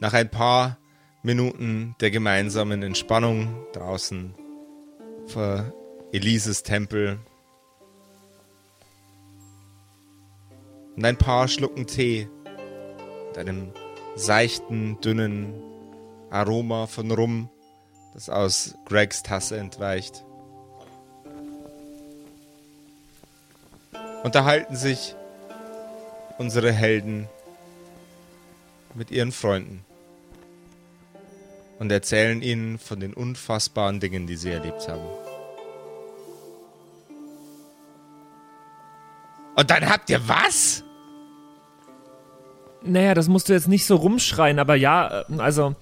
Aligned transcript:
nach 0.00 0.12
ein 0.12 0.30
paar 0.30 0.78
Minuten 1.22 1.94
der 2.00 2.10
gemeinsamen 2.10 2.82
Entspannung 2.82 3.66
draußen 3.72 4.34
vor 5.26 5.72
Elises 6.12 6.62
Tempel 6.62 7.18
und 10.96 11.04
ein 11.04 11.16
paar 11.16 11.48
Schlucken 11.48 11.86
Tee 11.86 12.28
mit 13.28 13.38
einem 13.38 13.72
seichten, 14.14 15.00
dünnen 15.00 15.52
Aroma 16.30 16.86
von 16.86 17.10
Rum, 17.10 17.50
das 18.14 18.30
aus 18.30 18.74
Gregs 18.86 19.22
Tasse 19.22 19.58
entweicht. 19.58 20.24
Unterhalten 24.22 24.76
sich 24.76 25.14
unsere 26.38 26.72
Helden 26.72 27.28
mit 28.94 29.10
ihren 29.10 29.32
Freunden 29.32 29.85
und 31.78 31.92
erzählen 31.92 32.42
ihnen 32.42 32.78
von 32.78 33.00
den 33.00 33.12
unfassbaren 33.14 34.00
Dingen, 34.00 34.26
die 34.26 34.36
sie 34.36 34.50
erlebt 34.50 34.88
haben. 34.88 35.04
Und 39.56 39.70
dann 39.70 39.88
habt 39.88 40.10
ihr 40.10 40.20
was? 40.28 40.84
Naja, 42.82 43.14
das 43.14 43.28
musst 43.28 43.48
du 43.48 43.52
jetzt 43.52 43.68
nicht 43.68 43.86
so 43.86 43.96
rumschreien, 43.96 44.58
aber 44.58 44.76
ja, 44.76 45.22
äh, 45.22 45.38
also. 45.38 45.74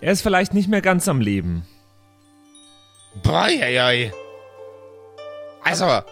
Er 0.00 0.12
ist 0.12 0.22
vielleicht 0.22 0.52
nicht 0.52 0.68
mehr 0.68 0.82
ganz 0.82 1.08
am 1.08 1.20
Leben. 1.20 1.64
Boy, 3.22 4.12
Also, 5.62 6.02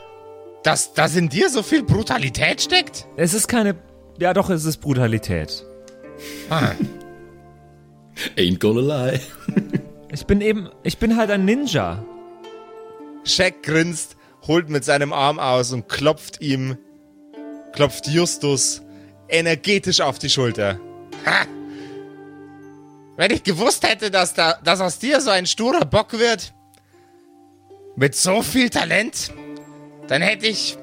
dass, 0.63 0.95
dass 0.95 1.17
in 1.17 1.29
dir 1.29 1.51
so 1.51 1.63
viel 1.63 1.83
Brutalität 1.83 2.63
steckt? 2.63 3.07
Es 3.17 3.35
ist 3.35 3.49
keine. 3.49 3.77
Ja, 4.19 4.33
doch, 4.33 4.51
es 4.51 4.65
ist 4.65 4.79
Brutalität. 4.79 5.65
Ah. 6.49 6.73
Ain't 8.37 8.59
gonna 8.59 8.81
lie. 8.81 9.21
ich 10.13 10.27
bin 10.27 10.41
eben. 10.41 10.69
Ich 10.83 10.99
bin 10.99 11.17
halt 11.17 11.31
ein 11.31 11.45
Ninja. 11.45 12.05
Shaq 13.25 13.63
grinst, 13.63 14.17
holt 14.47 14.69
mit 14.69 14.85
seinem 14.85 15.13
Arm 15.13 15.39
aus 15.39 15.73
und 15.73 15.89
klopft 15.89 16.41
ihm 16.41 16.77
klopft 17.73 18.07
Justus 18.07 18.83
energetisch 19.29 20.01
auf 20.01 20.19
die 20.19 20.29
Schulter. 20.29 20.79
Ha! 21.27 21.47
Wenn 23.17 23.31
ich 23.31 23.43
gewusst 23.43 23.87
hätte, 23.87 24.11
dass, 24.11 24.35
da, 24.35 24.59
dass 24.63 24.81
aus 24.81 24.99
dir 24.99 25.21
so 25.21 25.31
ein 25.31 25.47
sturer 25.47 25.85
Bock 25.85 26.13
wird, 26.13 26.53
mit 27.97 28.15
so 28.15 28.43
viel 28.43 28.71
Talent, 28.71 29.33
dann 30.09 30.23
hätte 30.23 30.47
ich. 30.47 30.79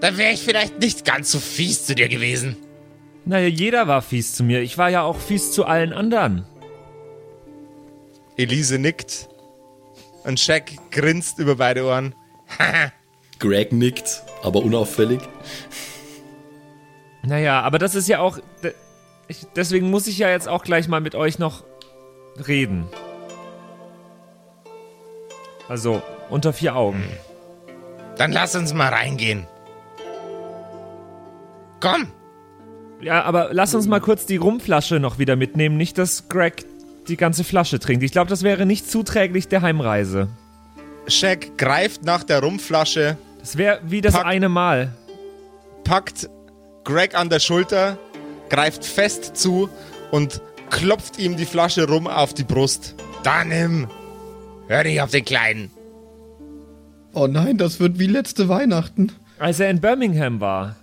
Dann 0.00 0.16
wäre 0.16 0.32
ich 0.32 0.40
vielleicht 0.40 0.78
nicht 0.78 1.04
ganz 1.04 1.30
so 1.30 1.38
fies 1.38 1.84
zu 1.84 1.94
dir 1.94 2.08
gewesen. 2.08 2.56
Naja, 3.30 3.46
jeder 3.46 3.86
war 3.86 4.02
fies 4.02 4.34
zu 4.34 4.42
mir. 4.42 4.60
Ich 4.60 4.76
war 4.76 4.88
ja 4.88 5.02
auch 5.02 5.16
fies 5.16 5.52
zu 5.52 5.64
allen 5.64 5.92
anderen. 5.92 6.44
Elise 8.36 8.80
nickt. 8.80 9.28
Und 10.24 10.40
Shaq 10.40 10.72
grinst 10.90 11.38
über 11.38 11.54
beide 11.54 11.84
Ohren. 11.84 12.16
Greg 13.38 13.70
nickt, 13.70 14.24
aber 14.42 14.64
unauffällig. 14.64 15.20
Naja, 17.22 17.60
aber 17.60 17.78
das 17.78 17.94
ist 17.94 18.08
ja 18.08 18.18
auch. 18.18 18.40
Deswegen 19.54 19.90
muss 19.90 20.08
ich 20.08 20.18
ja 20.18 20.28
jetzt 20.28 20.48
auch 20.48 20.64
gleich 20.64 20.88
mal 20.88 21.00
mit 21.00 21.14
euch 21.14 21.38
noch 21.38 21.62
reden. 22.48 22.88
Also, 25.68 26.02
unter 26.30 26.52
vier 26.52 26.74
Augen. 26.74 27.04
Dann 28.16 28.32
lass 28.32 28.56
uns 28.56 28.74
mal 28.74 28.88
reingehen. 28.88 29.46
Komm! 31.78 32.10
Ja, 33.00 33.22
aber 33.22 33.48
lass 33.52 33.74
uns 33.74 33.86
mal 33.86 34.00
kurz 34.00 34.26
die 34.26 34.36
Rumflasche 34.36 35.00
noch 35.00 35.18
wieder 35.18 35.36
mitnehmen. 35.36 35.76
Nicht, 35.76 35.96
dass 35.98 36.28
Greg 36.28 36.64
die 37.08 37.16
ganze 37.16 37.44
Flasche 37.44 37.78
trinkt. 37.78 38.02
Ich 38.04 38.12
glaube, 38.12 38.28
das 38.28 38.42
wäre 38.42 38.66
nicht 38.66 38.90
zuträglich 38.90 39.48
der 39.48 39.62
Heimreise. 39.62 40.28
Shaq 41.06 41.56
greift 41.56 42.04
nach 42.04 42.22
der 42.24 42.40
Rumflasche. 42.40 43.16
Das 43.40 43.56
wäre 43.56 43.80
wie 43.84 44.00
das 44.00 44.14
Pack, 44.14 44.26
eine 44.26 44.48
Mal. 44.48 44.94
Packt 45.84 46.28
Greg 46.84 47.14
an 47.14 47.30
der 47.30 47.40
Schulter, 47.40 47.98
greift 48.48 48.84
fest 48.84 49.36
zu 49.36 49.68
und 50.10 50.40
klopft 50.68 51.18
ihm 51.18 51.36
die 51.36 51.46
Flasche 51.46 51.88
rum 51.88 52.06
auf 52.06 52.34
die 52.34 52.44
Brust. 52.44 52.94
Da 53.22 53.44
nimm! 53.44 53.88
Hör 54.68 54.84
nicht 54.84 55.00
auf 55.00 55.10
den 55.10 55.24
Kleinen! 55.24 55.70
Oh 57.12 57.26
nein, 57.26 57.58
das 57.58 57.80
wird 57.80 57.98
wie 57.98 58.06
letzte 58.06 58.48
Weihnachten. 58.48 59.10
Als 59.38 59.58
er 59.58 59.70
in 59.70 59.80
Birmingham 59.80 60.40
war. 60.40 60.76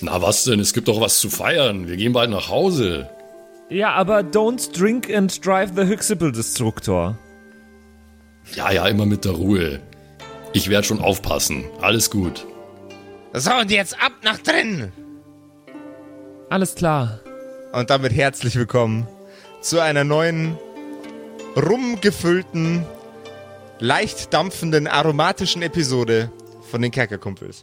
Na 0.00 0.20
was 0.22 0.44
denn? 0.44 0.60
Es 0.60 0.72
gibt 0.72 0.88
doch 0.88 1.00
was 1.00 1.20
zu 1.20 1.30
feiern. 1.30 1.86
Wir 1.86 1.96
gehen 1.96 2.12
bald 2.12 2.30
nach 2.30 2.48
Hause. 2.48 3.08
Ja, 3.68 3.92
aber 3.92 4.20
don't 4.20 4.76
drink 4.78 5.12
and 5.14 5.44
drive 5.44 5.72
the 5.76 5.82
Hyxible 5.82 6.32
Destructor. 6.32 7.16
Ja, 8.54 8.72
ja, 8.72 8.86
immer 8.88 9.06
mit 9.06 9.24
der 9.24 9.32
Ruhe. 9.32 9.80
Ich 10.52 10.68
werde 10.68 10.86
schon 10.86 11.00
aufpassen. 11.00 11.64
Alles 11.80 12.10
gut. 12.10 12.46
So, 13.32 13.54
und 13.54 13.70
jetzt 13.70 13.94
ab 14.02 14.12
nach 14.22 14.38
drinnen! 14.38 14.92
Alles 16.50 16.74
klar. 16.74 17.20
Und 17.72 17.88
damit 17.88 18.12
herzlich 18.12 18.56
willkommen 18.56 19.06
zu 19.62 19.80
einer 19.80 20.04
neuen, 20.04 20.58
rumgefüllten, 21.56 22.84
leicht 23.78 24.34
dampfenden, 24.34 24.86
aromatischen 24.86 25.62
Episode 25.62 26.30
von 26.70 26.82
den 26.82 26.90
Kerkerkumpels. 26.90 27.62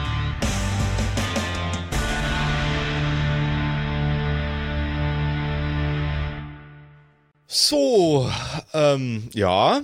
So, 7.53 8.31
ähm, 8.73 9.27
ja. 9.33 9.81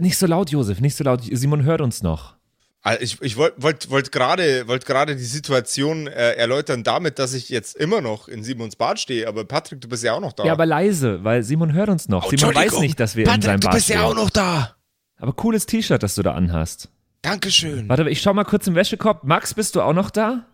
Nicht 0.00 0.18
so 0.18 0.26
laut, 0.26 0.50
Josef, 0.50 0.80
nicht 0.80 0.96
so 0.96 1.04
laut. 1.04 1.20
Simon 1.22 1.62
hört 1.62 1.80
uns 1.80 2.02
noch. 2.02 2.34
Also 2.82 3.00
ich, 3.02 3.22
ich 3.22 3.36
wollte 3.36 3.62
wollt, 3.62 3.88
wollt 3.88 4.10
gerade 4.10 4.66
wollt 4.66 4.84
die 5.16 5.24
Situation 5.24 6.08
äh, 6.08 6.32
erläutern 6.32 6.82
damit, 6.82 7.20
dass 7.20 7.32
ich 7.32 7.50
jetzt 7.50 7.76
immer 7.76 8.00
noch 8.00 8.26
in 8.26 8.42
Simons 8.42 8.74
Bad 8.74 8.98
stehe. 8.98 9.28
Aber 9.28 9.44
Patrick, 9.44 9.80
du 9.80 9.88
bist 9.88 10.02
ja 10.02 10.12
auch 10.12 10.20
noch 10.20 10.32
da. 10.32 10.44
Ja, 10.44 10.52
aber 10.52 10.66
leise, 10.66 11.22
weil 11.22 11.44
Simon 11.44 11.72
hört 11.72 11.88
uns 11.88 12.08
noch. 12.08 12.26
Oh, 12.26 12.30
Simon 12.36 12.52
weiß 12.52 12.80
nicht, 12.80 12.98
dass 12.98 13.14
wir 13.14 13.26
Patrick, 13.26 13.36
in 13.36 13.42
seinem 13.42 13.60
Bad 13.60 13.72
du 13.72 13.76
bist 13.76 13.88
ja 13.90 14.02
auch 14.02 14.16
noch 14.16 14.30
da. 14.30 14.74
Aber 15.18 15.32
cooles 15.32 15.66
T-Shirt, 15.66 16.02
das 16.02 16.16
du 16.16 16.22
da 16.22 16.32
anhast. 16.32 16.88
Dankeschön. 17.22 17.88
Warte, 17.88 18.10
ich 18.10 18.22
schau 18.22 18.34
mal 18.34 18.42
kurz 18.42 18.66
im 18.66 18.74
Wäschekorb. 18.74 19.22
Max, 19.22 19.54
bist 19.54 19.76
du 19.76 19.82
auch 19.82 19.94
noch 19.94 20.10
da? 20.10 20.46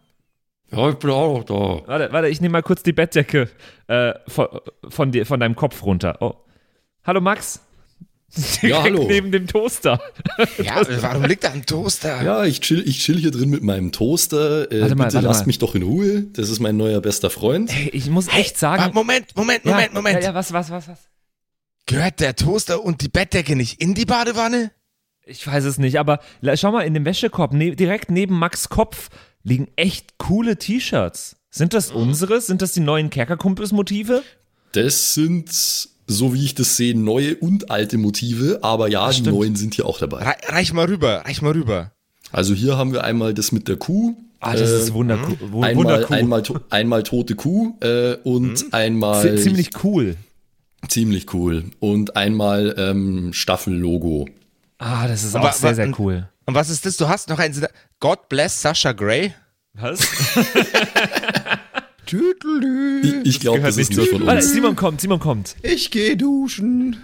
Ja, 0.71 0.91
ich 0.91 0.97
bin 0.97 1.11
auch 1.11 1.39
noch 1.39 1.45
da. 1.45 1.89
Warte, 1.89 2.13
warte, 2.13 2.29
ich 2.29 2.43
nehme 2.43 2.53
mal 2.53 2.63
kurz 2.63 2.83
die 2.83 2.93
Bettdecke 2.93 3.49
äh, 3.87 4.13
von, 4.29 4.47
von, 4.91 5.11
dir, 5.11 5.25
von 5.25 5.41
deinem 5.41 5.57
Kopf 5.57 5.83
runter. 5.83 6.19
Oh. 6.21 6.35
Hallo 7.05 7.21
Max. 7.21 7.61
Ja, 8.63 8.83
hallo. 8.85 9.07
neben 9.09 9.33
dem 9.33 9.47
Toaster. 9.47 10.01
Ja, 10.63 10.83
warum 11.03 11.25
liegt 11.25 11.43
da 11.45 11.51
ein 11.51 11.67
Toaster? 11.67 12.23
Ja, 12.23 12.45
ich 12.45 12.61
chill, 12.61 12.87
ich 12.87 13.01
chill 13.01 13.19
hier 13.19 13.31
drin 13.31 13.51
mit 13.51 13.63
meinem 13.63 13.91
Toaster. 13.91 14.71
Äh, 14.71 14.83
Warte 14.83 14.95
mal, 14.95 15.05
bitte 15.05 15.15
warte 15.17 15.27
lasst 15.27 15.41
mal. 15.41 15.47
mich 15.47 15.59
doch 15.59 15.75
in 15.75 15.83
Ruhe. 15.83 16.23
Das 16.33 16.49
ist 16.49 16.61
mein 16.61 16.77
neuer 16.77 17.01
bester 17.01 17.31
Freund. 17.31 17.73
Hey, 17.73 17.89
ich 17.93 18.09
muss 18.09 18.29
echt 18.29 18.59
sagen. 18.59 18.83
Warte, 18.83 18.95
Moment, 18.95 19.37
Moment, 19.37 19.65
ja, 19.65 19.73
Moment, 19.73 19.95
Moment. 19.95 20.17
Ja, 20.23 20.31
ja, 20.31 20.35
was, 20.35 20.53
was, 20.53 20.71
was, 20.71 20.89
was? 20.89 20.99
Gehört 21.87 22.21
der 22.21 22.37
Toaster 22.37 22.85
und 22.85 23.01
die 23.01 23.09
Bettdecke 23.09 23.57
nicht 23.57 23.81
in 23.83 23.95
die 23.95 24.05
Badewanne? 24.05 24.71
Ich 25.25 25.45
weiß 25.47 25.65
es 25.65 25.79
nicht, 25.79 25.99
aber 25.99 26.21
schau 26.55 26.71
mal, 26.73 26.83
in 26.83 26.95
dem 26.95 27.05
Wäschekorb, 27.05 27.53
ne, 27.53 27.75
direkt 27.75 28.11
neben 28.11 28.39
Max 28.39 28.69
Kopf, 28.69 29.09
liegen 29.43 29.69
echt 29.77 30.19
coole 30.19 30.57
T-Shirts. 30.57 31.37
Sind 31.51 31.75
das 31.75 31.91
unsere? 31.91 32.41
Sind 32.41 32.63
das 32.63 32.73
die 32.73 32.81
neuen 32.81 33.11
Kerkerkumpels-Motive? 33.11 34.23
Das 34.73 35.15
sind, 35.15 35.51
so 36.11 36.35
wie 36.35 36.45
ich 36.45 36.55
das 36.55 36.77
sehe, 36.77 36.95
neue 36.99 37.37
und 37.37 37.71
alte 37.71 37.97
Motive. 37.99 38.59
Aber 38.63 38.89
ja, 38.89 39.11
die 39.11 39.23
neuen 39.23 39.57
sind 39.57 39.75
hier 39.75 39.87
auch 39.87 39.99
dabei. 39.99 40.23
Rei- 40.25 40.37
reich 40.49 40.73
mal 40.73 40.87
rüber, 40.87 41.23
reich 41.25 41.41
mal 41.43 41.53
rüber. 41.53 41.93
Also 42.33 42.55
hier 42.55 42.77
haben 42.77 42.93
wir 42.93 43.05
einmal 43.05 43.33
das 43.35 43.53
mit 43.53 43.69
der 43.69 43.77
Kuh. 43.77 44.17
Ah, 44.41 44.55
das 44.57 44.71
Äh, 44.71 44.79
ist 44.79 44.93
wundercool. 44.95 45.37
Wu- 45.53 45.63
Einmal, 45.63 45.77
wundercool. 45.85 46.17
einmal, 46.17 46.43
to 46.43 46.61
einmal 46.71 47.03
tote 47.03 47.35
Kuh 47.35 47.75
äh, 47.81 48.15
und 48.25 48.73
einmal 48.73 49.23
Z- 49.23 49.41
ziemlich 49.43 49.71
cool. 49.85 50.17
ziemlich 50.89 51.33
cool 51.35 51.65
und 51.79 52.17
einmal 52.17 52.75
ähm, 52.79 53.33
Staffellogo. 53.35 54.27
Ah, 54.79 55.07
das 55.09 55.25
ist 55.25 55.37
Aber- 55.37 55.51
auch 55.51 55.53
sehr, 55.53 55.75
sehr 55.75 55.93
cool. 55.99 56.29
Und 56.47 56.55
was 56.55 56.71
ist 56.71 56.87
das? 56.87 56.97
Du 56.97 57.07
hast 57.09 57.29
noch 57.29 57.39
einen. 57.39 57.55
God 58.01 58.29
bless 58.31 58.63
Sasha 58.63 58.93
Gray? 58.93 59.35
Was? 59.75 60.01
Tüdelü. 62.11 63.23
Ich, 63.23 63.37
ich 63.37 63.41
glaube, 63.41 63.59
gehört 63.59 63.69
das 63.69 63.77
ist 63.77 63.97
nicht 63.97 64.11
von 64.11 64.27
Warte, 64.27 64.43
uns. 64.45 64.53
Simon 64.53 64.75
kommt, 64.75 65.01
Simon 65.01 65.21
kommt. 65.21 65.55
Ich 65.63 65.93
gehe 65.93 66.17
duschen. 66.17 66.97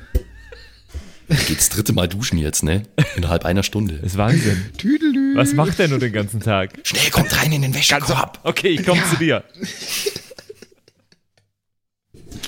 Geht's 1.47 1.69
dritte 1.69 1.93
Mal 1.93 2.09
duschen 2.09 2.39
jetzt, 2.39 2.65
ne? 2.65 2.83
Innerhalb 3.15 3.45
einer 3.45 3.63
Stunde. 3.63 3.95
Ist 4.05 4.17
Wahnsinn. 4.17 4.65
Tüdelü. 4.77 5.37
Was 5.37 5.55
macht 5.55 5.79
der 5.79 5.87
nur 5.87 6.01
den 6.01 6.13
ganzen 6.13 6.41
Tag? 6.41 6.73
Schnell, 6.83 7.11
kommt 7.11 7.41
rein 7.41 7.53
in 7.53 7.63
den 7.63 7.73
Wäschekorb. 7.73 8.41
Okay, 8.43 8.71
ich 8.71 8.85
komme 8.85 9.01
zu 9.09 9.17
dir. 9.17 9.45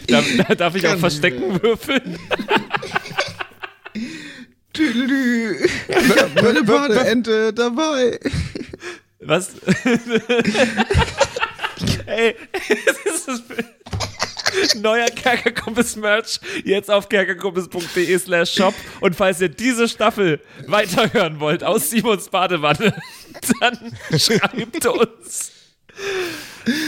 Darf, 0.08 0.26
darf 0.56 0.75
ich 0.75 0.84
auch 0.84 0.90
Ganz 0.90 1.00
Verstecken 1.00 1.62
würfeln? 1.62 2.19
Tüdelü. 4.72 5.69
Meine 6.43 6.64
Badeente 6.64 7.52
dabei. 7.52 8.19
Was? 9.20 9.52
Ey, 12.08 12.34
das 13.05 13.28
ist 13.28 13.44
neuer 14.81 15.06
Kerkerkumpels-Merch 15.06 16.40
jetzt 16.64 16.90
auf 16.90 17.08
kerkerkumpels.de 17.08 18.19
slash 18.19 18.55
shop 18.55 18.75
und 19.00 19.14
falls 19.14 19.40
ihr 19.40 19.50
diese 19.50 19.88
Staffel 19.88 20.40
weiterhören 20.66 21.38
wollt 21.38 21.62
aus 21.62 21.90
Simons 21.90 22.28
Badewanne, 22.31 22.94
dann 23.60 23.93
schreibt 24.19 24.87
uns. 24.87 25.52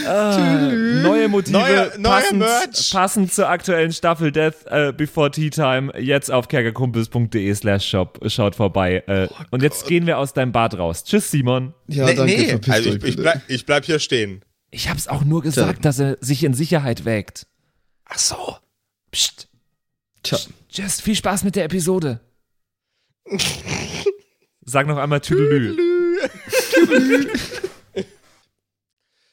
Ah, 0.06 0.70
neue 1.02 1.28
Motive 1.28 1.52
Neuer- 1.58 1.92
neuer 1.98 2.12
passend, 2.20 2.38
Merch. 2.38 2.90
passend 2.92 3.32
zur 3.32 3.48
aktuellen 3.48 3.92
Staffel 3.92 4.30
Death 4.30 4.66
äh, 4.66 4.92
Before 4.92 5.30
Tea 5.30 5.50
Time 5.50 5.92
jetzt 5.98 6.30
auf 6.30 6.48
kerkerkumpels.de 6.48 7.54
slash 7.54 7.88
shop 7.88 8.20
schaut 8.28 8.54
vorbei 8.54 9.02
äh, 9.06 9.26
und 9.50 9.62
jetzt 9.62 9.86
gehen 9.86 10.06
wir 10.06 10.18
aus 10.18 10.32
deinem 10.32 10.52
Bad 10.52 10.78
raus. 10.78 11.02
Tschüss 11.04 11.30
Simon. 11.30 11.74
Ja, 11.88 12.06
nee, 12.06 12.14
danke, 12.14 12.32
nee. 12.36 12.72
Also 12.72 12.90
ich, 12.90 13.04
ich, 13.04 13.16
bleib, 13.16 13.42
ich 13.48 13.66
bleib 13.66 13.84
hier 13.84 13.98
stehen. 13.98 14.42
Ich 14.70 14.88
hab's 14.88 15.08
auch 15.08 15.24
nur 15.24 15.42
gesagt, 15.42 15.84
dass 15.84 15.98
er 15.98 16.16
sich 16.20 16.44
in 16.44 16.54
Sicherheit 16.54 17.04
wägt. 17.04 17.46
Ach 18.04 18.18
so. 18.18 18.56
Psst. 19.10 19.48
Tja. 20.22 20.38
Just 20.70 21.02
viel 21.02 21.16
Spaß 21.16 21.44
mit 21.44 21.56
der 21.56 21.64
Episode. 21.64 22.20
Sag 24.64 24.86
noch 24.86 24.98
einmal 24.98 25.20
Tüdelü. 25.20 25.76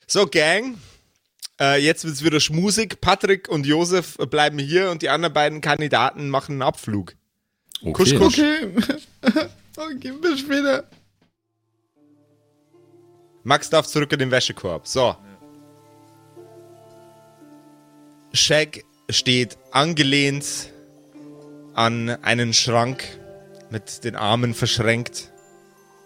So, 0.10 0.26
Gang. 0.26 0.78
Äh, 1.60 1.84
jetzt 1.84 2.06
wird's 2.06 2.24
wieder 2.24 2.40
schmusig. 2.40 3.02
Patrick 3.02 3.50
und 3.50 3.66
Josef 3.66 4.16
bleiben 4.30 4.58
hier 4.58 4.90
und 4.90 5.02
die 5.02 5.10
anderen 5.10 5.34
beiden 5.34 5.60
Kandidaten 5.60 6.30
machen 6.30 6.54
einen 6.54 6.62
Abflug. 6.62 7.16
Okay. 7.82 7.92
Kusch, 7.92 8.16
kusch. 8.16 8.40
Okay. 8.40 8.72
okay, 9.76 10.12
bis 10.22 10.40
später. 10.40 10.90
Max 13.44 13.70
darf 13.70 13.86
zurück 13.86 14.14
in 14.14 14.20
den 14.20 14.32
Wäschekorb. 14.32 14.88
So. 14.88 15.16
Shag 18.38 18.84
steht 19.10 19.58
angelehnt 19.72 20.72
an 21.74 22.10
einen 22.10 22.54
Schrank 22.54 23.04
mit 23.72 24.04
den 24.04 24.16
Armen 24.16 24.54
verschränkt 24.54 25.32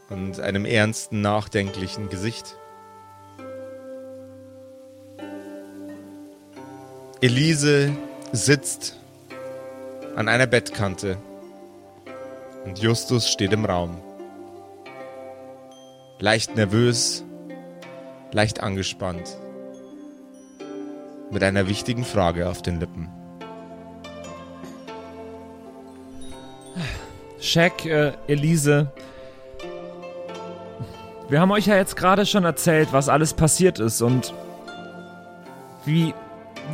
und 0.10 0.40
einem 0.40 0.66
ernsten, 0.66 1.22
nachdenklichen 1.22 2.10
Gesicht. 2.10 2.58
Elise 7.22 7.92
sitzt 8.32 8.98
an 10.16 10.28
einer 10.28 10.48
Bettkante 10.48 11.18
und 12.66 12.80
Justus 12.80 13.30
steht 13.30 13.54
im 13.54 13.66
Raum. 13.66 14.02
Leicht 16.20 16.56
nervös, 16.56 17.24
leicht 18.32 18.62
angespannt. 18.62 19.38
Mit 21.32 21.44
einer 21.44 21.68
wichtigen 21.68 22.04
Frage 22.04 22.50
auf 22.50 22.62
den 22.62 22.80
Lippen. 22.80 23.10
Shaq, 27.40 27.86
äh, 27.86 28.12
Elise. 28.28 28.92
Wir 31.30 31.40
haben 31.40 31.52
euch 31.52 31.68
ja 31.68 31.76
jetzt 31.78 31.96
gerade 31.96 32.26
schon 32.26 32.44
erzählt, 32.44 32.90
was 32.92 33.08
alles 33.08 33.34
passiert 33.34 33.80
ist 33.80 34.02
und 34.02 34.34
wie 35.86 36.14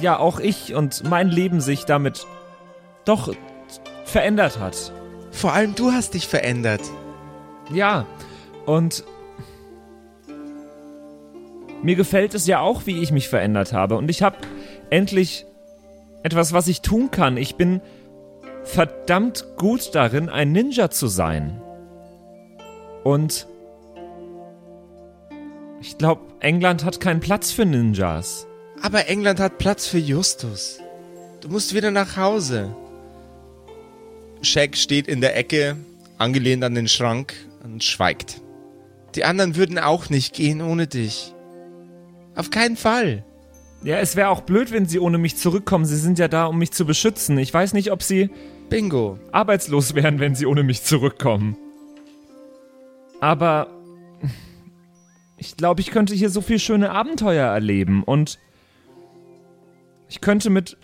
ja 0.01 0.17
auch 0.17 0.39
ich 0.39 0.73
und 0.73 1.07
mein 1.07 1.29
Leben 1.29 1.61
sich 1.61 1.85
damit 1.85 2.25
doch 3.05 3.33
verändert 4.05 4.59
hat. 4.59 4.91
Vor 5.31 5.53
allem 5.53 5.75
du 5.75 5.91
hast 5.91 6.15
dich 6.15 6.27
verändert. 6.27 6.81
Ja, 7.71 8.05
und 8.65 9.03
mir 11.83 11.95
gefällt 11.95 12.33
es 12.33 12.47
ja 12.47 12.59
auch, 12.59 12.85
wie 12.85 13.01
ich 13.01 13.11
mich 13.11 13.29
verändert 13.29 13.73
habe. 13.73 13.97
Und 13.97 14.09
ich 14.09 14.21
habe 14.21 14.37
endlich 14.89 15.45
etwas, 16.23 16.53
was 16.53 16.67
ich 16.67 16.81
tun 16.81 17.11
kann. 17.11 17.37
Ich 17.37 17.55
bin 17.55 17.81
verdammt 18.63 19.45
gut 19.57 19.95
darin, 19.95 20.29
ein 20.29 20.51
Ninja 20.51 20.89
zu 20.89 21.07
sein. 21.07 21.61
Und 23.03 23.47
ich 25.81 25.97
glaube, 25.97 26.21
England 26.39 26.83
hat 26.83 26.99
keinen 26.99 27.19
Platz 27.19 27.51
für 27.51 27.65
Ninjas. 27.65 28.47
Aber 28.81 29.07
England 29.07 29.39
hat 29.39 29.57
Platz 29.57 29.87
für 29.87 29.97
Justus. 29.97 30.79
Du 31.41 31.49
musst 31.49 31.73
wieder 31.73 31.91
nach 31.91 32.17
Hause. 32.17 32.75
Shaq 34.41 34.75
steht 34.75 35.07
in 35.07 35.21
der 35.21 35.37
Ecke, 35.37 35.77
angelehnt 36.17 36.63
an 36.63 36.75
den 36.75 36.87
Schrank 36.87 37.33
und 37.63 37.83
schweigt. 37.83 38.41
Die 39.15 39.23
anderen 39.23 39.55
würden 39.55 39.79
auch 39.79 40.09
nicht 40.09 40.33
gehen 40.33 40.61
ohne 40.61 40.87
dich. 40.87 41.33
Auf 42.37 42.51
keinen 42.51 42.77
Fall. 42.77 43.25
Ja, 43.83 43.97
es 43.97 44.15
wäre 44.15 44.29
auch 44.29 44.41
blöd, 44.41 44.71
wenn 44.71 44.85
sie 44.85 44.99
ohne 44.99 45.17
mich 45.17 45.37
zurückkommen. 45.37 45.85
Sie 45.85 45.97
sind 45.97 46.19
ja 46.19 46.27
da, 46.27 46.45
um 46.45 46.59
mich 46.59 46.71
zu 46.71 46.85
beschützen. 46.85 47.37
Ich 47.39 47.51
weiß 47.51 47.73
nicht, 47.73 47.91
ob 47.91 48.03
sie 48.03 48.29
Bingo. 48.69 49.17
arbeitslos 49.31 49.95
wären, 49.95 50.19
wenn 50.19 50.35
sie 50.35 50.45
ohne 50.45 50.61
mich 50.61 50.83
zurückkommen. 50.83 51.57
Aber 53.21 53.67
ich 55.37 55.57
glaube, 55.57 55.81
ich 55.81 55.89
könnte 55.89 56.13
hier 56.13 56.29
so 56.29 56.41
viel 56.41 56.59
schöne 56.59 56.91
Abenteuer 56.91 57.47
erleben 57.47 58.03
und 58.03 58.37
ich 60.07 60.21
könnte 60.21 60.51
mit, 60.51 60.77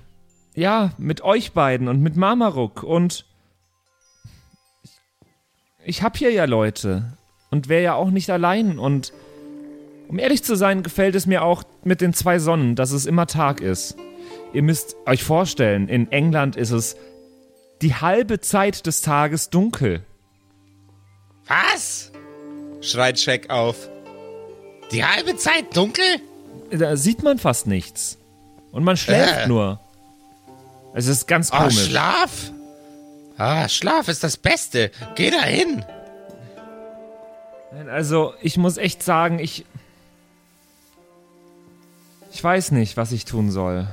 ja, 0.56 0.94
mit 0.98 1.22
euch 1.22 1.54
beiden 1.54 1.88
und 1.88 2.02
mit 2.02 2.16
Marmaruk 2.16 2.82
und 2.82 3.26
ich, 4.84 4.92
ich 5.86 6.04
hab 6.04 6.18
hier 6.18 6.32
ja 6.32 6.46
Leute 6.46 7.18
und 7.52 7.70
wäre 7.70 7.84
ja 7.84 7.94
auch 7.94 8.10
nicht 8.10 8.32
allein 8.32 8.80
und 8.80 9.14
um 10.08 10.20
ehrlich 10.20 10.44
zu 10.44 10.56
sein, 10.56 10.84
gefällt 10.84 11.16
es 11.16 11.26
mir 11.26 11.44
auch 11.44 11.64
mit 11.84 12.02
den 12.02 12.14
zwei 12.14 12.40
Sonnen, 12.40 12.76
dass 12.76 12.92
es 12.92 13.06
immer 13.06 13.28
Tag 13.28 13.62
ist. 13.62 13.96
Ihr 14.54 14.62
müsst 14.64 14.96
euch 15.06 15.24
vorstellen, 15.24 15.88
in 15.90 16.12
England 16.12 16.56
ist 16.56 16.72
es 16.72 16.96
die 17.82 17.96
halbe 17.96 18.40
Zeit 18.40 18.86
des 18.86 19.02
Tages 19.02 19.50
dunkel. 19.50 20.02
Was? 21.48 22.12
schreit 22.82 23.20
Shaq 23.20 23.50
auf. 23.50 23.90
Die 24.92 25.04
halbe 25.04 25.36
Zeit 25.38 25.76
dunkel? 25.76 26.06
Da 26.72 26.96
sieht 26.98 27.24
man 27.24 27.40
fast 27.40 27.66
nichts. 27.68 28.18
Und 28.72 28.84
man 28.84 28.98
schläft 28.98 29.46
Äh. 29.46 29.48
nur. 29.48 29.80
Es 30.94 31.08
ist 31.08 31.28
ganz 31.28 31.52
Ah, 31.52 31.60
komisch. 31.60 31.86
Schlaf? 31.86 32.52
Ah, 33.38 33.68
Schlaf 33.68 34.08
ist 34.08 34.24
das 34.24 34.38
Beste. 34.38 34.92
Geh 35.16 35.32
da 35.32 35.42
hin. 35.42 35.84
Also, 37.90 38.34
ich 38.42 38.58
muss 38.58 38.78
echt 38.78 39.02
sagen, 39.02 39.40
ich. 39.40 39.66
Ich 42.34 42.44
weiß 42.44 42.72
nicht, 42.72 42.98
was 42.98 43.12
ich 43.12 43.26
tun 43.26 43.52
soll. 43.52 43.88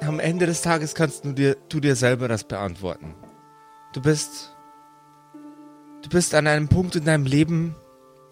Am 0.00 0.20
Ende 0.20 0.46
des 0.46 0.62
Tages 0.62 0.94
kannst 0.94 1.24
du 1.24 1.32
dir, 1.32 1.56
du 1.68 1.80
dir 1.80 1.96
selber 1.96 2.28
das 2.28 2.44
beantworten. 2.44 3.14
Du 3.92 4.00
bist. 4.00 4.54
Du 6.02 6.08
bist 6.08 6.32
an 6.36 6.46
einem 6.46 6.68
Punkt 6.68 6.94
in 6.94 7.04
deinem 7.04 7.26
Leben, 7.26 7.74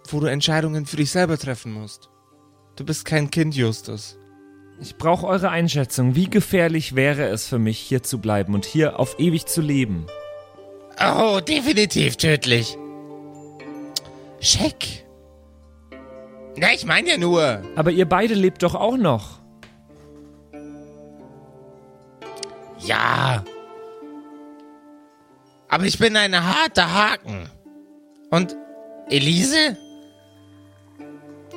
wo 0.08 0.20
du 0.20 0.26
Entscheidungen 0.26 0.86
für 0.86 0.98
dich 0.98 1.10
selber 1.10 1.36
treffen 1.36 1.72
musst. 1.72 2.10
Du 2.76 2.84
bist 2.84 3.04
kein 3.04 3.32
Kind, 3.32 3.56
Justus. 3.56 4.16
Ich 4.80 4.96
brauche 4.96 5.26
eure 5.26 5.50
Einschätzung. 5.50 6.14
Wie 6.14 6.30
gefährlich 6.30 6.94
wäre 6.94 7.26
es 7.26 7.48
für 7.48 7.58
mich, 7.58 7.80
hier 7.80 8.04
zu 8.04 8.18
bleiben 8.18 8.54
und 8.54 8.64
hier 8.64 9.00
auf 9.00 9.18
ewig 9.18 9.46
zu 9.46 9.60
leben? 9.60 10.06
Oh, 11.00 11.40
definitiv 11.40 12.16
tödlich. 12.16 12.78
Scheck. 14.38 15.03
Na, 16.56 16.72
ich 16.72 16.84
meine 16.84 17.10
ja 17.10 17.18
nur. 17.18 17.62
Aber 17.76 17.90
ihr 17.90 18.08
beide 18.08 18.34
lebt 18.34 18.62
doch 18.62 18.74
auch 18.74 18.96
noch. 18.96 19.40
Ja. 22.78 23.44
Aber 25.68 25.84
ich 25.84 25.98
bin 25.98 26.16
ein 26.16 26.34
harter 26.34 26.92
Haken. 26.92 27.48
Und 28.30 28.56
Elise? 29.08 29.76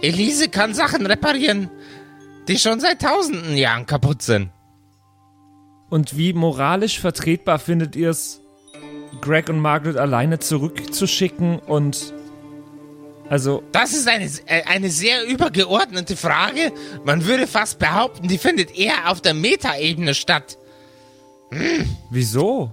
Elise 0.02 0.50
kann 0.50 0.74
Sachen 0.74 1.06
reparieren, 1.06 1.70
die 2.48 2.58
schon 2.58 2.80
seit 2.80 3.02
tausenden 3.02 3.58
Jahren 3.58 3.86
kaputt 3.86 4.22
sind. 4.22 4.52
Und 5.90 6.18
wie 6.18 6.34
moralisch 6.34 7.00
vertretbar 7.00 7.60
findet 7.60 7.96
ihr 7.96 8.10
es, 8.10 8.42
Greg 9.22 9.50
und 9.50 9.60
Margaret 9.60 9.98
alleine 9.98 10.40
zurückzuschicken 10.40 11.60
und. 11.60 12.14
Also, 13.30 13.64
Das 13.72 13.94
ist 13.94 14.08
eine, 14.08 14.26
äh, 14.46 14.64
eine 14.64 14.90
sehr 14.90 15.26
übergeordnete 15.26 16.16
Frage. 16.16 16.72
Man 17.04 17.26
würde 17.26 17.46
fast 17.48 17.80
behaupten, 17.80 18.28
die 18.28 18.38
findet 18.38 18.78
eher 18.78 19.10
auf 19.12 19.22
der 19.22 19.34
Metaebene 19.34 20.14
statt. 20.16 20.58
wieso? 22.10 22.72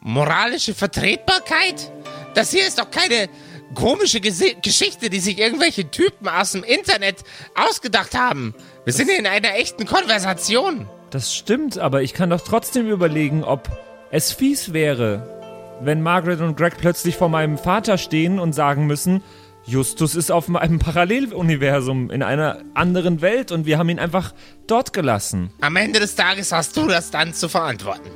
Moralische 0.00 0.74
Vertretbarkeit? 0.74 1.92
Das 2.34 2.50
hier 2.50 2.66
ist 2.66 2.78
doch 2.78 2.90
keine 2.90 3.28
komische 3.74 4.20
Gesi 4.20 4.56
Geschichte, 4.62 5.10
die 5.10 5.20
sich 5.20 5.38
irgendwelche 5.38 5.90
Typen 5.90 6.28
aus 6.28 6.52
dem 6.52 6.64
Internet 6.64 7.24
ausgedacht 7.54 8.16
haben. 8.16 8.54
Wir 8.84 8.92
sind 8.92 9.08
hier 9.08 9.18
in 9.18 9.26
einer 9.26 9.54
echten 9.56 9.86
Konversation. 9.86 10.88
Das 11.10 11.34
stimmt, 11.34 11.78
aber 11.78 12.02
ich 12.02 12.14
kann 12.14 12.30
doch 12.30 12.40
trotzdem 12.40 12.88
überlegen, 12.88 13.44
ob 13.44 13.68
es 14.10 14.32
fies 14.32 14.72
wäre, 14.72 15.37
wenn 15.80 16.02
Margaret 16.02 16.40
und 16.40 16.56
Greg 16.56 16.76
plötzlich 16.78 17.16
vor 17.16 17.28
meinem 17.28 17.58
Vater 17.58 17.98
stehen 17.98 18.38
und 18.38 18.52
sagen 18.52 18.86
müssen, 18.86 19.22
Justus 19.64 20.14
ist 20.14 20.30
auf 20.30 20.54
einem 20.54 20.78
Paralleluniversum 20.78 22.10
in 22.10 22.22
einer 22.22 22.62
anderen 22.74 23.20
Welt 23.20 23.52
und 23.52 23.66
wir 23.66 23.78
haben 23.78 23.88
ihn 23.88 23.98
einfach 23.98 24.32
dort 24.66 24.92
gelassen. 24.92 25.50
Am 25.60 25.76
Ende 25.76 26.00
des 26.00 26.14
Tages 26.14 26.52
hast 26.52 26.76
du 26.76 26.86
das 26.86 27.10
dann 27.10 27.34
zu 27.34 27.48
verantworten. 27.48 28.10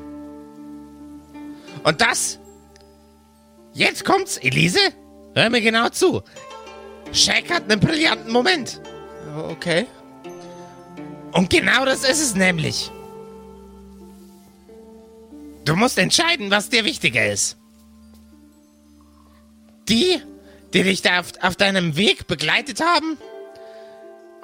Und 1.84 2.00
das? 2.00 2.38
Jetzt 3.74 4.04
kommt's, 4.04 4.36
Elise? 4.38 4.78
Hör 5.34 5.50
mir 5.50 5.60
genau 5.60 5.88
zu. 5.88 6.22
Shaq 7.12 7.50
hat 7.50 7.70
einen 7.70 7.80
brillanten 7.80 8.32
Moment. 8.32 8.80
Okay. 9.50 9.86
Und 11.32 11.50
genau 11.50 11.84
das 11.84 12.04
ist 12.04 12.22
es 12.22 12.34
nämlich. 12.34 12.90
Du 15.64 15.76
musst 15.76 15.98
entscheiden, 15.98 16.50
was 16.50 16.68
dir 16.68 16.84
wichtiger 16.84 17.30
ist. 17.30 17.56
Die, 19.88 20.20
die 20.72 20.82
dich 20.82 21.02
da 21.02 21.20
auf, 21.20 21.32
auf 21.40 21.56
deinem 21.56 21.96
Weg 21.96 22.26
begleitet 22.26 22.80
haben? 22.80 23.16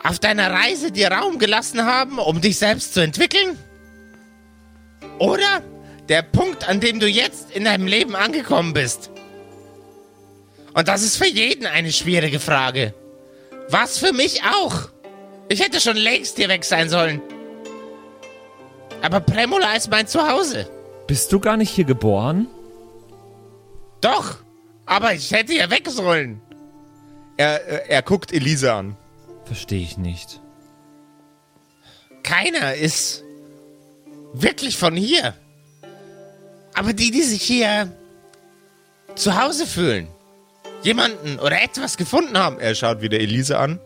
Auf 0.02 0.18
deiner 0.18 0.52
Reise 0.52 0.92
dir 0.92 1.10
Raum 1.10 1.38
gelassen 1.38 1.84
haben, 1.84 2.18
um 2.18 2.40
dich 2.40 2.58
selbst 2.58 2.94
zu 2.94 3.00
entwickeln? 3.00 3.58
Oder 5.18 5.62
der 6.08 6.22
Punkt, 6.22 6.68
an 6.68 6.80
dem 6.80 7.00
du 7.00 7.08
jetzt 7.08 7.50
in 7.50 7.64
deinem 7.64 7.86
Leben 7.86 8.14
angekommen 8.14 8.72
bist? 8.72 9.10
Und 10.74 10.86
das 10.86 11.02
ist 11.02 11.16
für 11.16 11.26
jeden 11.26 11.66
eine 11.66 11.92
schwierige 11.92 12.38
Frage. 12.38 12.94
Was 13.68 13.98
für 13.98 14.12
mich 14.12 14.42
auch. 14.44 14.88
Ich 15.48 15.60
hätte 15.60 15.80
schon 15.80 15.96
längst 15.96 16.36
hier 16.36 16.48
weg 16.48 16.64
sein 16.64 16.88
sollen. 16.88 17.20
Aber 19.02 19.20
Premola 19.20 19.74
ist 19.74 19.90
mein 19.90 20.06
Zuhause. 20.06 20.70
Bist 21.08 21.32
du 21.32 21.40
gar 21.40 21.56
nicht 21.56 21.70
hier 21.70 21.84
geboren? 21.84 22.46
Doch, 24.00 24.36
aber 24.86 25.14
ich 25.14 25.32
hätte 25.32 25.52
hier 25.54 25.70
weg 25.70 25.88
sollen. 25.88 26.40
Er, 27.36 27.66
er, 27.66 27.90
er 27.90 28.02
guckt 28.02 28.32
Elise 28.32 28.72
an. 28.72 28.96
Verstehe 29.44 29.80
ich 29.80 29.96
nicht. 29.96 30.40
Keiner 32.22 32.74
ist 32.74 33.24
wirklich 34.34 34.76
von 34.76 34.94
hier. 34.94 35.34
Aber 36.74 36.92
die, 36.92 37.10
die 37.10 37.22
sich 37.22 37.42
hier 37.42 37.90
zu 39.14 39.40
Hause 39.42 39.66
fühlen, 39.66 40.08
jemanden 40.82 41.38
oder 41.40 41.60
etwas 41.62 41.96
gefunden 41.96 42.36
haben, 42.38 42.60
Er 42.60 42.74
schaut 42.74 43.00
wieder 43.00 43.18
Elise 43.18 43.58
an. 43.58 43.80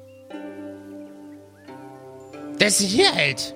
der 2.61 2.71
sie 2.71 2.87
hier 2.87 3.13
hält, 3.13 3.55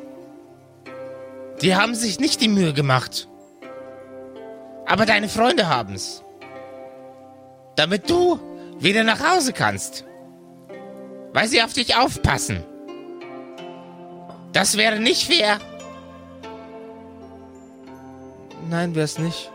die 1.63 1.75
haben 1.77 1.95
sich 1.95 2.19
nicht 2.19 2.41
die 2.41 2.49
Mühe 2.49 2.73
gemacht. 2.73 3.29
Aber 4.87 5.05
deine 5.05 5.29
Freunde 5.29 5.69
haben's. 5.69 6.23
Damit 7.75 8.09
du 8.09 8.41
wieder 8.79 9.05
nach 9.05 9.21
Hause 9.21 9.53
kannst. 9.53 10.05
Weil 11.33 11.49
sie 11.49 11.63
auf 11.63 11.73
dich 11.73 11.97
aufpassen. 11.97 12.65
Das 14.53 14.77
wäre 14.77 15.01
nicht 15.01 15.27
fair. 15.27 15.59
Nein, 18.71 18.95
wär's 18.95 19.19
nicht. 19.19 19.51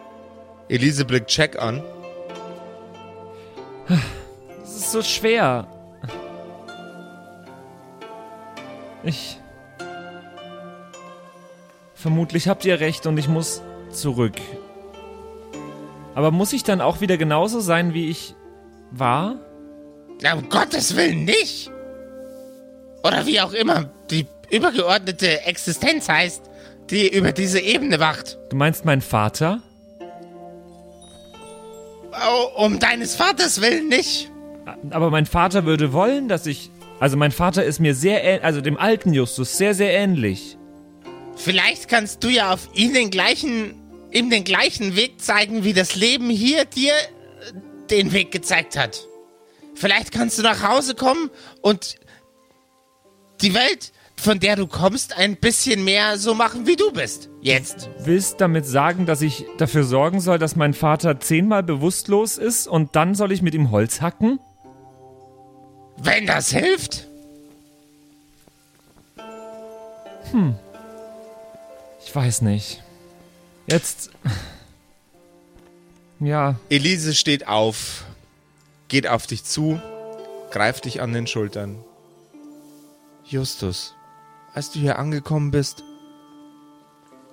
Elise 0.70 1.06
blickt 1.06 1.36
Jack 1.36 1.60
an. 1.60 1.84
Es 4.64 4.76
ist 4.76 4.92
so 4.92 5.02
schwer. 5.02 5.68
Ich. 9.04 9.40
Vermutlich 11.96 12.48
habt 12.48 12.66
ihr 12.66 12.80
recht 12.80 13.06
und 13.06 13.18
ich 13.18 13.28
muss 13.28 13.62
zurück. 13.92 14.36
Aber 16.16 16.32
muss 16.32 16.54
ich 16.54 16.64
dann 16.64 16.82
auch 16.82 17.02
wieder 17.02 17.18
genauso 17.18 17.60
sein, 17.60 17.94
wie 17.94 18.10
ich 18.10 18.36
war? 18.92 19.36
Na, 20.22 20.34
um 20.34 20.50
Gottes 20.50 20.96
Willen 20.96 21.24
nicht. 21.24 21.72
Oder 23.04 23.26
wie 23.26 23.42
auch 23.42 23.54
immer 23.54 23.90
die 24.10 24.28
übergeordnete 24.50 25.46
Existenz 25.46 26.10
heißt, 26.10 26.44
die 26.90 27.08
über 27.08 27.32
diese 27.32 27.60
Ebene 27.60 28.00
wacht. 28.00 28.38
Du 28.50 28.58
meinst 28.58 28.86
meinen 28.86 29.02
Vater? 29.02 29.62
Oh, 32.12 32.66
um 32.66 32.80
deines 32.80 33.16
Vaters 33.16 33.62
Willen 33.62 33.88
nicht. 33.88 34.30
Aber 34.90 35.10
mein 35.10 35.26
Vater 35.26 35.66
würde 35.66 35.94
wollen, 35.94 36.28
dass 36.28 36.46
ich. 36.46 36.70
Also 37.00 37.18
mein 37.18 37.32
Vater 37.32 37.64
ist 37.64 37.80
mir 37.80 37.96
sehr 37.96 38.24
ähnlich, 38.24 38.44
also 38.44 38.62
dem 38.62 38.78
alten 38.78 39.14
Justus 39.14 39.58
sehr, 39.58 39.74
sehr 39.74 39.92
ähnlich. 39.92 40.58
Vielleicht 41.36 41.88
kannst 41.88 42.24
du 42.24 42.30
ja 42.30 42.54
auf 42.54 42.70
ihn 42.76 42.94
den 42.94 43.10
gleichen, 43.10 43.74
ihm 44.12 44.30
den 44.30 44.44
gleichen 44.44 44.96
Weg 44.96 45.22
zeigen, 45.22 45.64
wie 45.64 45.74
das 45.74 45.96
Leben 45.96 46.30
hier 46.30 46.66
dir 46.66 46.94
äh, 46.94 47.88
den 47.90 48.12
Weg 48.12 48.32
gezeigt 48.32 48.78
hat. 48.78 49.08
Vielleicht 49.76 50.12
kannst 50.12 50.38
du 50.38 50.44
nach 50.44 50.68
Hause 50.68 50.96
kommen 50.96 51.30
und 51.62 51.96
die 53.42 53.54
Welt, 53.54 53.92
von 54.16 54.40
der 54.40 54.56
du 54.56 54.68
kommst, 54.68 55.18
ein 55.18 55.38
bisschen 55.38 55.84
mehr 55.84 56.18
so 56.18 56.36
machen, 56.36 56.68
wie 56.68 56.76
du 56.76 56.92
bist. 56.92 57.30
Jetzt. 57.42 57.90
Willst 58.00 58.40
damit 58.40 58.66
sagen, 58.68 59.06
dass 59.06 59.22
ich 59.22 59.46
dafür 59.58 59.84
sorgen 59.84 60.20
soll, 60.20 60.38
dass 60.38 60.56
mein 60.56 60.74
Vater 60.74 61.20
zehnmal 61.20 61.64
bewusstlos 61.64 62.38
ist 62.38 62.68
und 62.68 62.96
dann 62.96 63.16
soll 63.16 63.32
ich 63.32 63.42
mit 63.42 63.56
ihm 63.56 63.72
Holz 63.72 64.02
hacken? 64.02 64.40
Wenn 65.98 66.28
das 66.28 66.52
hilft. 66.52 67.08
Ich 72.06 72.16
weiß 72.16 72.42
nicht. 72.42 72.81
Jetzt. 73.72 74.10
Ja, 76.20 76.60
Elise 76.70 77.16
steht 77.16 77.48
auf, 77.48 78.04
geht 78.90 79.08
auf 79.08 79.28
dich 79.28 79.46
zu, 79.46 79.82
greift 80.52 80.84
dich 80.84 81.02
an 81.02 81.14
den 81.14 81.26
Schultern. 81.26 81.82
Justus, 83.24 83.96
als 84.54 84.72
du 84.72 84.80
hier 84.80 85.00
angekommen 85.00 85.52
bist, 85.52 85.86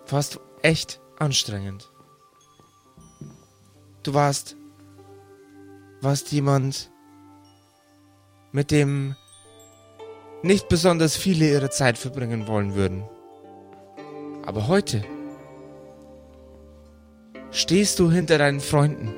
warst 0.07 0.37
du 0.37 0.38
echt 0.62 1.00
anstrengend. 1.18 1.90
Du 4.04 4.14
warst, 4.14 4.54
warst 6.00 6.30
jemand, 6.30 6.88
mit 8.52 8.71
dem 8.71 9.16
nicht 10.45 10.68
besonders 10.68 11.16
viele 11.16 11.50
ihre 11.50 11.71
Zeit 11.71 11.99
verbringen 11.99 12.47
wollen 12.47 12.76
würden. 12.76 13.02
Aber 14.47 14.68
heute 14.68 15.04
stehst 17.50 17.99
du 17.99 18.11
hinter 18.11 18.38
deinen 18.38 18.61
Freunden. 18.61 19.12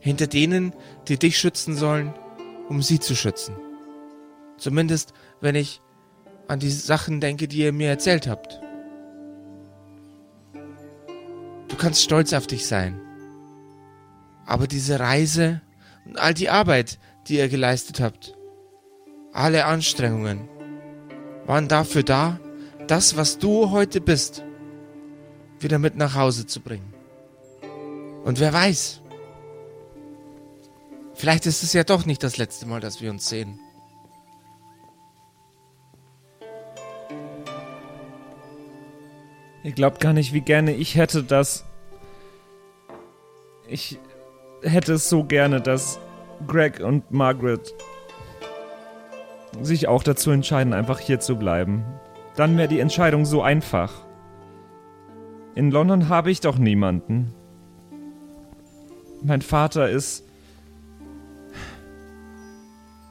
Hinter 0.00 0.26
denen, 0.26 0.74
die 1.08 1.18
dich 1.18 1.38
schützen 1.38 1.76
sollen, 1.76 2.14
um 2.68 2.82
sie 2.82 3.00
zu 3.00 3.14
schützen. 3.14 3.54
Zumindest, 4.56 5.12
wenn 5.40 5.54
ich 5.54 5.80
an 6.48 6.58
die 6.58 6.70
Sachen 6.70 7.20
denke, 7.20 7.48
die 7.48 7.58
ihr 7.58 7.72
mir 7.72 7.88
erzählt 7.88 8.26
habt. 8.26 8.60
Du 11.68 11.76
kannst 11.76 12.02
stolz 12.02 12.32
auf 12.32 12.46
dich 12.46 12.66
sein. 12.66 13.00
Aber 14.46 14.66
diese 14.66 14.98
Reise 14.98 15.60
und 16.04 16.18
all 16.18 16.34
die 16.34 16.50
Arbeit, 16.50 16.98
die 17.28 17.36
ihr 17.36 17.48
geleistet 17.48 18.00
habt, 18.00 18.34
alle 19.32 19.66
Anstrengungen, 19.66 20.48
waren 21.46 21.68
dafür 21.68 22.02
da, 22.02 22.40
das, 22.88 23.16
was 23.16 23.38
du 23.38 23.70
heute 23.70 24.00
bist, 24.00 24.42
wieder 25.60 25.78
mit 25.78 25.96
nach 25.96 26.14
Hause 26.14 26.46
zu 26.46 26.60
bringen. 26.60 26.94
Und 28.24 28.40
wer 28.40 28.52
weiß, 28.52 29.00
vielleicht 31.14 31.46
ist 31.46 31.62
es 31.62 31.72
ja 31.72 31.84
doch 31.84 32.06
nicht 32.06 32.22
das 32.22 32.36
letzte 32.36 32.66
Mal, 32.66 32.80
dass 32.80 33.00
wir 33.00 33.10
uns 33.10 33.28
sehen. 33.28 33.60
ihr 39.62 39.72
glaubt 39.72 40.00
gar 40.00 40.12
nicht, 40.12 40.32
wie 40.32 40.40
gerne 40.40 40.74
ich 40.74 40.96
hätte, 40.96 41.22
dass. 41.22 41.64
Ich 43.68 43.98
hätte 44.62 44.94
es 44.94 45.08
so 45.08 45.22
gerne, 45.22 45.60
dass 45.60 46.00
Greg 46.46 46.80
und 46.80 47.10
Margaret 47.12 47.72
sich 49.62 49.86
auch 49.86 50.02
dazu 50.02 50.32
entscheiden, 50.32 50.72
einfach 50.72 50.98
hier 50.98 51.20
zu 51.20 51.36
bleiben. 51.36 51.84
Dann 52.34 52.56
wäre 52.58 52.68
die 52.68 52.80
Entscheidung 52.80 53.24
so 53.24 53.42
einfach. 53.42 53.92
In 55.60 55.70
London 55.70 56.08
habe 56.08 56.30
ich 56.30 56.40
doch 56.40 56.56
niemanden. 56.56 57.34
Mein 59.22 59.42
Vater 59.42 59.90
ist 59.90 60.24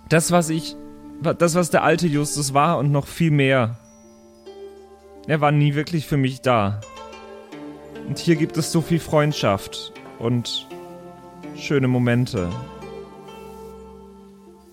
das, 0.09 0.31
was 0.31 0.49
ich, 0.49 0.75
das, 1.21 1.53
was 1.53 1.69
der 1.69 1.83
alte 1.83 2.07
Justus 2.07 2.55
war 2.55 2.79
und 2.79 2.91
noch 2.91 3.05
viel 3.05 3.29
mehr. 3.29 3.77
Er 5.27 5.41
war 5.41 5.51
nie 5.51 5.75
wirklich 5.75 6.07
für 6.07 6.17
mich 6.17 6.41
da. 6.41 6.81
Und 8.07 8.17
hier 8.17 8.35
gibt 8.35 8.57
es 8.57 8.71
so 8.71 8.81
viel 8.81 8.99
Freundschaft 8.99 9.93
und 10.17 10.67
schöne 11.55 11.87
Momente. 11.87 12.49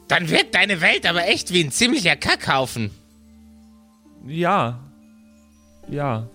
Dann 0.08 0.30
wird 0.30 0.54
deine 0.54 0.80
Welt 0.80 1.04
aber 1.06 1.26
echt 1.28 1.52
wie 1.52 1.62
ein 1.62 1.70
ziemlicher 1.70 2.16
Kackhaufen. 2.16 2.90
Ja. 4.26 4.80
Ja. 5.90 6.30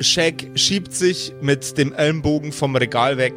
Shaq 0.00 0.52
schiebt 0.54 0.94
sich 0.94 1.34
mit 1.42 1.76
dem 1.76 1.92
Ellenbogen 1.92 2.52
vom 2.52 2.74
Regal 2.76 3.18
weg 3.18 3.34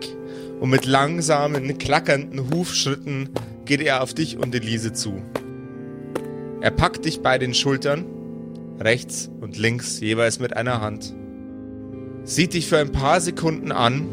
und 0.62 0.70
mit 0.70 0.86
langsamen, 0.86 1.78
klackernden 1.78 2.50
Hufschritten 2.50 3.30
geht 3.66 3.82
er 3.82 4.02
auf 4.02 4.14
dich 4.14 4.38
und 4.38 4.56
Elise 4.56 4.94
zu. 4.94 5.22
Er 6.62 6.72
packt 6.72 7.04
dich 7.04 7.20
bei 7.20 7.38
den 7.38 7.54
Schultern, 7.54 8.06
rechts 8.80 9.30
und 9.42 9.58
links 9.58 10.00
jeweils 10.00 10.40
mit 10.40 10.56
einer 10.56 10.80
Hand, 10.80 11.14
sieht 12.24 12.54
dich 12.54 12.68
für 12.68 12.78
ein 12.78 12.94
paar 12.94 13.20
Sekunden 13.20 13.74
an 13.74 14.08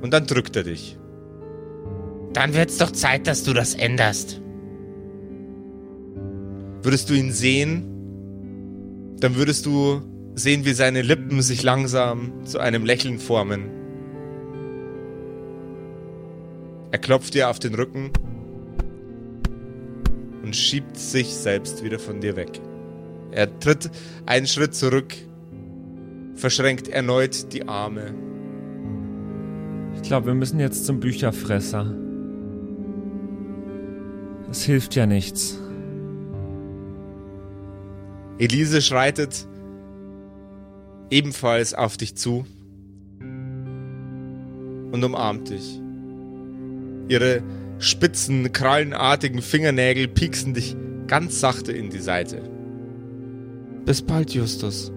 und 0.00 0.10
dann 0.10 0.26
drückt 0.26 0.56
er 0.56 0.64
dich. 0.64 0.96
Dann 2.32 2.54
wird's 2.54 2.78
doch 2.78 2.92
Zeit, 2.92 3.26
dass 3.26 3.44
du 3.44 3.52
das 3.52 3.74
änderst. 3.74 4.40
Würdest 6.82 7.10
du 7.10 7.14
ihn 7.14 7.32
sehen, 7.32 7.84
dann 9.20 9.36
würdest 9.36 9.66
du 9.66 10.02
sehen, 10.36 10.66
wie 10.66 10.74
seine 10.74 11.02
Lippen 11.02 11.40
sich 11.42 11.62
langsam 11.62 12.44
zu 12.44 12.58
einem 12.60 12.84
Lächeln 12.84 13.18
formen. 13.18 13.70
Er 16.92 16.98
klopft 16.98 17.34
dir 17.34 17.48
auf 17.48 17.58
den 17.58 17.74
Rücken 17.74 18.10
und 20.42 20.54
schiebt 20.54 20.96
sich 20.96 21.34
selbst 21.34 21.82
wieder 21.82 21.98
von 21.98 22.20
dir 22.20 22.36
weg. 22.36 22.60
Er 23.32 23.58
tritt 23.58 23.90
einen 24.26 24.46
Schritt 24.46 24.74
zurück, 24.74 25.14
verschränkt 26.34 26.88
erneut 26.88 27.52
die 27.52 27.66
Arme. 27.66 28.14
Ich 29.94 30.02
glaube, 30.02 30.26
wir 30.26 30.34
müssen 30.34 30.60
jetzt 30.60 30.84
zum 30.84 31.00
Bücherfresser. 31.00 31.92
Es 34.50 34.62
hilft 34.64 34.94
ja 34.94 35.06
nichts. 35.06 35.58
Elise 38.38 38.82
schreitet 38.82 39.46
ebenfalls 41.10 41.74
auf 41.74 41.96
dich 41.96 42.16
zu 42.16 42.46
und 44.92 45.04
umarmt 45.04 45.50
dich. 45.50 45.80
Ihre 47.08 47.42
spitzen, 47.78 48.52
krallenartigen 48.52 49.42
Fingernägel 49.42 50.08
pieksen 50.08 50.54
dich 50.54 50.76
ganz 51.06 51.40
sachte 51.40 51.72
in 51.72 51.90
die 51.90 51.98
Seite. 51.98 52.42
Bis 53.84 54.02
bald, 54.02 54.34
Justus. 54.34 54.92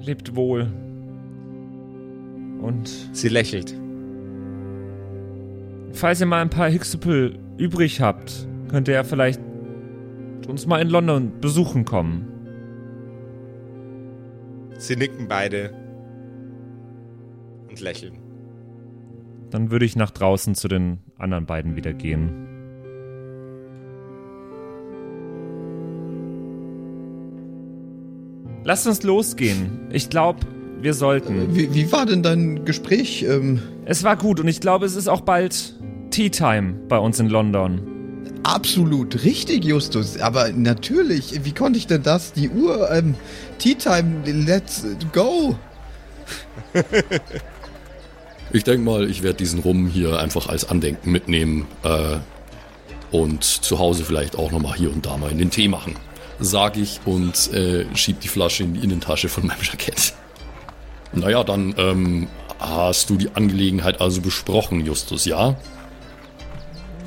Lebt 0.00 0.36
wohl. 0.36 0.70
Und 2.60 2.88
Sie 3.12 3.28
lächelt. 3.28 3.74
falls 5.92 6.20
ihr 6.20 6.26
mal 6.26 6.42
ein 6.42 6.50
paar 6.50 6.68
Hixepel 6.68 7.38
übrig 7.56 8.02
habt, 8.02 8.46
könnt 8.68 8.88
ihr 8.88 8.94
ja 8.94 9.04
vielleicht 9.04 9.40
uns 10.46 10.66
mal 10.66 10.80
in 10.82 10.90
London 10.90 11.40
besuchen 11.40 11.84
kommen. 11.84 12.35
Sie 14.78 14.96
nicken 14.96 15.28
beide 15.28 15.70
und 17.68 17.80
lächeln. 17.80 18.18
Dann 19.50 19.70
würde 19.70 19.84
ich 19.84 19.96
nach 19.96 20.10
draußen 20.10 20.54
zu 20.54 20.68
den 20.68 20.98
anderen 21.18 21.46
beiden 21.46 21.76
wieder 21.76 21.92
gehen. 21.92 22.30
Lasst 28.64 28.86
uns 28.86 29.02
losgehen. 29.04 29.86
Ich 29.92 30.10
glaube, 30.10 30.40
wir 30.80 30.92
sollten. 30.92 31.54
Wie, 31.54 31.72
wie 31.72 31.92
war 31.92 32.04
denn 32.04 32.22
dein 32.22 32.64
Gespräch? 32.64 33.22
Ähm, 33.22 33.60
Es 33.84 34.02
war 34.02 34.16
gut 34.16 34.40
und 34.40 34.48
ich 34.48 34.60
glaube, 34.60 34.86
es 34.86 34.96
ist 34.96 35.08
auch 35.08 35.20
bald 35.20 35.76
Tea 36.10 36.30
Time 36.30 36.74
bei 36.88 36.98
uns 36.98 37.20
in 37.20 37.28
London. 37.28 37.80
Absolut 38.46 39.24
richtig, 39.24 39.64
Justus. 39.64 40.18
Aber 40.18 40.50
natürlich, 40.52 41.44
wie 41.44 41.52
konnte 41.52 41.78
ich 41.78 41.86
denn 41.86 42.02
das? 42.02 42.32
Die 42.32 42.48
Uhr, 42.48 42.90
ähm, 42.90 43.14
Tea 43.58 43.74
Time, 43.74 44.22
let's 44.24 44.84
go. 45.12 45.56
Ich 48.52 48.62
denke 48.62 48.84
mal, 48.84 49.10
ich 49.10 49.22
werde 49.22 49.38
diesen 49.38 49.58
Rum 49.58 49.88
hier 49.88 50.20
einfach 50.20 50.48
als 50.48 50.68
Andenken 50.68 51.10
mitnehmen 51.10 51.66
äh, 51.82 52.16
und 53.10 53.42
zu 53.42 53.78
Hause 53.80 54.04
vielleicht 54.04 54.36
auch 54.36 54.52
nochmal 54.52 54.76
hier 54.76 54.92
und 54.92 55.04
da 55.04 55.16
mal 55.16 55.32
in 55.32 55.38
den 55.38 55.50
Tee 55.50 55.66
machen. 55.66 55.96
Sag 56.38 56.76
ich 56.76 57.00
und 57.04 57.52
äh, 57.52 57.84
schieb 57.96 58.20
die 58.20 58.28
Flasche 58.28 58.62
in 58.62 58.74
die 58.74 58.84
Innentasche 58.84 59.28
von 59.28 59.46
meinem 59.46 59.62
Jackett. 59.62 60.14
Naja, 61.12 61.42
dann 61.42 61.74
ähm, 61.76 62.28
hast 62.60 63.10
du 63.10 63.16
die 63.16 63.30
Angelegenheit 63.34 64.00
also 64.00 64.20
besprochen, 64.20 64.86
Justus, 64.86 65.24
ja? 65.24 65.56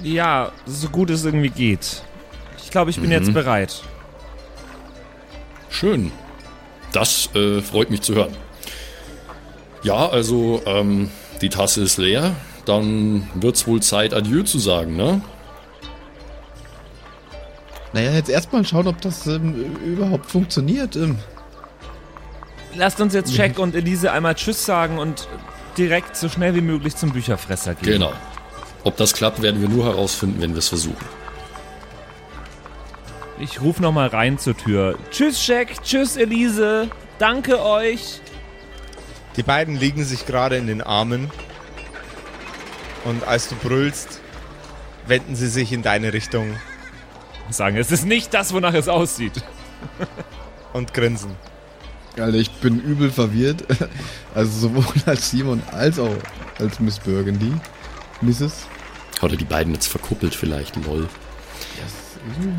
Ja, 0.03 0.51
so 0.65 0.89
gut 0.89 1.09
es 1.09 1.25
irgendwie 1.25 1.49
geht. 1.49 2.03
Ich 2.63 2.71
glaube, 2.71 2.91
ich 2.91 2.99
bin 2.99 3.11
jetzt 3.11 3.33
bereit. 3.33 3.81
Schön. 5.69 6.11
Das 6.91 7.29
äh, 7.35 7.61
freut 7.61 7.89
mich 7.89 8.01
zu 8.01 8.15
hören. 8.15 8.35
Ja, 9.83 10.07
also 10.09 10.61
ähm, 10.65 11.09
die 11.41 11.49
Tasse 11.49 11.81
ist 11.81 11.97
leer. 11.97 12.35
Dann 12.65 13.29
wird's 13.35 13.65
wohl 13.67 13.81
Zeit, 13.81 14.13
Adieu 14.13 14.43
zu 14.43 14.59
sagen, 14.59 14.95
ne? 14.95 15.21
Naja, 17.93 18.11
jetzt 18.11 18.29
erstmal 18.29 18.63
schauen, 18.65 18.87
ob 18.87 19.01
das 19.01 19.25
ähm, 19.25 19.75
überhaupt 19.83 20.29
funktioniert. 20.29 20.95
Ähm, 20.95 21.17
Lasst 22.75 23.01
uns 23.01 23.13
jetzt 23.13 23.33
Jack 23.33 23.57
und 23.57 23.73
Elise 23.73 24.11
einmal 24.11 24.35
Tschüss 24.35 24.63
sagen 24.63 24.99
und 24.99 25.27
direkt 25.77 26.15
so 26.15 26.29
schnell 26.29 26.53
wie 26.53 26.61
möglich 26.61 26.95
zum 26.95 27.11
Bücherfresser 27.11 27.73
gehen. 27.73 27.93
Genau. 27.93 28.13
Ob 28.83 28.97
das 28.97 29.13
klappt, 29.13 29.41
werden 29.41 29.61
wir 29.61 29.69
nur 29.69 29.85
herausfinden, 29.85 30.41
wenn 30.41 30.51
wir 30.51 30.59
es 30.59 30.69
versuchen. 30.69 31.05
Ich 33.39 33.61
ruf 33.61 33.79
noch 33.79 33.91
mal 33.91 34.07
rein 34.07 34.37
zur 34.37 34.55
Tür. 34.55 34.97
Tschüss, 35.11 35.45
Jack. 35.45 35.83
Tschüss, 35.83 36.17
Elise. 36.17 36.89
Danke 37.19 37.63
euch. 37.63 38.21
Die 39.37 39.43
beiden 39.43 39.75
liegen 39.75 40.03
sich 40.03 40.25
gerade 40.25 40.57
in 40.57 40.67
den 40.67 40.81
Armen. 40.81 41.29
Und 43.05 43.25
als 43.25 43.47
du 43.47 43.55
brüllst, 43.55 44.19
wenden 45.07 45.35
sie 45.35 45.47
sich 45.47 45.71
in 45.71 45.81
deine 45.81 46.11
Richtung 46.11 46.55
Sagen, 47.51 47.77
es 47.77 47.91
ist 47.91 48.05
nicht 48.05 48.33
das, 48.33 48.53
wonach 48.53 48.73
es 48.73 48.87
aussieht. 48.87 49.33
und 50.73 50.93
grinsen. 50.93 51.31
Alter, 52.17 52.37
ich 52.37 52.51
bin 52.51 52.79
übel 52.79 53.11
verwirrt. 53.11 53.63
Also 54.35 54.67
sowohl 54.67 54.85
als 55.07 55.31
Simon 55.31 55.59
als 55.71 55.97
auch 55.97 56.15
als 56.59 56.79
Miss 56.79 56.99
Burgundy. 56.99 57.51
Mrs. 58.21 58.67
Oder 59.21 59.35
die 59.35 59.45
beiden 59.45 59.73
jetzt 59.73 59.87
verkuppelt 59.87 60.33
vielleicht, 60.35 60.75
lol. 60.85 61.07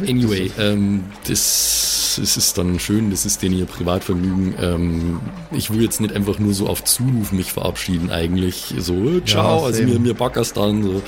Anyway, 0.06 0.50
ähm, 0.58 1.04
das, 1.28 2.18
das 2.18 2.36
ist 2.36 2.56
dann 2.58 2.78
schön, 2.80 3.10
das 3.10 3.26
ist 3.26 3.42
denen 3.42 3.58
ihr 3.58 3.66
Privatvergnügen. 3.66 4.54
Ähm, 4.60 5.20
ich 5.52 5.70
will 5.70 5.82
jetzt 5.82 6.00
nicht 6.00 6.14
einfach 6.14 6.38
nur 6.38 6.54
so 6.54 6.66
auf 6.66 6.82
Zuruf 6.84 7.32
mich 7.32 7.52
verabschieden 7.52 8.10
eigentlich. 8.10 8.74
So, 8.78 9.20
ciao, 9.20 9.60
Ja, 9.60 9.66
also 9.66 9.82
mir, 9.82 9.98
mir 9.98 10.14
backers 10.14 10.52
dann. 10.54 10.82
So. 10.82 11.02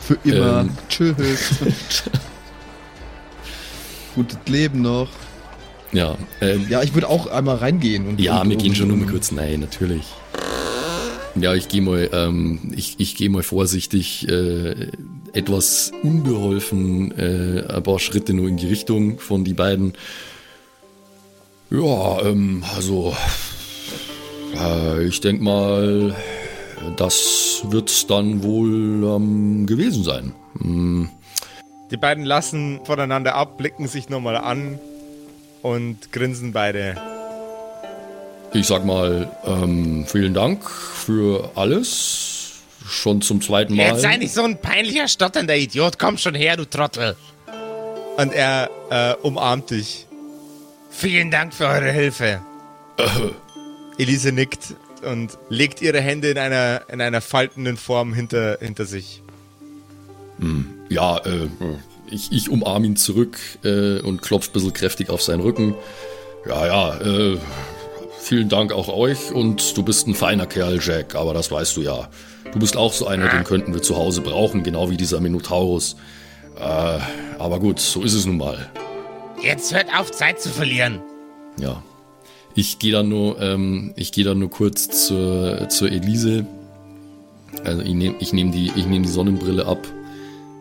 Für 0.00 0.18
immer. 0.24 0.60
Ähm. 0.62 0.70
Tschüss. 0.88 1.14
Gutes 4.14 4.38
Leben 4.46 4.82
noch. 4.82 5.08
Ja, 5.92 6.16
ähm, 6.40 6.66
Ja, 6.68 6.82
ich 6.82 6.94
würde 6.94 7.08
auch 7.08 7.28
einmal 7.28 7.56
reingehen. 7.56 8.08
Und, 8.08 8.20
Ja, 8.20 8.40
und, 8.40 8.50
wir 8.50 8.56
gehen 8.56 8.74
schon 8.74 8.88
nur 8.88 8.96
mal 8.96 9.06
kurz. 9.06 9.30
Nein, 9.30 9.60
natürlich. 9.60 10.04
Ja, 11.38 11.54
ich 11.54 11.68
gehe 11.68 11.82
mal, 11.82 12.08
ähm, 12.12 12.72
ich, 12.74 12.96
ich 12.98 13.14
gehe 13.14 13.28
mal 13.28 13.42
vorsichtig, 13.42 14.26
äh, 14.28 14.88
etwas 15.34 15.92
unbeholfen, 16.02 17.12
äh, 17.18 17.62
ein 17.68 17.82
paar 17.82 17.98
Schritte 17.98 18.32
nur 18.32 18.48
in 18.48 18.56
die 18.56 18.68
Richtung 18.68 19.18
von 19.18 19.44
die 19.44 19.52
beiden. 19.52 19.92
Ja, 21.70 22.22
ähm, 22.22 22.64
also, 22.74 23.14
äh, 24.56 25.04
ich 25.04 25.20
denk 25.20 25.42
mal, 25.42 26.16
das 26.96 27.62
wird 27.68 28.10
dann 28.10 28.42
wohl 28.42 29.04
ähm, 29.04 29.66
gewesen 29.66 30.04
sein. 30.04 30.32
Hm, 30.58 31.10
Die 31.90 31.98
beiden 31.98 32.24
lassen 32.24 32.80
voneinander 32.84 33.34
ab, 33.34 33.58
blicken 33.58 33.88
sich 33.88 34.08
nochmal 34.08 34.36
an 34.38 34.78
und 35.60 36.12
grinsen 36.12 36.52
beide. 36.52 36.96
Ich 38.56 38.66
sag 38.66 38.86
mal, 38.86 39.30
ähm, 39.44 40.06
vielen 40.06 40.32
Dank 40.32 40.68
für 40.70 41.50
alles. 41.56 42.52
Schon 42.88 43.20
zum 43.20 43.42
zweiten 43.42 43.76
Mal. 43.76 43.88
Jetzt 43.88 44.00
sei 44.00 44.16
nicht 44.16 44.32
so 44.32 44.44
ein 44.44 44.58
peinlicher, 44.60 45.08
stotternder 45.08 45.56
Idiot. 45.56 45.98
Komm 45.98 46.16
schon 46.16 46.34
her, 46.34 46.56
du 46.56 46.64
Trottel. 46.64 47.16
Und 48.16 48.32
er 48.32 48.70
äh, 48.88 49.14
umarmt 49.22 49.70
dich. 49.70 50.06
Vielen 50.90 51.30
Dank 51.30 51.52
für 51.52 51.66
eure 51.66 51.90
Hilfe. 51.92 52.40
Elise 53.98 54.32
nickt 54.32 54.74
und 55.02 55.36
legt 55.50 55.82
ihre 55.82 56.00
Hände 56.00 56.30
in 56.30 56.38
einer, 56.38 56.80
in 56.90 57.02
einer 57.02 57.20
faltenden 57.20 57.76
Form 57.76 58.14
hinter, 58.14 58.56
hinter 58.58 58.86
sich. 58.86 59.22
Ja, 60.88 61.18
äh, 61.18 61.48
ich, 62.10 62.32
ich 62.32 62.48
umarme 62.48 62.86
ihn 62.86 62.96
zurück 62.96 63.38
äh, 63.64 64.00
und 64.00 64.22
klopfe 64.22 64.48
ein 64.50 64.52
bisschen 64.54 64.72
kräftig 64.72 65.10
auf 65.10 65.20
seinen 65.20 65.40
Rücken. 65.40 65.74
Ja, 66.48 66.66
ja, 66.66 67.00
äh, 67.00 67.38
vielen 68.26 68.48
Dank 68.48 68.72
auch 68.72 68.88
euch 68.88 69.30
und 69.30 69.76
du 69.76 69.84
bist 69.84 70.08
ein 70.08 70.14
feiner 70.14 70.46
Kerl, 70.46 70.80
Jack, 70.82 71.14
aber 71.14 71.32
das 71.32 71.52
weißt 71.52 71.76
du 71.76 71.82
ja. 71.82 72.08
Du 72.52 72.58
bist 72.58 72.76
auch 72.76 72.92
so 72.92 73.06
einer, 73.06 73.28
den 73.28 73.44
könnten 73.44 73.72
wir 73.72 73.82
zu 73.82 73.96
Hause 73.96 74.20
brauchen, 74.20 74.64
genau 74.64 74.90
wie 74.90 74.96
dieser 74.96 75.20
Minotaurus. 75.20 75.94
Äh, 76.58 76.98
aber 77.38 77.60
gut, 77.60 77.78
so 77.78 78.02
ist 78.02 78.14
es 78.14 78.26
nun 78.26 78.38
mal. 78.38 78.68
Jetzt 79.40 79.72
hört 79.72 79.86
auf, 79.96 80.10
Zeit 80.10 80.40
zu 80.40 80.48
verlieren. 80.48 81.00
Ja. 81.60 81.84
Ich 82.56 82.80
gehe 82.80 82.90
dann 82.90 83.08
nur, 83.08 83.40
ähm, 83.40 83.94
ich 83.96 84.10
gehe 84.10 84.24
dann 84.24 84.40
nur 84.40 84.50
kurz 84.50 85.06
zur, 85.06 85.68
zur 85.68 85.92
Elise. 85.92 86.46
Also 87.64 87.82
ich 87.82 87.94
nehme 87.94 88.16
ich 88.18 88.32
nehm 88.32 88.50
die, 88.50 88.72
ich 88.74 88.86
nehm 88.86 89.04
die 89.04 89.08
Sonnenbrille 89.08 89.66
ab 89.66 89.86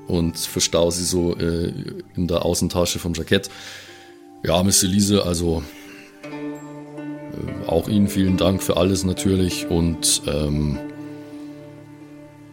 und 0.08 0.38
verstaue 0.38 0.92
sie 0.92 1.06
so 1.06 1.36
äh, 1.36 1.74
in 2.16 2.28
der 2.28 2.46
Außentasche 2.46 3.00
vom 3.00 3.16
Jackett. 3.16 3.50
Ja, 4.44 4.62
Miss 4.62 4.84
Elise, 4.84 5.26
also 5.26 5.64
auch 7.68 7.88
Ihnen 7.88 8.08
vielen 8.08 8.38
Dank 8.38 8.62
für 8.64 8.78
alles 8.78 9.04
natürlich 9.04 9.68
und 9.68 10.22
ähm, 10.28 10.78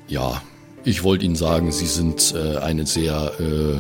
ja, 0.09 0.43
ich 0.85 1.03
wollte 1.05 1.25
Ihnen 1.25 1.37
sagen, 1.37 1.73
Sie 1.73 1.87
sind 1.87 2.35
äh, 2.37 2.59
eine 2.59 2.87
sehr, 2.87 3.33
äh, 3.41 3.77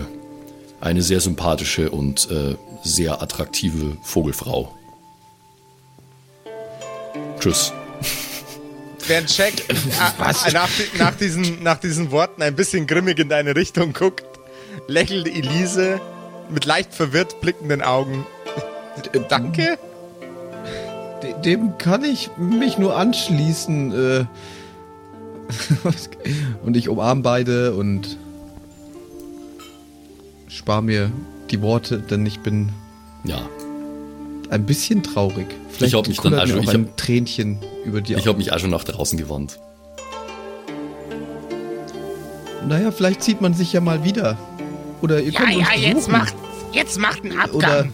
eine 0.80 1.02
sehr 1.02 1.20
sympathische 1.20 1.90
und 1.90 2.30
äh, 2.30 2.54
sehr 2.84 3.20
attraktive 3.22 3.96
Vogelfrau. 4.02 4.76
Tschüss. 7.40 7.72
Während 9.06 9.36
Jack 9.36 9.68
äh, 9.68 9.74
nach, 10.52 10.68
di- 10.68 10.98
nach, 10.98 11.14
diesen, 11.16 11.62
nach 11.62 11.78
diesen 11.80 12.10
Worten 12.12 12.40
ein 12.42 12.54
bisschen 12.54 12.86
grimmig 12.86 13.18
in 13.18 13.28
deine 13.28 13.56
Richtung 13.56 13.92
guckt, 13.92 14.24
lächelt 14.86 15.26
Elise 15.26 16.00
mit 16.50 16.64
leicht 16.66 16.94
verwirrt 16.94 17.40
blickenden 17.40 17.82
Augen. 17.82 18.24
Danke? 19.28 19.78
De- 21.22 21.34
Dem 21.44 21.78
kann 21.78 22.04
ich 22.04 22.30
mich 22.36 22.78
nur 22.78 22.96
anschließen. 22.96 23.92
Äh 23.92 24.24
und 26.64 26.76
ich 26.76 26.88
umarm 26.88 27.22
beide 27.22 27.74
und 27.74 28.16
spar 30.48 30.80
mir 30.82 31.10
die 31.50 31.60
Worte, 31.62 31.98
denn 31.98 32.24
ich 32.26 32.40
bin 32.40 32.70
Ja, 33.24 33.42
ein 34.50 34.64
bisschen 34.64 35.02
traurig. 35.02 35.46
Vielleicht 35.70 35.92
Ich 35.92 35.98
hab 35.98 36.08
mich 36.08 36.18
dann 36.20 36.34
also- 36.34 36.58
auch 36.58 36.62
ich 36.62 36.70
ein 36.70 36.88
Tränchen 36.96 37.58
über 37.84 38.00
die 38.00 38.14
ich 38.14 38.26
habe 38.26 38.38
mich 38.38 38.52
auch 38.52 38.58
schon 38.58 38.70
nach 38.70 38.84
draußen 38.84 39.18
gewandt. 39.18 39.58
Naja, 42.66 42.90
vielleicht 42.92 43.22
sieht 43.22 43.40
man 43.40 43.54
sich 43.54 43.72
ja 43.72 43.80
mal 43.80 44.04
wieder. 44.04 44.36
Oder 45.02 45.20
ihr 45.20 45.32
Ja, 45.32 45.40
könnt 45.40 45.56
uns 45.56 45.68
ja, 45.68 45.80
jetzt 45.80 46.08
macht, 46.08 46.34
jetzt 46.72 46.98
macht 46.98 47.24
einen 47.24 47.38
Abgang. 47.38 47.52
Oder 47.56 47.86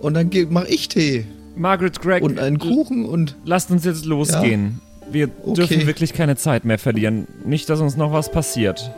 und 0.00 0.14
dann 0.14 0.30
ge- 0.30 0.46
mach 0.50 0.64
ich 0.64 0.88
Tee 0.88 1.26
Margaret 1.54 2.00
Gregg, 2.00 2.24
und 2.24 2.38
einen 2.38 2.58
Kuchen 2.58 3.04
und 3.06 3.36
lasst 3.44 3.70
uns 3.70 3.84
jetzt 3.84 4.04
losgehen. 4.04 4.80
Wir 5.10 5.28
Okay. 5.42 5.54
dürfen 5.54 5.86
wirklich 5.86 6.12
keine 6.14 6.36
Zeit 6.36 6.64
mehr 6.64 6.78
verlieren. 6.78 7.26
Nicht, 7.44 7.68
dass 7.68 7.80
uns 7.80 7.96
noch 7.96 8.12
was 8.12 8.30
passiert. 8.30 8.90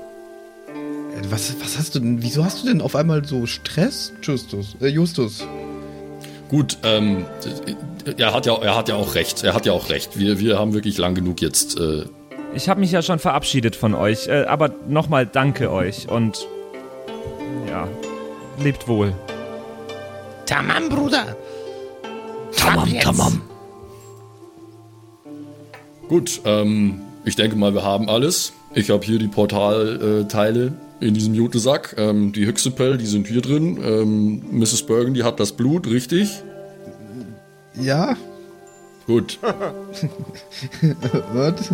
Äh, 0.68 1.22
was, 1.30 1.54
was 1.60 1.78
hast 1.78 1.94
du 1.94 2.00
denn? 2.00 2.22
Wieso 2.22 2.44
hast 2.44 2.62
du 2.62 2.68
denn 2.68 2.80
auf 2.80 2.94
einmal 2.94 3.24
so 3.24 3.46
Stress, 3.46 4.12
Justus? 4.22 4.76
Äh, 4.80 4.88
Justus. 4.88 5.46
Gut, 6.48 6.78
ähm, 6.84 7.24
er 8.16 8.32
hat 8.34 8.46
ja, 8.46 8.54
er 8.60 8.76
hat 8.76 8.88
ja 8.88 8.94
auch 8.96 9.14
recht. 9.14 9.42
Er 9.42 9.54
hat 9.54 9.66
ja 9.66 9.72
auch 9.72 9.88
recht. 9.88 10.18
Wir, 10.18 10.38
wir 10.38 10.58
haben 10.58 10.74
wirklich 10.74 10.98
lang 10.98 11.14
genug 11.14 11.40
jetzt. 11.40 11.80
Äh, 11.80 12.04
Ich 12.54 12.68
habe 12.68 12.78
mich 12.80 12.92
ja 12.92 13.02
schon 13.02 13.18
verabschiedet 13.18 13.74
von 13.74 13.94
euch, 13.94 14.28
äh, 14.28 14.44
aber 14.44 14.70
nochmal 14.88 15.26
danke 15.26 15.72
euch 15.72 16.08
und 16.08 16.46
ja, 17.68 17.88
lebt 18.62 18.86
wohl. 18.86 19.12
Tamam, 20.46 20.88
Bruder. 20.90 21.34
Tamam, 22.56 22.88
tamam. 23.00 23.40
gut, 26.08 26.40
ähm, 26.44 27.00
ich 27.24 27.36
denke 27.36 27.56
mal, 27.56 27.74
wir 27.74 27.84
haben 27.84 28.08
alles. 28.08 28.52
Ich 28.74 28.90
habe 28.90 29.04
hier 29.04 29.18
die 29.18 29.28
Portalteile 29.28 30.72
in 31.00 31.14
diesem 31.14 31.34
Jutesack. 31.34 31.94
Ähm, 31.98 32.32
die 32.32 32.46
Hyxipel, 32.46 32.98
die 32.98 33.06
sind 33.06 33.26
hier 33.28 33.40
drin. 33.40 33.78
Ähm, 33.82 34.42
Mrs. 34.58 34.82
Burgundy 34.84 35.20
hat 35.20 35.38
das 35.40 35.52
Blut, 35.52 35.86
richtig? 35.86 36.42
Ja, 37.80 38.16
Gut. 39.06 39.38
was? 41.34 41.72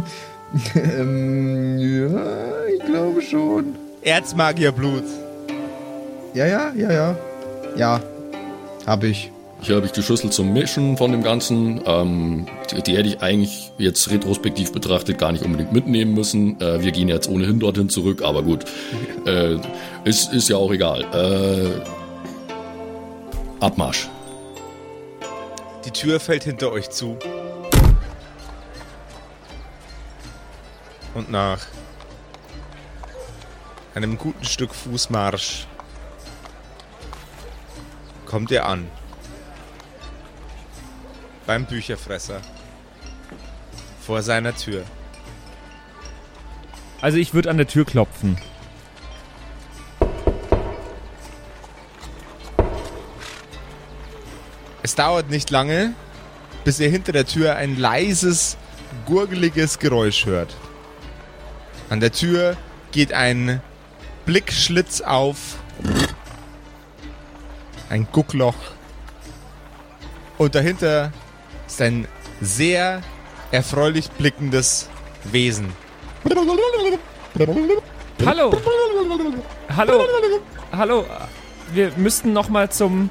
ähm, 0.75 1.79
ja, 1.79 2.67
ich 2.77 2.85
glaube 2.85 3.23
schon. 3.23 3.77
Erzmagierblut. 4.03 5.05
Ja, 6.35 6.47
ja, 6.47 6.73
ja, 6.75 6.93
ja. 6.93 7.17
Ja, 7.77 8.01
hab 8.87 9.05
ich. 9.05 9.31
Hier 9.63 9.77
habe 9.77 9.85
ich 9.85 9.93
die 9.93 10.03
Schlüssel 10.03 10.31
zum 10.31 10.53
Mischen 10.55 10.97
von 10.97 11.13
dem 11.13 11.23
Ganzen. 11.23 11.83
Ähm, 11.85 12.47
die, 12.71 12.83
die 12.83 12.97
hätte 12.97 13.09
ich 13.09 13.21
eigentlich 13.21 13.73
jetzt 13.77 14.11
retrospektiv 14.11 14.73
betrachtet 14.73 15.19
gar 15.19 15.33
nicht 15.33 15.45
unbedingt 15.45 15.73
mitnehmen 15.73 16.15
müssen. 16.15 16.59
Äh, 16.61 16.83
wir 16.83 16.93
gehen 16.93 17.09
jetzt 17.09 17.29
ohnehin 17.29 17.61
dorthin 17.61 17.91
zurück, 17.91 18.23
aber 18.23 18.43
gut. 18.43 18.65
Äh, 19.27 19.57
ist, 20.05 20.33
ist 20.33 20.49
ja 20.49 20.57
auch 20.57 20.73
egal. 20.73 21.03
Äh, 21.13 21.81
Abmarsch. 23.63 24.09
Die 25.85 25.91
Tür 25.91 26.21
fällt 26.21 26.45
hinter 26.45 26.73
euch 26.73 26.89
zu. 26.89 27.19
Und 31.15 31.31
nach 31.31 31.67
einem 33.95 34.17
guten 34.17 34.45
Stück 34.45 34.75
Fußmarsch 34.75 35.67
kommt 38.25 38.51
ihr 38.53 38.65
an. 38.65 38.89
Beim 41.51 41.67
Bücherfresser. 41.67 42.41
Vor 44.07 44.23
seiner 44.23 44.55
Tür. 44.55 44.85
Also 47.01 47.19
ich 47.19 47.35
würde 47.35 47.51
an 47.51 47.57
der 47.57 47.67
Tür 47.67 47.85
klopfen. 47.85 48.39
Es 54.85 54.95
dauert 54.95 55.29
nicht 55.29 55.51
lange, 55.51 55.93
bis 56.63 56.79
ihr 56.79 56.89
hinter 56.89 57.11
der 57.11 57.27
Tür 57.27 57.57
ein 57.57 57.77
leises, 57.77 58.57
gurgeliges 59.05 59.81
Geräusch 59.81 60.27
hört. 60.27 60.55
An 61.89 61.99
der 61.99 62.13
Tür 62.13 62.57
geht 62.93 63.13
ein 63.13 63.61
Blickschlitz 64.25 65.01
auf, 65.01 65.57
ein 67.89 68.07
Guckloch 68.13 68.55
und 70.39 70.55
dahinter 70.55 71.13
ist 71.71 71.81
ein 71.83 72.09
sehr 72.41 73.01
erfreulich 73.53 74.11
blickendes 74.11 74.89
Wesen. 75.25 75.69
Hallo! 78.27 78.53
Hallo! 79.77 80.05
Hallo! 80.73 81.05
Wir 81.73 81.93
müssten 81.97 82.33
noch 82.33 82.49
mal 82.49 82.71
zum... 82.71 83.09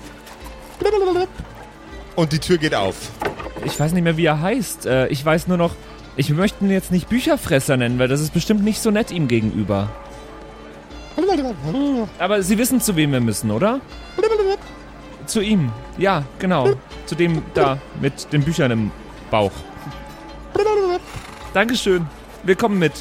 Und 2.15 2.33
die 2.33 2.39
Tür 2.39 2.57
geht 2.57 2.75
auf. 2.75 2.95
Ich 3.63 3.79
weiß 3.79 3.93
nicht 3.93 4.03
mehr, 4.03 4.17
wie 4.17 4.25
er 4.25 4.41
heißt. 4.41 4.85
Äh, 4.85 5.07
ich 5.07 5.23
weiß 5.23 5.47
nur 5.47 5.57
noch... 5.57 5.73
Ich 6.17 6.29
möchte 6.29 6.65
ihn 6.65 6.71
jetzt 6.71 6.91
nicht 6.91 7.07
Bücherfresser 7.07 7.77
nennen, 7.77 7.97
weil 7.97 8.09
das 8.09 8.19
ist 8.19 8.33
bestimmt 8.33 8.63
nicht 8.63 8.81
so 8.81 8.91
nett 8.91 9.09
ihm 9.11 9.29
gegenüber. 9.29 9.89
Aber 12.19 12.43
Sie 12.43 12.57
wissen, 12.57 12.81
zu 12.81 12.97
wem 12.97 13.13
wir 13.13 13.21
müssen, 13.21 13.51
oder? 13.51 13.79
Zu 15.29 15.41
ihm. 15.41 15.71
Ja, 15.99 16.23
genau. 16.39 16.71
Zu 17.05 17.13
dem 17.13 17.43
da 17.53 17.77
mit 18.01 18.33
den 18.33 18.43
Büchern 18.43 18.71
im 18.71 18.91
Bauch. 19.29 19.51
Dankeschön. 21.53 22.07
Wir 22.43 22.55
kommen 22.55 22.79
mit. 22.79 22.93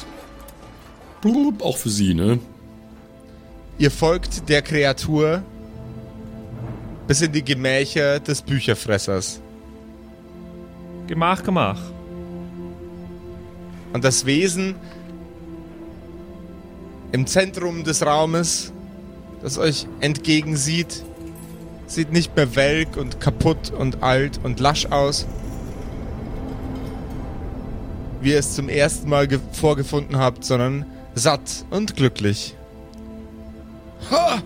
Auch 1.59 1.77
für 1.77 1.89
Sie, 1.89 2.13
ne? 2.13 2.37
Ihr 3.79 3.89
folgt 3.89 4.47
der 4.47 4.61
Kreatur 4.61 5.41
bis 7.07 7.21
in 7.21 7.31
die 7.31 7.43
Gemächer 7.43 8.19
des 8.19 8.43
Bücherfressers. 8.43 9.41
Gemach, 11.07 11.41
gemach. 11.41 11.81
Und 13.91 14.03
das 14.03 14.27
Wesen 14.27 14.75
im 17.11 17.25
Zentrum 17.25 17.83
des 17.83 18.05
Raumes, 18.05 18.71
das 19.41 19.57
euch 19.57 19.87
entgegensieht, 19.99 21.03
sieht 21.89 22.11
nicht 22.13 22.35
mehr 22.35 22.55
welk 22.55 22.95
und 22.97 23.19
kaputt 23.19 23.71
und 23.77 24.03
alt 24.03 24.39
und 24.43 24.59
lasch 24.59 24.85
aus, 24.87 25.25
wie 28.21 28.31
ihr 28.31 28.39
es 28.39 28.55
zum 28.55 28.69
ersten 28.69 29.09
Mal 29.09 29.27
ge- 29.27 29.39
vorgefunden 29.51 30.17
habt, 30.17 30.45
sondern 30.45 30.85
satt 31.15 31.65
und 31.71 31.95
glücklich. 31.95 32.55
Ha! 34.11 34.37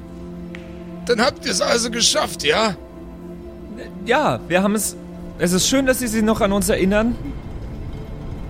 Dann 1.05 1.21
habt 1.21 1.45
ihr 1.45 1.51
es 1.51 1.61
also 1.61 1.91
geschafft, 1.91 2.43
ja? 2.43 2.75
Ja, 4.05 4.39
wir 4.47 4.63
haben 4.63 4.75
es. 4.75 4.95
Es 5.39 5.51
ist 5.51 5.67
schön, 5.67 5.85
dass 5.85 5.99
Sie 5.99 6.07
sich 6.07 6.23
noch 6.23 6.39
an 6.41 6.53
uns 6.53 6.69
erinnern. 6.69 7.15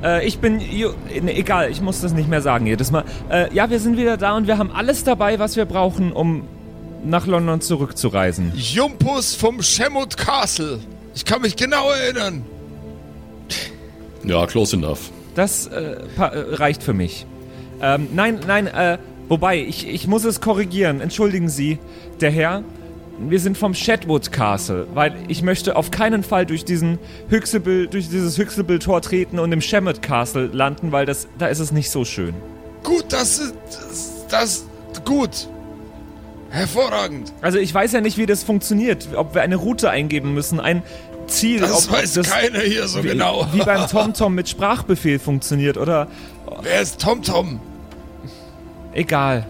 Äh, 0.04 0.26
ich 0.28 0.38
bin. 0.40 0.58
Ne, 0.58 1.36
egal, 1.36 1.72
ich 1.72 1.82
muss 1.82 2.02
das 2.02 2.14
nicht 2.14 2.30
mehr 2.30 2.42
sagen 2.42 2.68
jedes 2.68 2.92
Mal. 2.92 3.06
Äh, 3.30 3.52
ja, 3.54 3.70
wir 3.70 3.80
sind 3.80 3.98
wieder 3.98 4.18
da 4.18 4.36
und 4.36 4.46
wir 4.48 4.58
haben 4.58 4.72
alles 4.72 5.04
dabei, 5.04 5.40
was 5.40 5.56
wir 5.56 5.66
brauchen, 5.66 6.12
um 6.12 6.44
nach 7.06 7.28
London 7.28 7.62
zurückzureisen. 7.62 8.52
Jumpus 8.56 9.36
vom 9.36 9.62
Shemut 9.62 10.18
Castle. 10.18 10.80
Ich 11.16 11.26
kann 11.26 11.42
mich 11.42 11.56
genau 11.56 11.92
erinnern. 11.92 12.44
Ja, 14.24 14.46
close 14.48 14.76
enough. 14.76 15.12
Das 15.36 15.68
äh, 15.68 15.98
äh, 16.18 16.24
reicht 16.56 16.84
für 16.84 16.94
mich. 16.94 17.26
Ähm, 17.82 18.08
nein, 18.14 18.40
nein, 18.48 18.68
äh, 18.68 18.98
wobei, 19.28 19.60
ich, 19.60 19.88
ich 19.88 20.08
muss 20.08 20.24
es 20.24 20.42
korrigieren. 20.42 21.02
Entschuldigen 21.02 21.50
Sie, 21.50 21.80
der 22.22 22.32
Herr. 22.32 22.64
Wir 23.20 23.40
sind 23.40 23.58
vom 23.58 23.76
Shadwood 23.76 24.32
Castle, 24.32 24.88
weil 24.96 25.16
ich 25.28 25.44
möchte 25.44 25.76
auf 25.76 25.92
keinen 25.92 26.24
Fall 26.24 26.48
durch 26.48 26.66
diesen 26.66 26.98
Huxable, 27.32 27.88
durch 27.88 28.10
dieses 28.10 28.40
Huxable-Tor 28.40 29.02
treten 29.02 29.38
und 29.38 29.52
im 29.52 29.62
Shemet 29.62 30.02
Castle 30.02 30.48
landen, 30.48 30.92
weil 30.92 31.06
das, 31.06 31.28
da 31.38 31.46
ist 31.48 31.60
es 31.60 31.72
nicht 31.72 31.92
so 31.92 32.06
schön. 32.06 32.34
Gut, 32.84 33.06
das 33.10 33.38
ist. 33.38 33.54
Das, 33.70 34.26
das. 34.30 34.66
Gut. 35.06 35.48
Hervorragend. 36.54 37.34
Also 37.42 37.58
ich 37.58 37.74
weiß 37.74 37.94
ja 37.94 38.02
nicht, 38.02 38.20
wie 38.20 38.28
das 38.28 38.44
funktioniert, 38.44 39.08
ob 39.16 39.34
wir 39.34 39.42
eine 39.42 39.56
Route 39.56 39.90
eingeben 39.90 40.36
müssen, 40.36 40.60
ein 40.60 40.84
Ziel, 41.26 41.62
Das 41.62 41.88
ob 41.90 41.96
weiß 41.96 42.20
keiner 42.30 42.60
hier 42.60 42.88
so 42.88 43.04
wie, 43.04 43.08
genau. 43.08 43.48
wie 43.54 43.60
beim 43.64 43.88
TomTom 43.92 44.36
mit 44.36 44.48
Sprachbefehl 44.48 45.18
funktioniert 45.18 45.78
oder 45.78 46.08
Wer 46.62 46.82
ist 46.82 47.02
TomTom? 47.02 47.60
egal. 48.94 49.48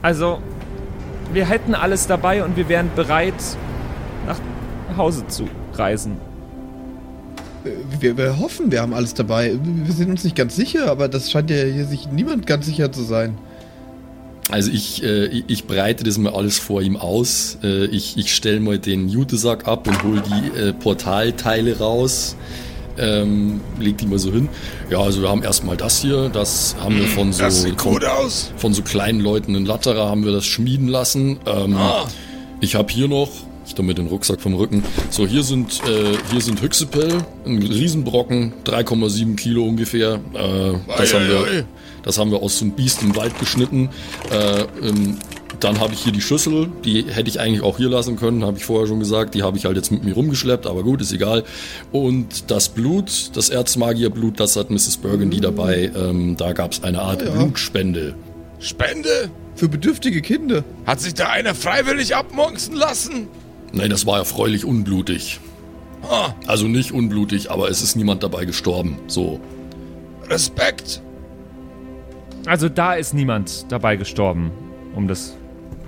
Also 0.00 0.38
wir 1.32 1.46
hätten 1.46 1.74
alles 1.74 2.06
dabei 2.06 2.44
und 2.44 2.56
wir 2.56 2.68
wären 2.68 2.90
bereit 2.94 3.34
nach 4.26 4.38
Hause 4.96 5.26
zu 5.26 5.48
reisen. 5.72 6.16
Wir, 8.00 8.16
wir 8.16 8.38
hoffen, 8.38 8.70
wir 8.70 8.82
haben 8.82 8.92
alles 8.94 9.14
dabei. 9.14 9.58
Wir 9.62 9.92
sind 9.94 10.10
uns 10.10 10.22
nicht 10.24 10.36
ganz 10.36 10.54
sicher, 10.56 10.90
aber 10.90 11.08
das 11.08 11.30
scheint 11.30 11.50
ja 11.50 11.56
hier 11.64 11.86
sich 11.86 12.08
niemand 12.10 12.46
ganz 12.46 12.66
sicher 12.66 12.92
zu 12.92 13.02
sein. 13.02 13.38
Also 14.50 14.70
ich, 14.70 15.02
äh, 15.02 15.26
ich- 15.46 15.64
breite 15.66 16.04
das 16.04 16.18
mal 16.18 16.34
alles 16.34 16.58
vor 16.58 16.82
ihm 16.82 16.96
aus. 16.98 17.56
Äh, 17.62 17.86
ich 17.86 18.18
ich 18.18 18.34
stelle 18.34 18.60
mal 18.60 18.78
den 18.78 19.08
Jutesack 19.08 19.66
ab 19.66 19.86
und 19.88 20.02
hole 20.02 20.22
die 20.22 20.58
äh, 20.60 20.72
Portalteile 20.74 21.78
raus. 21.78 22.36
Ähm, 22.98 23.60
leg 23.80 23.96
die 23.98 24.06
mal 24.06 24.18
so 24.18 24.30
hin. 24.30 24.48
Ja, 24.90 24.98
also 25.00 25.22
wir 25.22 25.30
haben 25.30 25.42
erstmal 25.42 25.76
das 25.78 26.00
hier. 26.02 26.28
Das 26.28 26.76
haben 26.78 26.96
wir 26.96 27.06
von 27.06 27.32
so, 27.32 27.42
Das 27.42 27.62
sieht 27.62 27.80
von, 27.80 27.94
gut 27.94 28.04
aus. 28.04 28.52
von 28.58 28.74
so 28.74 28.82
kleinen 28.82 29.20
Leuten 29.20 29.54
in 29.54 29.64
Latterer 29.64 30.08
haben 30.10 30.24
wir 30.24 30.32
das 30.32 30.44
schmieden 30.44 30.88
lassen. 30.88 31.38
Ähm, 31.46 31.74
Ah. 31.76 32.04
Ich 32.60 32.74
habe 32.76 32.92
hier 32.92 33.08
noch, 33.08 33.30
ich 33.66 33.74
damit 33.74 33.98
den 33.98 34.06
Rucksack 34.06 34.40
vom 34.40 34.54
Rücken. 34.54 34.82
So, 35.10 35.26
hier 35.26 35.42
sind, 35.42 35.80
äh, 35.86 36.16
hier 36.30 36.40
sind 36.40 36.60
Hüxepel, 36.60 37.24
ein 37.46 37.58
Riesenbrocken, 37.58 38.52
3,7 38.64 39.36
Kilo 39.36 39.64
ungefähr. 39.64 40.20
Äh, 40.34 40.72
das, 40.96 41.14
Ei, 41.14 41.18
haben 41.18 41.28
wir, 41.28 41.38
ei. 41.40 41.64
das 42.02 42.18
haben 42.18 42.30
wir 42.30 42.42
aus 42.42 42.58
so 42.58 42.64
einem 42.64 42.74
Biest 42.74 43.02
im 43.02 43.16
Wald 43.16 43.38
geschnitten. 43.38 43.90
Äh, 44.30 44.62
ähm, 44.86 45.18
dann 45.60 45.80
habe 45.80 45.94
ich 45.94 46.00
hier 46.00 46.12
die 46.12 46.20
Schüssel, 46.20 46.70
die 46.84 47.04
hätte 47.08 47.28
ich 47.30 47.40
eigentlich 47.40 47.62
auch 47.62 47.78
hier 47.78 47.88
lassen 47.88 48.16
können, 48.16 48.44
habe 48.44 48.58
ich 48.58 48.64
vorher 48.64 48.86
schon 48.86 48.98
gesagt. 48.98 49.34
Die 49.34 49.42
habe 49.42 49.56
ich 49.56 49.64
halt 49.64 49.76
jetzt 49.76 49.90
mit 49.90 50.04
mir 50.04 50.14
rumgeschleppt, 50.14 50.66
aber 50.66 50.82
gut, 50.82 51.00
ist 51.00 51.12
egal. 51.12 51.44
Und 51.92 52.50
das 52.50 52.68
Blut, 52.68 53.30
das 53.34 53.48
Erzmagierblut, 53.48 54.40
das 54.40 54.56
hat 54.56 54.70
Mrs. 54.70 54.98
Burgundy 54.98 55.40
dabei. 55.40 55.90
Ähm, 55.96 56.36
da 56.36 56.52
gab 56.52 56.72
es 56.72 56.82
eine 56.82 57.00
Art 57.00 57.24
Blutspende. 57.24 58.14
Spende? 58.58 59.30
Für 59.54 59.68
bedürftige 59.68 60.20
Kinder. 60.20 60.64
Hat 60.84 61.00
sich 61.00 61.14
da 61.14 61.28
einer 61.28 61.54
freiwillig 61.54 62.16
abmonken 62.16 62.74
lassen? 62.74 63.28
Nein, 63.74 63.90
das 63.90 64.06
war 64.06 64.18
erfreulich 64.18 64.64
unblutig. 64.64 65.40
Also 66.46 66.68
nicht 66.68 66.92
unblutig, 66.92 67.50
aber 67.50 67.70
es 67.70 67.82
ist 67.82 67.96
niemand 67.96 68.22
dabei 68.22 68.44
gestorben. 68.44 68.98
So. 69.06 69.40
Respekt. 70.28 71.02
Also 72.46 72.68
da 72.68 72.94
ist 72.94 73.14
niemand 73.14 73.66
dabei 73.70 73.96
gestorben, 73.96 74.52
um 74.94 75.08
das 75.08 75.34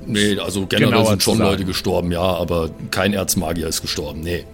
Nee, 0.07 0.39
also 0.39 0.67
generell 0.67 1.05
sind 1.05 1.23
schon. 1.23 1.39
Leute 1.39 1.65
gestorben, 1.65 2.13
ja, 2.13 2.23
aber 2.23 2.71
kein 2.93 3.13
Erzmagier 3.13 3.67
ist 3.67 3.83
gestorben, 3.83 4.21
nee. 4.21 4.45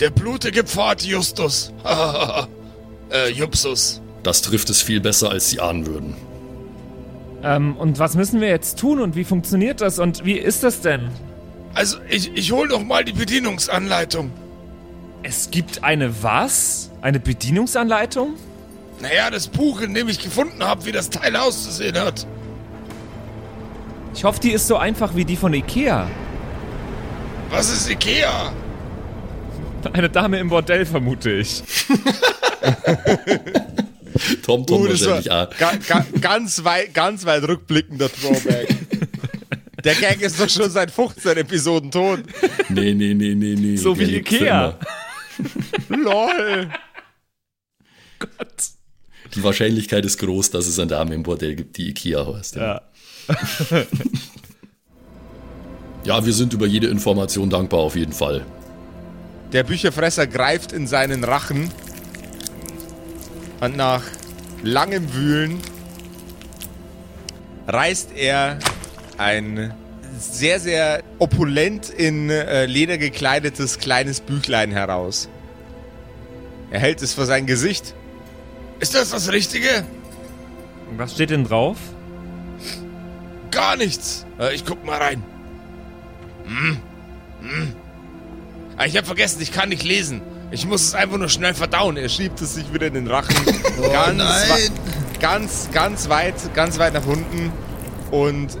Der 0.00 0.10
blutige 0.10 0.64
Pfad 0.64 1.02
Justus. 1.02 1.72
äh, 3.10 3.30
Jupsus. 3.32 4.02
Das 4.22 4.42
trifft 4.42 4.68
es 4.68 4.82
viel 4.82 5.00
besser, 5.00 5.30
als 5.30 5.48
sie 5.48 5.60
ahnen 5.60 5.86
würden. 5.86 6.14
Ähm, 7.42 7.76
und 7.76 7.98
was 7.98 8.16
müssen 8.16 8.40
wir 8.40 8.48
jetzt 8.48 8.78
tun 8.78 9.00
und 9.00 9.16
wie 9.16 9.24
funktioniert 9.24 9.80
das 9.80 9.98
und 9.98 10.24
wie 10.24 10.36
ist 10.36 10.62
das 10.62 10.82
denn? 10.82 11.08
Also, 11.78 11.98
ich, 12.08 12.32
ich 12.34 12.50
hol 12.50 12.66
doch 12.66 12.82
mal 12.82 13.04
die 13.04 13.12
Bedienungsanleitung. 13.12 14.32
Es 15.22 15.52
gibt 15.52 15.84
eine 15.84 16.24
was? 16.24 16.90
Eine 17.02 17.20
Bedienungsanleitung? 17.20 18.34
Naja, 19.00 19.30
das 19.30 19.46
Buch, 19.46 19.80
in 19.80 19.94
dem 19.94 20.08
ich 20.08 20.18
gefunden 20.18 20.64
habe, 20.64 20.86
wie 20.86 20.90
das 20.90 21.08
Teil 21.08 21.36
auszusehen 21.36 21.96
hat. 21.96 22.26
Ich 24.12 24.24
hoffe, 24.24 24.40
die 24.40 24.50
ist 24.50 24.66
so 24.66 24.76
einfach 24.76 25.14
wie 25.14 25.24
die 25.24 25.36
von 25.36 25.54
Ikea. 25.54 26.10
Was 27.50 27.72
ist 27.72 27.88
Ikea? 27.88 28.52
Eine 29.92 30.10
Dame 30.10 30.40
im 30.40 30.48
Bordell, 30.48 30.84
vermute 30.84 31.30
ich. 31.30 31.62
Tom 34.44 34.66
Tom 34.66 34.82
Uh, 34.82 34.88
das 34.88 35.06
war 35.06 35.14
wahrscheinlich 35.14 35.30
auch. 35.30 35.56
ga, 35.56 35.70
ga, 35.86 36.04
ganz, 36.20 36.64
weit, 36.64 36.92
ganz 36.92 37.24
weit 37.24 37.44
rückblickender 37.44 38.10
Throwback. 38.10 38.74
Der 39.88 39.94
Gag 39.94 40.20
ist 40.20 40.38
doch 40.38 40.50
schon 40.50 40.70
seit 40.70 40.90
15 40.90 41.38
Episoden 41.38 41.90
tot. 41.90 42.20
Nee, 42.68 42.92
nee, 42.92 43.14
nee, 43.14 43.34
nee, 43.34 43.54
nee. 43.54 43.76
So 43.76 43.94
Der 43.94 44.06
wie 44.06 44.16
Ikea. 44.16 44.78
LOL. 45.88 46.68
Die 49.34 49.42
Wahrscheinlichkeit 49.42 50.04
ist 50.04 50.18
groß, 50.18 50.50
dass 50.50 50.66
es 50.66 50.78
eine 50.78 50.88
Dame 50.88 51.14
im 51.14 51.22
Bordell 51.22 51.54
gibt, 51.54 51.78
die 51.78 51.88
Ikea 51.88 52.26
heißt. 52.34 52.56
Ja. 52.56 52.82
Ja. 53.70 53.86
ja, 56.04 56.26
wir 56.26 56.34
sind 56.34 56.52
über 56.52 56.66
jede 56.66 56.88
Information 56.88 57.48
dankbar 57.48 57.80
auf 57.80 57.96
jeden 57.96 58.12
Fall. 58.12 58.44
Der 59.54 59.62
Bücherfresser 59.64 60.26
greift 60.26 60.72
in 60.72 60.86
seinen 60.86 61.24
Rachen 61.24 61.70
und 63.60 63.74
nach 63.74 64.02
langem 64.62 65.14
Wühlen 65.14 65.58
reißt 67.66 68.10
er 68.14 68.58
ein 69.18 69.72
sehr, 70.18 70.58
sehr 70.60 71.02
opulent 71.18 71.90
in 71.90 72.30
äh, 72.30 72.66
Leder 72.66 72.98
gekleidetes 72.98 73.78
kleines 73.78 74.20
Büchlein 74.20 74.70
heraus. 74.72 75.28
Er 76.70 76.80
hält 76.80 77.02
es 77.02 77.14
vor 77.14 77.26
sein 77.26 77.46
Gesicht. 77.46 77.94
Ist 78.80 78.94
das 78.94 79.10
das 79.10 79.30
Richtige? 79.32 79.68
Was 80.96 81.12
steht 81.12 81.30
denn 81.30 81.44
drauf? 81.44 81.76
Gar 83.50 83.76
nichts. 83.76 84.26
Äh, 84.38 84.54
ich 84.54 84.64
guck 84.64 84.84
mal 84.84 84.98
rein. 84.98 85.22
Hm. 86.46 86.76
Hm. 87.42 87.72
Ah, 88.76 88.86
ich 88.86 88.96
hab 88.96 89.06
vergessen, 89.06 89.40
ich 89.42 89.52
kann 89.52 89.68
nicht 89.68 89.82
lesen. 89.84 90.20
Ich 90.50 90.66
muss 90.66 90.82
es 90.82 90.94
einfach 90.94 91.18
nur 91.18 91.28
schnell 91.28 91.52
verdauen. 91.54 91.96
Er 91.96 92.08
schiebt 92.08 92.40
es 92.40 92.54
sich 92.54 92.72
wieder 92.72 92.86
in 92.86 92.94
den 92.94 93.06
Rachen. 93.06 93.34
ganz, 93.92 94.16
nein. 94.18 94.48
wei- 94.48 95.18
ganz, 95.20 95.68
ganz 95.72 96.08
weit, 96.08 96.34
ganz 96.54 96.78
weit 96.78 96.94
nach 96.94 97.06
unten. 97.06 97.52
Und 98.10 98.56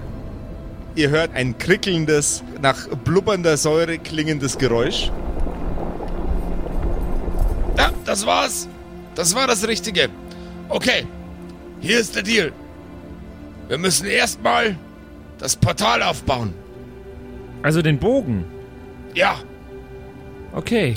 ihr 0.98 1.10
hört 1.10 1.34
ein 1.34 1.56
krickelndes, 1.56 2.42
nach 2.60 2.88
blubbernder 3.04 3.56
Säure 3.56 3.98
klingendes 3.98 4.58
Geräusch. 4.58 5.10
Ja, 7.76 7.92
das 8.04 8.26
war's. 8.26 8.68
Das 9.14 9.34
war 9.34 9.46
das 9.46 9.66
Richtige. 9.66 10.08
Okay, 10.68 11.06
hier 11.80 11.98
ist 11.98 12.16
der 12.16 12.22
Deal. 12.22 12.52
Wir 13.68 13.78
müssen 13.78 14.06
erstmal 14.06 14.76
das 15.38 15.56
Portal 15.56 16.02
aufbauen. 16.02 16.52
Also 17.62 17.82
den 17.82 17.98
Bogen. 17.98 18.44
Ja, 19.14 19.38
Okay. 20.54 20.94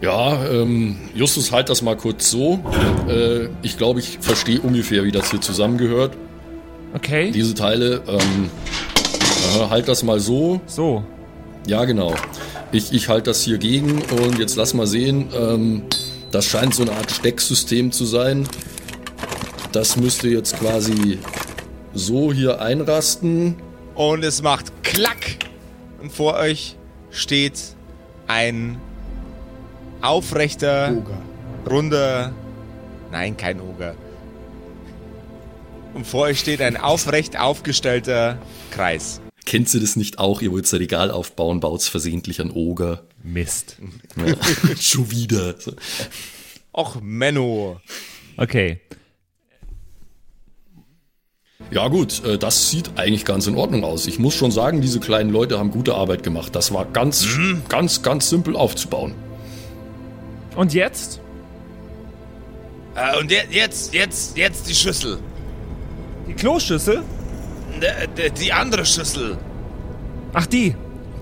Ja, 0.00 0.44
ähm, 0.50 0.96
Justus, 1.14 1.52
halt 1.52 1.68
das 1.68 1.80
mal 1.82 1.96
kurz 1.96 2.30
so. 2.30 2.60
Äh, 3.08 3.48
ich 3.62 3.78
glaube, 3.78 4.00
ich 4.00 4.18
verstehe 4.20 4.60
ungefähr, 4.60 5.04
wie 5.04 5.12
das 5.12 5.30
hier 5.30 5.40
zusammengehört. 5.40 6.16
Okay. 6.96 7.30
Diese 7.30 7.52
Teile, 7.52 8.02
ähm, 8.08 8.48
äh, 9.54 9.68
halt 9.68 9.86
das 9.86 10.02
mal 10.02 10.18
so. 10.18 10.62
so. 10.66 11.04
Ja, 11.66 11.84
genau. 11.84 12.14
Ich, 12.72 12.90
ich 12.94 13.10
halte 13.10 13.30
das 13.30 13.42
hier 13.42 13.58
gegen 13.58 14.00
und 14.00 14.38
jetzt 14.38 14.56
lass 14.56 14.72
mal 14.72 14.86
sehen. 14.86 15.28
Ähm, 15.38 15.82
das 16.30 16.46
scheint 16.46 16.74
so 16.74 16.82
eine 16.82 16.92
Art 16.92 17.10
Stecksystem 17.10 17.92
zu 17.92 18.06
sein. 18.06 18.48
Das 19.72 19.96
müsste 19.96 20.28
jetzt 20.28 20.58
quasi 20.58 21.18
so 21.92 22.32
hier 22.32 22.62
einrasten. 22.62 23.56
Und 23.94 24.24
es 24.24 24.40
macht 24.42 24.82
Klack. 24.82 25.36
Und 26.00 26.10
vor 26.10 26.36
euch 26.36 26.76
steht 27.10 27.60
ein 28.26 28.78
aufrechter, 30.00 30.94
runder. 31.68 32.32
Nein, 33.12 33.36
kein 33.36 33.60
Oger. 33.60 33.94
Und 35.96 36.06
vor 36.06 36.24
euch 36.24 36.38
steht 36.40 36.60
ein 36.60 36.76
aufrecht 36.76 37.38
aufgestellter 37.40 38.38
Kreis. 38.70 39.22
Kennst 39.46 39.72
du 39.72 39.80
das 39.80 39.96
nicht 39.96 40.18
auch? 40.18 40.42
Ihr 40.42 40.52
wollt 40.52 40.70
ein 40.70 40.76
Regal 40.76 41.10
aufbauen, 41.10 41.58
baut's 41.60 41.88
versehentlich 41.88 42.38
an 42.42 42.50
Oger. 42.50 43.04
Mist. 43.22 43.78
Ja. 44.16 44.34
Schon 44.78 45.10
wieder. 45.10 45.54
Och, 46.74 46.98
Menno. 47.00 47.80
Okay. 48.36 48.80
Ja 51.70 51.88
gut, 51.88 52.22
äh, 52.26 52.36
das 52.36 52.70
sieht 52.70 52.90
eigentlich 52.96 53.24
ganz 53.24 53.46
in 53.46 53.56
Ordnung 53.56 53.82
aus. 53.82 54.06
Ich 54.06 54.18
muss 54.18 54.34
schon 54.34 54.50
sagen, 54.50 54.82
diese 54.82 55.00
kleinen 55.00 55.30
Leute 55.30 55.58
haben 55.58 55.70
gute 55.70 55.94
Arbeit 55.94 56.22
gemacht. 56.22 56.54
Das 56.54 56.74
war 56.74 56.84
ganz, 56.84 57.26
ganz, 57.70 58.02
ganz 58.02 58.28
simpel 58.28 58.54
aufzubauen. 58.54 59.14
Und 60.54 60.74
jetzt? 60.74 61.20
Äh, 62.94 63.18
und 63.18 63.30
je- 63.30 63.38
jetzt, 63.50 63.94
jetzt, 63.94 64.36
jetzt 64.36 64.68
die 64.68 64.74
Schüssel. 64.74 65.18
Die 66.28 66.34
Kloschüssel? 66.34 67.02
D- 67.80 68.06
d- 68.16 68.30
Die 68.30 68.52
andere 68.52 68.84
Schüssel. 68.84 69.36
Ach, 70.32 70.46
die. 70.46 70.74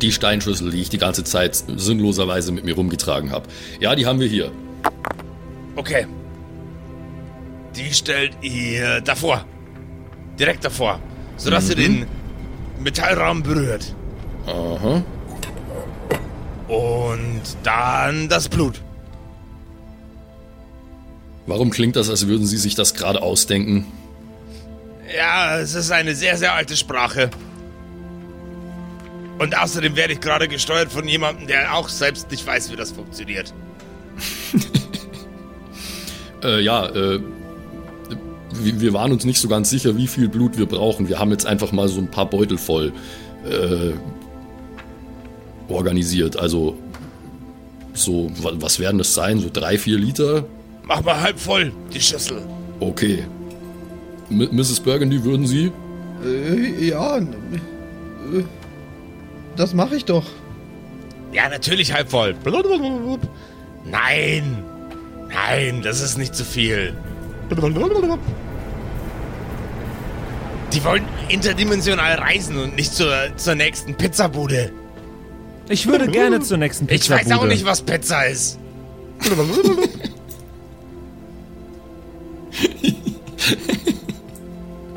Die 0.03 0.12
Steinschüssel, 0.12 0.71
die 0.71 0.81
ich 0.83 0.88
die 0.88 0.99
ganze 0.99 1.25
Zeit 1.25 1.62
sinnloserweise 1.77 2.53
mit 2.53 2.64
mir 2.64 2.75
rumgetragen 2.75 3.31
habe. 3.31 3.49
Ja, 3.81 3.95
die 3.95 4.07
haben 4.07 4.21
wir 4.21 4.27
hier. 4.27 4.51
Okay. 5.77 6.07
Die 7.77 7.93
stellt 7.93 8.33
ihr 8.43 9.01
davor. 9.01 9.45
Direkt 10.38 10.64
davor. 10.64 10.99
Sodass 11.37 11.69
ihr 11.71 11.77
den 11.77 12.07
Metallrahmen 12.81 13.43
berührt. 13.43 13.95
Aha. 14.47 15.03
Und 16.69 17.43
dann 17.62 18.29
das 18.29 18.49
Blut. 18.49 18.81
Warum 21.47 21.71
klingt 21.71 21.97
das, 21.97 22.09
als 22.09 22.27
würden 22.27 22.47
Sie 22.47 22.57
sich 22.57 22.75
das 22.75 22.95
gerade 22.95 23.23
ausdenken? 23.23 23.87
Ja, 25.16 25.59
es 25.59 25.74
ist 25.74 25.90
eine 25.90 26.14
sehr, 26.14 26.37
sehr 26.37 26.55
alte 26.55 26.77
Sprache. 26.77 27.31
Und 29.38 29.57
außerdem 29.59 29.96
werde 29.96 30.12
ich 30.14 30.20
gerade 30.20 30.48
gesteuert 30.48 30.90
von 30.92 31.07
jemandem, 31.09 31.46
der 31.46 31.74
auch 31.74 31.88
selbst 31.88 32.31
nicht 32.31 32.46
weiß, 32.46 32.70
wie 32.72 32.77
das 32.77 32.92
funktioniert. 32.92 33.53
Äh, 36.42 36.61
ja, 36.61 36.85
äh, 36.90 37.20
wir 38.53 38.92
waren 38.92 39.12
uns 39.12 39.24
nicht 39.24 39.40
so 39.40 39.48
ganz 39.48 39.70
sicher, 39.70 39.96
wie 39.96 40.07
viel 40.07 40.29
Blut 40.29 40.59
wir 40.59 40.66
brauchen. 40.66 41.09
Wir 41.09 41.18
haben 41.18 41.31
jetzt 41.31 41.46
einfach 41.46 41.72
mal 41.72 41.88
so 41.88 41.98
ein 42.00 42.11
paar 42.11 42.29
Beutel 42.29 42.59
voll 42.59 42.92
äh, 43.50 43.92
organisiert. 45.72 46.37
Also 46.37 46.77
so, 47.94 48.31
wa- 48.42 48.53
was 48.57 48.79
werden 48.79 48.98
das 48.98 49.14
sein? 49.14 49.40
So 49.40 49.48
drei, 49.50 49.79
vier 49.79 49.96
Liter? 49.96 50.44
Mach 50.83 51.03
mal 51.03 51.18
halb 51.18 51.40
voll, 51.40 51.72
die 51.94 52.00
Schüssel. 52.03 52.42
Okay. 52.79 53.24
M 54.40 54.49
Mrs. 54.57 54.81
Burgundy, 54.81 55.23
würden 55.25 55.47
Sie? 55.47 55.70
Äh, 56.25 56.88
ja, 56.88 57.18
äh, 57.18 57.23
das 59.57 59.75
mache 59.75 59.97
ich 59.97 60.05
doch. 60.05 60.25
Ja, 61.33 61.49
natürlich 61.49 61.92
halb 61.92 62.11
voll. 62.11 62.35
Nein. 63.85 64.64
Nein, 65.29 65.83
das 65.83 66.01
ist 66.01 66.16
nicht 66.18 66.35
zu 66.35 66.44
viel. 66.44 66.94
Die 70.73 70.85
wollen 70.85 71.05
interdimensional 71.29 72.14
reisen 72.14 72.57
und 72.59 72.77
nicht 72.77 72.94
zur, 72.94 73.12
zur 73.37 73.55
nächsten 73.55 73.94
Pizzabude. 73.94 74.73
Ich 75.68 75.87
würde 75.87 76.09
gerne 76.09 76.40
zur 76.40 76.59
nächsten 76.59 76.85
Ich 76.85 77.03
Pizzabude. 77.03 77.31
weiß 77.31 77.38
auch 77.38 77.47
nicht, 77.47 77.64
was 77.64 77.83
Pizza 77.83 78.27
ist. 78.27 78.59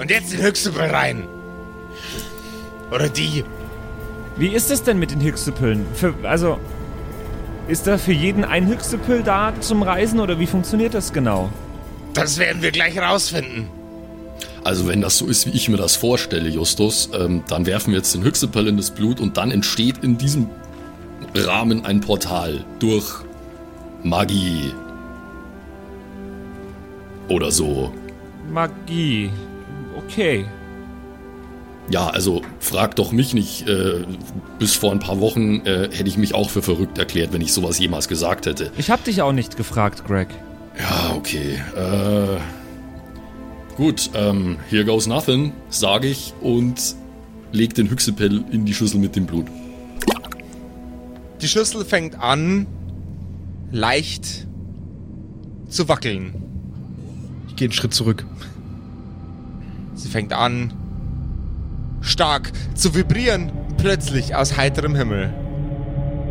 Und 0.07 0.11
jetzt 0.11 0.31
den 0.31 0.41
Höchstebel 0.41 0.83
rein. 0.83 1.27
Oder 2.91 3.09
die. 3.09 3.43
Wie 4.37 4.47
ist 4.47 4.71
es 4.71 4.81
denn 4.81 4.99
mit 4.99 5.11
den 5.11 5.19
Hüchsepüllen? 5.19 5.85
Für, 5.95 6.13
also, 6.23 6.61
ist 7.67 7.87
da 7.87 7.97
für 7.97 8.13
jeden 8.13 8.45
ein 8.45 8.69
Hüchsepüll 8.69 9.21
da 9.21 9.51
zum 9.59 9.83
Reisen 9.83 10.21
oder 10.21 10.39
wie 10.39 10.47
funktioniert 10.47 10.93
das 10.93 11.11
genau? 11.11 11.49
Das 12.13 12.37
werden 12.37 12.61
wir 12.61 12.71
gleich 12.71 12.97
rausfinden. 12.97 13.67
Also 14.63 14.87
wenn 14.87 15.01
das 15.01 15.17
so 15.17 15.25
ist, 15.25 15.45
wie 15.45 15.49
ich 15.49 15.67
mir 15.67 15.75
das 15.75 15.97
vorstelle, 15.97 16.47
Justus, 16.47 17.09
ähm, 17.13 17.43
dann 17.49 17.65
werfen 17.65 17.91
wir 17.91 17.97
jetzt 17.97 18.15
den 18.15 18.23
Hyxipel 18.23 18.65
in 18.69 18.77
das 18.77 18.91
Blut 18.91 19.19
und 19.19 19.35
dann 19.35 19.51
entsteht 19.51 20.05
in 20.05 20.17
diesem 20.17 20.49
Rahmen 21.35 21.83
ein 21.83 21.99
Portal 21.99 22.63
durch 22.79 23.25
Magie. 24.03 24.71
Oder 27.27 27.51
so. 27.51 27.91
Magie. 28.49 29.31
Okay. 30.07 30.45
Ja, 31.89 32.07
also 32.07 32.41
frag 32.59 32.95
doch 32.95 33.11
mich 33.11 33.33
nicht. 33.33 33.67
Äh, 33.67 34.05
bis 34.59 34.75
vor 34.75 34.91
ein 34.91 34.99
paar 34.99 35.19
Wochen 35.19 35.65
äh, 35.65 35.89
hätte 35.91 36.07
ich 36.07 36.17
mich 36.17 36.35
auch 36.35 36.49
für 36.49 36.61
verrückt 36.61 36.97
erklärt, 36.97 37.31
wenn 37.31 37.41
ich 37.41 37.53
sowas 37.53 37.79
jemals 37.79 38.07
gesagt 38.07 38.45
hätte. 38.45 38.71
Ich 38.77 38.89
hab 38.89 39.03
dich 39.03 39.21
auch 39.21 39.31
nicht 39.31 39.55
gefragt, 39.55 40.05
Greg. 40.05 40.27
Ja, 40.77 41.13
okay. 41.15 41.59
Äh, 41.75 42.39
gut, 43.77 44.09
ähm, 44.13 44.57
here 44.69 44.83
goes 44.85 45.07
nothing, 45.07 45.53
sage 45.69 46.07
ich 46.07 46.33
und 46.41 46.95
leg 47.51 47.73
den 47.73 47.89
Hyxipel 47.89 48.43
in 48.51 48.65
die 48.65 48.73
Schüssel 48.73 48.99
mit 48.99 49.15
dem 49.15 49.25
Blut. 49.25 49.45
Die 51.41 51.47
Schüssel 51.47 51.85
fängt 51.85 52.19
an, 52.19 52.67
leicht 53.71 54.47
zu 55.69 55.87
wackeln. 55.87 56.33
Ich 57.47 57.55
gehe 57.55 57.67
einen 57.67 57.73
Schritt 57.73 57.93
zurück. 57.93 58.25
Sie 59.97 60.09
fängt 60.09 60.31
an, 60.31 60.73
stark 62.01 62.51
zu 62.75 62.93
vibrieren, 62.93 63.51
plötzlich 63.77 64.35
aus 64.35 64.55
heiterem 64.55 64.93
Himmel. 64.93 65.33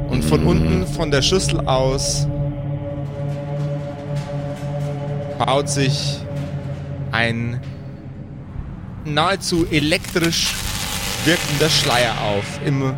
Und 0.09 0.25
von 0.25 0.45
unten, 0.45 0.87
von 0.87 1.11
der 1.11 1.21
Schüssel 1.21 1.61
aus, 1.67 2.29
baut 5.39 5.69
sich 5.69 6.21
ein 7.11 7.61
nahezu 9.05 9.67
elektrisch 9.67 10.55
wirkender 11.25 11.69
Schleier 11.69 12.15
auf, 12.23 12.61
im, 12.65 12.95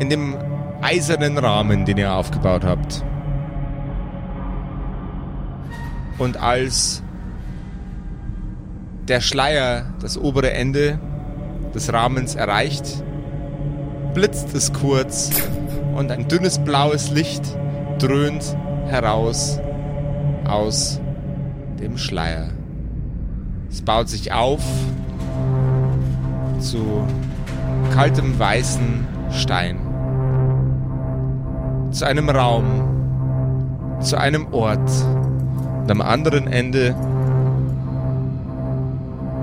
in 0.00 0.10
dem 0.10 0.36
eisernen 0.82 1.38
Rahmen, 1.38 1.86
den 1.86 1.96
ihr 1.96 2.12
aufgebaut 2.12 2.62
habt. 2.62 3.02
Und 6.18 6.36
als 6.36 7.03
der 9.08 9.20
Schleier 9.20 9.86
das 10.00 10.16
obere 10.16 10.52
Ende 10.52 10.98
des 11.74 11.92
Rahmens 11.92 12.34
erreicht, 12.34 13.02
blitzt 14.14 14.54
es 14.54 14.72
kurz 14.72 15.30
und 15.94 16.10
ein 16.10 16.28
dünnes 16.28 16.58
blaues 16.58 17.10
Licht 17.10 17.42
dröhnt 17.98 18.56
heraus 18.86 19.60
aus 20.46 21.00
dem 21.80 21.98
Schleier. 21.98 22.48
Es 23.70 23.82
baut 23.82 24.08
sich 24.08 24.32
auf 24.32 24.62
zu 26.60 27.06
kaltem 27.92 28.38
weißen 28.38 29.06
Stein. 29.30 29.78
Zu 31.90 32.06
einem 32.06 32.28
Raum, 32.30 32.64
zu 34.00 34.16
einem 34.16 34.52
Ort. 34.52 34.90
Und 35.82 35.90
am 35.90 36.00
anderen 36.00 36.46
Ende 36.46 36.94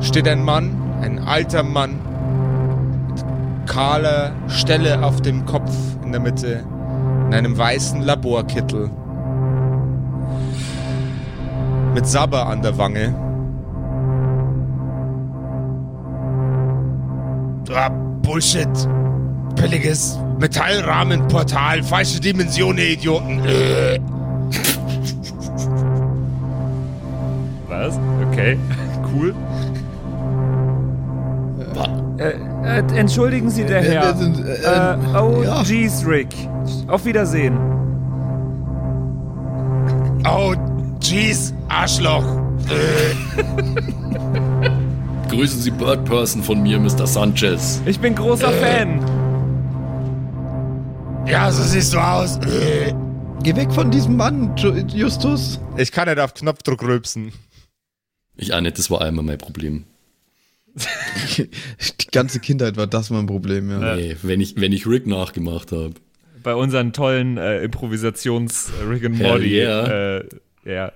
steht 0.01 0.27
ein 0.27 0.43
Mann, 0.43 0.75
ein 1.01 1.19
alter 1.19 1.63
Mann, 1.63 1.99
mit 3.07 3.23
kahler 3.67 4.31
Stelle 4.47 5.03
auf 5.03 5.21
dem 5.21 5.45
Kopf 5.45 5.71
in 6.03 6.11
der 6.11 6.21
Mitte, 6.21 6.63
in 7.27 7.33
einem 7.33 7.57
weißen 7.57 8.01
Laborkittel, 8.01 8.89
mit 11.93 12.07
Sabber 12.07 12.47
an 12.47 12.61
der 12.61 12.77
Wange. 12.77 13.13
Ah, 17.73 17.89
Bullshit. 18.21 18.67
Billiges 19.55 20.19
Metallrahmenportal. 20.39 21.83
Falsche 21.83 22.19
Dimension, 22.19 22.77
ihr 22.77 22.89
Idioten. 22.91 23.39
Äh. 23.45 23.99
Was? 27.67 27.99
Okay. 28.29 28.57
Cool. 29.13 29.35
Äh, 32.21 32.33
äh, 32.63 32.83
entschuldigen 32.99 33.49
Sie, 33.49 33.63
der 33.65 33.81
Äh, 33.81 33.91
Herr. 33.93 34.15
sind, 34.15 34.37
äh, 34.45 34.53
Äh, 34.53 34.97
oh, 35.17 35.41
ja. 35.43 35.63
jeez, 35.63 36.05
Rick. 36.05 36.29
Auf 36.87 37.03
Wiedersehen. 37.05 37.57
Oh, 40.29 40.53
jeez, 41.01 41.53
Arschloch. 41.67 42.23
Äh. 42.69 43.15
Grüßen 45.29 45.61
Sie 45.61 45.71
Bird 45.71 46.05
Person 46.05 46.43
von 46.43 46.61
mir, 46.61 46.79
Mr. 46.79 47.07
Sanchez. 47.07 47.81
Ich 47.85 47.99
bin 47.99 48.13
großer 48.13 48.51
Fan. 48.51 48.99
Ja, 51.25 51.51
so 51.51 51.63
siehst 51.63 51.93
du 51.93 51.97
aus. 51.99 52.37
Äh. 52.37 52.93
Geh 53.41 53.55
weg 53.55 53.71
von 53.71 53.89
diesem 53.89 54.17
Mann, 54.17 54.53
Ju- 54.55 54.87
Justus. 54.93 55.59
Ich 55.77 55.91
kann 55.91 56.07
nicht 56.07 56.19
auf 56.19 56.33
Knopfdruck 56.35 56.83
rülpsen. 56.83 57.31
Ich 58.35 58.53
ahne, 58.53 58.71
das 58.71 58.91
war 58.91 59.01
einmal 59.01 59.23
mein 59.25 59.37
Problem. 59.39 59.85
Die 61.37 62.07
ganze 62.11 62.39
Kindheit 62.39 62.77
war 62.77 62.87
das 62.87 63.09
mein 63.09 63.25
Problem, 63.25 63.69
ja. 63.69 63.95
Nee, 63.95 64.15
wenn 64.21 64.41
ich, 64.41 64.55
wenn 64.59 64.71
ich 64.71 64.87
Rick 64.87 65.07
nachgemacht 65.07 65.71
habe. 65.71 65.93
Bei 66.43 66.55
unseren 66.55 66.91
tollen 66.93 67.37
äh, 67.37 67.63
Improvisations-Rick 67.63 69.05
and 69.05 69.19
Hell 69.19 69.27
Morty. 69.27 69.59
yeah. 69.59 70.17
Äh, 70.17 70.23
ja. 70.65 70.87
Äh, 70.87 70.91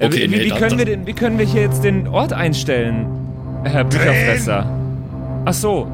Okay, 0.00 0.22
wie, 0.22 0.28
nee, 0.28 0.44
wie, 0.44 0.50
können 0.50 0.78
wir 0.78 0.84
denn, 0.84 1.06
wie 1.08 1.12
können 1.12 1.38
wir 1.38 1.44
hier 1.44 1.62
jetzt 1.62 1.82
den 1.82 2.06
Ort 2.06 2.32
einstellen? 2.32 3.06
Herr 3.64 3.82
Bücherfresser. 3.82 4.64
Ach 5.44 5.52
so. 5.52 5.90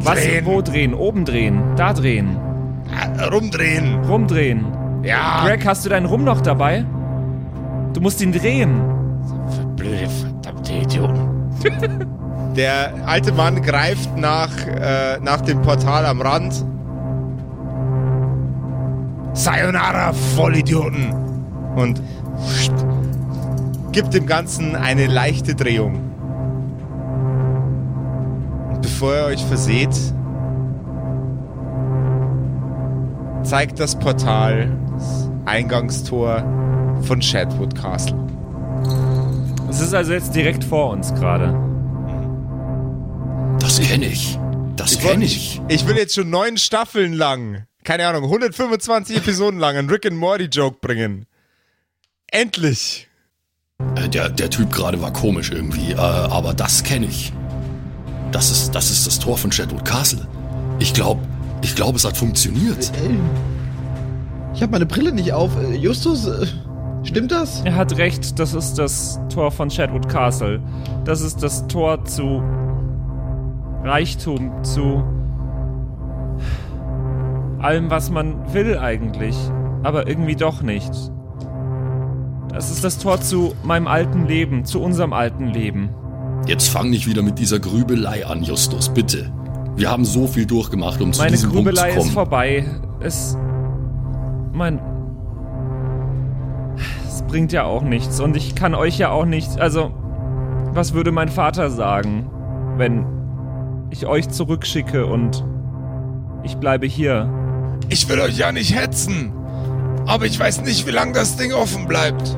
Was? 0.00 0.20
drehen. 0.22 0.44
Wo 0.44 0.60
drehen? 0.60 0.92
Oben 0.92 1.24
drehen. 1.24 1.62
Da 1.76 1.94
drehen. 1.94 2.36
Äh, 3.18 3.22
Rumdrehen. 3.24 4.04
Rumdrehen. 4.04 4.66
Ja. 5.04 5.46
Greg, 5.46 5.64
hast 5.64 5.86
du 5.86 5.88
deinen 5.88 6.06
Rum 6.06 6.24
noch 6.24 6.42
dabei? 6.42 6.84
Du 7.94 8.00
musst 8.00 8.20
ihn 8.20 8.32
drehen. 8.32 8.78
Blöde, 9.76 10.08
verdammte 10.48 10.72
Idioten. 10.72 12.54
Der 12.56 12.92
alte 13.06 13.32
Mann 13.32 13.62
greift 13.62 14.16
nach, 14.16 14.50
äh, 14.66 15.18
nach 15.20 15.40
dem 15.42 15.62
Portal 15.62 16.06
am 16.06 16.20
Rand. 16.20 16.64
Sayonara, 19.34 20.12
Vollidioten! 20.12 21.12
Und 21.76 22.00
gibt 23.92 24.12
dem 24.14 24.26
Ganzen 24.26 24.74
eine 24.74 25.06
leichte 25.06 25.54
Drehung. 25.54 26.00
Und 28.70 28.82
bevor 28.82 29.14
ihr 29.14 29.24
euch 29.26 29.44
verseht, 29.44 29.94
zeigt 33.42 33.78
das 33.78 33.96
Portal 33.96 34.76
das 34.96 35.30
Eingangstor 35.44 36.42
von 37.02 37.22
Shadwood 37.22 37.76
Castle. 37.76 38.37
Es 39.70 39.80
ist 39.80 39.94
also 39.94 40.12
jetzt 40.12 40.34
direkt 40.34 40.64
vor 40.64 40.90
uns 40.90 41.14
gerade. 41.14 41.52
Das 43.60 43.80
kenne 43.80 44.06
ich. 44.06 44.38
Das 44.76 44.98
kenne 44.98 45.24
ich. 45.24 45.60
Ich 45.68 45.86
will 45.86 45.96
jetzt 45.96 46.14
schon 46.14 46.30
neun 46.30 46.56
Staffeln 46.56 47.12
lang, 47.12 47.66
keine 47.84 48.06
Ahnung, 48.06 48.24
125 48.24 49.16
Episoden 49.16 49.58
lang 49.58 49.76
einen 49.76 49.90
Rick 49.90 50.06
and 50.06 50.16
Morty 50.16 50.44
Joke 50.44 50.78
bringen. 50.80 51.26
Endlich. 52.30 53.08
Äh, 53.96 54.08
Der, 54.08 54.28
der 54.30 54.50
Typ 54.50 54.72
gerade 54.72 55.00
war 55.02 55.12
komisch 55.12 55.50
irgendwie, 55.50 55.92
äh, 55.92 55.96
aber 55.96 56.54
das 56.54 56.82
kenne 56.82 57.06
ich. 57.06 57.32
Das 58.32 58.50
ist, 58.50 58.74
das 58.74 58.90
ist 58.90 59.06
das 59.06 59.18
Tor 59.18 59.36
von 59.38 59.50
Shadwood 59.52 59.84
Castle. 59.84 60.26
Ich 60.78 60.94
glaube, 60.94 61.20
ich 61.62 61.74
glaube, 61.74 61.96
es 61.96 62.04
hat 62.04 62.16
funktioniert. 62.16 62.90
Ich 64.54 64.62
habe 64.62 64.72
meine 64.72 64.86
Brille 64.86 65.12
nicht 65.12 65.32
auf. 65.32 65.50
Äh, 65.56 65.74
Justus, 65.76 66.26
äh, 66.26 66.46
stimmt 67.08 67.32
das? 67.32 67.62
Er 67.64 67.74
hat 67.74 67.96
recht, 67.98 68.38
das 68.38 68.54
ist 68.54 68.74
das 68.78 69.20
Tor 69.28 69.50
von 69.50 69.70
Shadwood 69.70 70.08
Castle. 70.08 70.60
Das 71.04 71.20
ist 71.20 71.42
das 71.42 71.66
Tor 71.66 72.04
zu 72.04 72.42
Reichtum, 73.84 74.52
zu 74.62 75.02
allem, 77.60 77.90
was 77.90 78.10
man 78.10 78.52
will 78.52 78.78
eigentlich. 78.78 79.36
Aber 79.82 80.08
irgendwie 80.08 80.36
doch 80.36 80.62
nicht. 80.62 80.90
Das 82.52 82.70
ist 82.70 82.82
das 82.82 82.98
Tor 82.98 83.20
zu 83.20 83.54
meinem 83.62 83.86
alten 83.86 84.26
Leben, 84.26 84.64
zu 84.64 84.80
unserem 84.80 85.12
alten 85.12 85.46
Leben. 85.46 85.90
Jetzt 86.46 86.68
fang 86.68 86.90
nicht 86.90 87.06
wieder 87.06 87.22
mit 87.22 87.38
dieser 87.38 87.60
Grübelei 87.60 88.26
an, 88.26 88.42
Justus, 88.42 88.88
bitte. 88.88 89.30
Wir 89.76 89.90
haben 89.90 90.04
so 90.04 90.26
viel 90.26 90.46
durchgemacht, 90.46 91.00
um 91.00 91.12
zu 91.12 91.20
Meine 91.20 91.32
diesem 91.32 91.50
Punkt 91.52 91.68
zu 91.68 91.74
Grübelei 91.74 91.90
ist 91.90 91.98
kommen. 91.98 92.10
vorbei. 92.10 92.64
Es. 93.00 93.36
Mein. 94.52 94.80
Bringt 97.28 97.52
ja 97.52 97.64
auch 97.64 97.82
nichts. 97.82 98.18
Und 98.20 98.36
ich 98.36 98.54
kann 98.54 98.74
euch 98.74 98.98
ja 98.98 99.10
auch 99.10 99.24
nicht. 99.24 99.60
Also. 99.60 99.92
Was 100.72 100.92
würde 100.92 101.12
mein 101.12 101.28
Vater 101.28 101.70
sagen, 101.70 102.30
wenn 102.76 103.04
ich 103.90 104.06
euch 104.06 104.28
zurückschicke 104.28 105.06
und 105.06 105.44
ich 106.42 106.56
bleibe 106.58 106.86
hier? 106.86 107.28
Ich 107.88 108.08
will 108.08 108.20
euch 108.20 108.36
ja 108.38 108.52
nicht 108.52 108.74
hetzen. 108.78 109.32
Aber 110.06 110.26
ich 110.26 110.38
weiß 110.38 110.62
nicht, 110.62 110.86
wie 110.86 110.90
lange 110.90 111.12
das 111.12 111.36
Ding 111.36 111.52
offen 111.52 111.86
bleibt. 111.88 112.36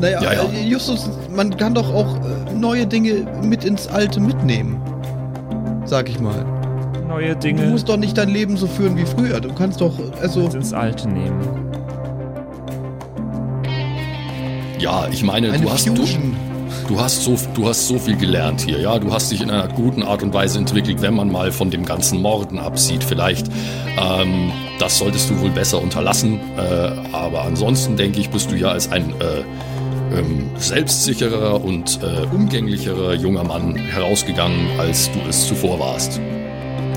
Naja, 0.00 0.20
Ja, 0.22 0.32
ja. 0.34 0.42
äh, 0.42 0.68
Justus, 0.68 1.08
man 1.34 1.56
kann 1.56 1.74
doch 1.74 1.92
auch 1.94 2.16
äh, 2.16 2.52
neue 2.54 2.86
Dinge 2.86 3.26
mit 3.42 3.64
ins 3.64 3.86
Alte 3.88 4.20
mitnehmen. 4.20 4.80
Sag 5.84 6.08
ich 6.08 6.20
mal. 6.20 6.44
Neue 7.08 7.34
Du 7.34 7.38
Dinge 7.40 7.66
musst 7.66 7.88
doch 7.88 7.96
nicht 7.96 8.18
dein 8.18 8.28
Leben 8.28 8.56
so 8.56 8.66
führen 8.66 8.96
wie 8.96 9.06
früher. 9.06 9.40
Du 9.40 9.52
kannst 9.54 9.80
doch, 9.80 9.94
also. 10.20 10.42
mit 10.42 10.54
ins 10.54 10.72
Alte 10.72 11.08
nehmen. 11.08 11.65
Ja, 14.78 15.08
ich 15.10 15.22
meine, 15.22 15.52
Eine 15.52 15.62
du 15.62 15.70
hast, 15.70 15.86
du, 15.86 15.94
du, 16.88 17.00
hast 17.00 17.22
so, 17.24 17.36
du 17.54 17.68
hast 17.68 17.88
so 17.88 17.98
viel 17.98 18.16
gelernt 18.16 18.60
hier, 18.60 18.78
ja. 18.80 18.98
Du 18.98 19.12
hast 19.12 19.30
dich 19.32 19.40
in 19.40 19.50
einer 19.50 19.68
guten 19.68 20.02
Art 20.02 20.22
und 20.22 20.34
Weise 20.34 20.58
entwickelt, 20.58 21.00
wenn 21.02 21.14
man 21.14 21.30
mal 21.30 21.50
von 21.52 21.70
dem 21.70 21.84
ganzen 21.84 22.20
Morden 22.20 22.58
absieht, 22.58 23.02
vielleicht. 23.02 23.46
Ähm, 23.98 24.52
das 24.78 24.98
solltest 24.98 25.30
du 25.30 25.40
wohl 25.40 25.50
besser 25.50 25.80
unterlassen. 25.82 26.40
Äh, 26.58 26.90
aber 27.14 27.42
ansonsten 27.44 27.96
denke 27.96 28.20
ich, 28.20 28.28
bist 28.30 28.50
du 28.50 28.56
ja 28.56 28.68
als 28.68 28.92
ein 28.92 29.14
äh, 29.20 30.18
ähm, 30.18 30.50
selbstsicherer 30.58 31.64
und 31.64 31.98
äh, 32.02 32.26
umgänglicherer 32.34 33.14
junger 33.14 33.44
Mann 33.44 33.74
herausgegangen, 33.76 34.68
als 34.78 35.10
du 35.12 35.18
es 35.28 35.46
zuvor 35.46 35.80
warst. 35.80 36.20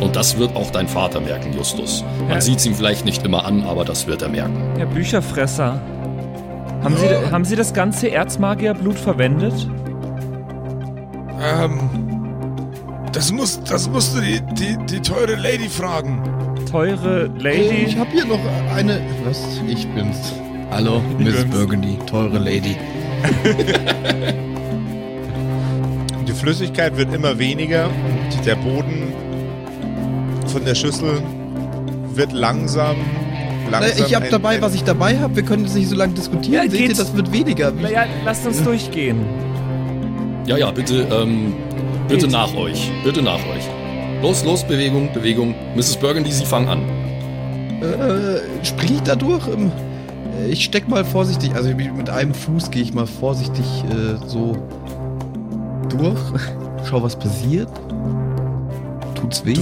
Und 0.01 0.15
das 0.15 0.37
wird 0.37 0.55
auch 0.55 0.69
dein 0.71 0.87
Vater 0.87 1.19
merken, 1.19 1.53
Justus. 1.53 2.03
Man 2.21 2.31
Ja. 2.31 2.41
sieht 2.41 2.59
es 2.59 2.65
ihm 2.65 2.75
vielleicht 2.75 3.05
nicht 3.05 3.25
immer 3.25 3.45
an, 3.45 3.63
aber 3.63 3.83
das 3.85 4.07
wird 4.07 4.21
er 4.21 4.29
merken. 4.29 4.57
Herr 4.77 4.85
Bücherfresser. 4.85 5.81
Haben, 6.83 6.95
Sie, 6.95 7.31
haben 7.31 7.45
Sie 7.45 7.55
das 7.55 7.73
ganze 7.73 8.11
Erzmagierblut 8.11 8.97
verwendet? 8.97 9.67
Ähm. 11.41 11.79
Das, 13.11 13.31
muss, 13.31 13.61
das 13.63 13.89
musst 13.89 14.15
du 14.15 14.21
die, 14.21 14.39
die, 14.53 14.77
die 14.85 15.01
teure 15.01 15.35
Lady 15.35 15.67
fragen. 15.67 16.21
Teure 16.69 17.25
Lady. 17.39 17.85
Ich 17.87 17.97
habe 17.97 18.11
hier 18.11 18.25
noch 18.25 18.39
eine. 18.73 19.01
Was? 19.25 19.59
Ich 19.67 19.87
bin's. 19.93 20.33
Hallo, 20.71 21.01
Miss 21.17 21.35
bin's. 21.35 21.53
Burgundy, 21.55 21.97
teure 22.05 22.37
Lady. 22.37 22.77
Die 26.27 26.33
Flüssigkeit 26.33 26.95
wird 26.95 27.13
immer 27.13 27.37
weniger 27.39 27.87
und 27.87 28.45
der 28.45 28.55
Boden 28.55 29.11
von 30.45 30.63
der 30.63 30.75
Schüssel 30.75 31.21
wird 32.13 32.31
langsam, 32.31 32.97
langsam. 33.69 34.05
ich 34.05 34.15
habe 34.15 34.27
dabei, 34.29 34.61
was 34.61 34.73
ich 34.75 34.83
dabei 34.83 35.17
habe. 35.19 35.35
Wir 35.35 35.43
können 35.43 35.63
jetzt 35.65 35.75
nicht 35.75 35.89
so 35.89 35.95
lange 35.95 36.13
diskutieren. 36.13 36.65
Ja, 36.65 36.69
Seht 36.69 36.81
ihr, 36.89 36.95
das 36.95 37.15
wird 37.15 37.31
weniger. 37.31 37.71
Naja, 37.71 38.05
lasst 38.25 38.45
uns 38.45 38.63
durchgehen. 38.63 39.25
Ja, 40.45 40.57
ja, 40.57 40.71
bitte, 40.71 41.07
ähm, 41.11 41.53
bitte 42.07 42.25
Geht. 42.25 42.31
nach 42.31 42.55
euch. 42.55 42.91
Bitte 43.03 43.21
nach 43.21 43.35
euch. 43.35 43.63
Los, 44.21 44.43
los, 44.43 44.63
Bewegung, 44.63 45.13
Bewegung. 45.13 45.53
Mrs. 45.75 45.97
Burgundy, 45.97 46.31
Sie 46.31 46.45
fangen 46.45 46.67
an. 46.67 46.81
Äh, 47.81 48.65
sprich 48.65 48.91
ich 48.91 49.01
da 49.01 49.15
durch? 49.15 49.47
Ähm, 49.47 49.71
äh, 50.41 50.49
Ich 50.49 50.65
steck 50.65 50.87
mal 50.89 51.05
vorsichtig, 51.05 51.53
also 51.55 51.69
mit 51.69 52.09
einem 52.09 52.33
Fuß 52.33 52.71
gehe 52.71 52.81
ich 52.81 52.93
mal 52.93 53.07
vorsichtig 53.07 53.65
äh, 53.89 54.17
so 54.27 54.57
durch. 55.89 56.19
Schau, 56.89 57.03
was 57.03 57.15
passiert. 57.17 57.69
Tut's 59.15 59.45
weh? 59.45 59.57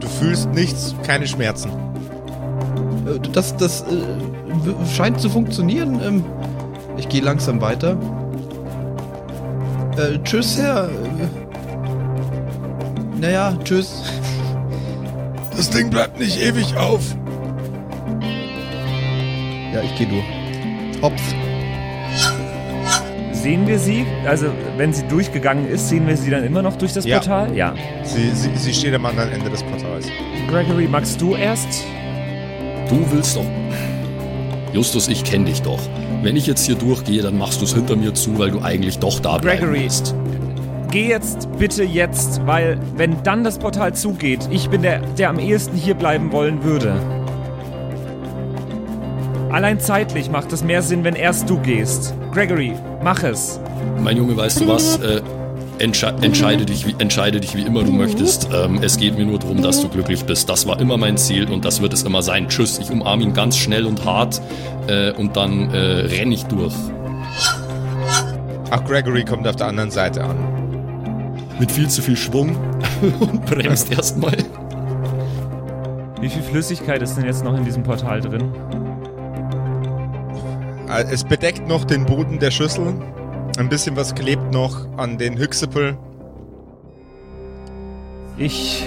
Du 0.00 0.06
fühlst 0.08 0.50
nichts, 0.54 0.94
keine 1.04 1.26
Schmerzen. 1.26 1.70
Äh, 3.06 3.18
Das, 3.32 3.56
das 3.56 3.82
äh, 3.82 3.84
scheint 4.94 5.20
zu 5.20 5.28
funktionieren. 5.28 6.00
Ähm, 6.04 6.24
ich 6.96 7.08
gehe 7.08 7.22
langsam 7.22 7.60
weiter. 7.60 7.96
Äh, 9.96 10.18
tschüss, 10.24 10.58
Herr. 10.58 10.88
Äh, 10.88 10.90
naja, 13.20 13.56
tschüss. 13.64 14.02
Das 15.56 15.70
Ding 15.70 15.90
bleibt 15.90 16.18
nicht 16.18 16.40
ewig 16.40 16.76
auf. 16.76 17.14
Ja, 19.72 19.80
ich 19.82 19.94
gehe 19.96 20.06
durch. 20.08 20.24
Hops. 21.02 21.22
Sehen 23.32 23.66
wir 23.66 23.78
sie? 23.78 24.06
Also, 24.26 24.46
wenn 24.78 24.92
sie 24.92 25.06
durchgegangen 25.06 25.68
ist, 25.68 25.88
sehen 25.90 26.06
wir 26.06 26.16
sie 26.16 26.30
dann 26.30 26.44
immer 26.44 26.62
noch 26.62 26.76
durch 26.76 26.92
das 26.94 27.04
Ja. 27.04 27.18
Portal? 27.18 27.54
Ja. 27.54 27.74
Sie, 28.02 28.30
sie, 28.30 28.50
sie 28.56 28.72
steht 28.72 28.94
am 28.94 29.04
anderen 29.04 29.32
Ende 29.32 29.50
des 29.50 29.62
Portals. 29.62 30.06
Gregory, 30.48 30.88
magst 30.88 31.20
du 31.20 31.34
erst? 31.34 31.84
Du 32.88 33.04
willst 33.10 33.36
doch. 33.36 33.46
Justus, 34.72 35.08
ich 35.08 35.24
kenne 35.24 35.46
dich 35.46 35.62
doch. 35.62 35.78
Wenn 36.22 36.36
ich 36.36 36.46
jetzt 36.46 36.64
hier 36.64 36.74
durchgehe, 36.74 37.22
dann 37.22 37.38
machst 37.38 37.60
du 37.60 37.64
es 37.64 37.74
hinter 37.74 37.96
mir 37.96 38.14
zu, 38.14 38.38
weil 38.38 38.50
du 38.50 38.60
eigentlich 38.60 38.98
doch 38.98 39.20
da 39.20 39.38
bleiben 39.38 39.60
Gregory. 39.60 39.88
Geh 40.90 41.08
jetzt 41.08 41.48
bitte 41.58 41.82
jetzt, 41.84 42.40
weil 42.46 42.78
wenn 42.96 43.22
dann 43.24 43.44
das 43.44 43.58
Portal 43.58 43.94
zugeht, 43.94 44.48
ich 44.50 44.70
bin 44.70 44.82
der, 44.82 45.00
der 45.18 45.28
am 45.30 45.38
ehesten 45.38 45.76
hier 45.76 45.94
bleiben 45.94 46.32
wollen 46.32 46.62
würde. 46.62 46.94
Allein 49.50 49.78
zeitlich 49.78 50.30
macht 50.30 50.52
es 50.52 50.64
mehr 50.64 50.82
Sinn, 50.82 51.04
wenn 51.04 51.14
erst 51.14 51.48
du 51.48 51.58
gehst. 51.58 52.14
Gregory, 52.32 52.72
mach 53.02 53.22
es. 53.22 53.60
Mein 54.02 54.16
Junge, 54.16 54.36
weißt 54.36 54.60
du 54.60 54.68
was? 54.68 54.98
Äh, 54.98 55.20
entsche 55.78 56.06
entscheide, 56.20 56.64
dich, 56.64 56.86
wie, 56.86 56.94
entscheide 56.98 57.40
dich 57.40 57.54
wie 57.56 57.62
immer 57.62 57.82
du 57.82 57.92
möchtest. 57.92 58.48
Ähm, 58.52 58.80
es 58.82 58.96
geht 58.96 59.16
mir 59.16 59.26
nur 59.26 59.38
darum, 59.38 59.62
dass 59.62 59.80
du 59.80 59.88
glücklich 59.88 60.24
bist. 60.24 60.48
Das 60.48 60.66
war 60.66 60.80
immer 60.80 60.96
mein 60.96 61.16
Ziel 61.16 61.50
und 61.50 61.64
das 61.64 61.80
wird 61.80 61.92
es 61.92 62.02
immer 62.02 62.22
sein. 62.22 62.48
Tschüss, 62.48 62.78
ich 62.78 62.90
umarme 62.90 63.22
ihn 63.22 63.34
ganz 63.34 63.56
schnell 63.56 63.86
und 63.86 64.04
hart 64.04 64.40
äh, 64.86 65.12
und 65.12 65.36
dann 65.36 65.70
äh, 65.70 65.76
renne 65.76 66.34
ich 66.34 66.44
durch. 66.44 66.74
Ach, 68.70 68.84
Gregory 68.84 69.24
kommt 69.24 69.46
auf 69.46 69.56
der 69.56 69.66
anderen 69.66 69.90
Seite 69.90 70.24
an. 70.24 70.36
Mit 71.58 71.70
viel 71.70 71.88
zu 71.88 72.02
viel 72.02 72.16
Schwung 72.16 72.56
und 73.20 73.44
bremst 73.46 73.92
erstmal. 73.92 74.36
Wie 76.20 76.28
viel 76.28 76.42
Flüssigkeit 76.42 77.02
ist 77.02 77.16
denn 77.16 77.24
jetzt 77.26 77.44
noch 77.44 77.56
in 77.56 77.64
diesem 77.64 77.82
Portal 77.82 78.20
drin? 78.20 78.52
Äh, 80.88 81.04
Es 81.10 81.24
bedeckt 81.24 81.68
noch 81.68 81.84
den 81.84 82.04
Boden 82.06 82.38
der 82.38 82.50
Schüssel. 82.50 82.94
Ein 83.58 83.68
bisschen 83.68 83.96
was 83.96 84.14
klebt 84.14 84.52
noch 84.52 84.86
an 84.96 85.16
den 85.18 85.38
Hüchsepel. 85.38 85.96
Ich 88.36 88.84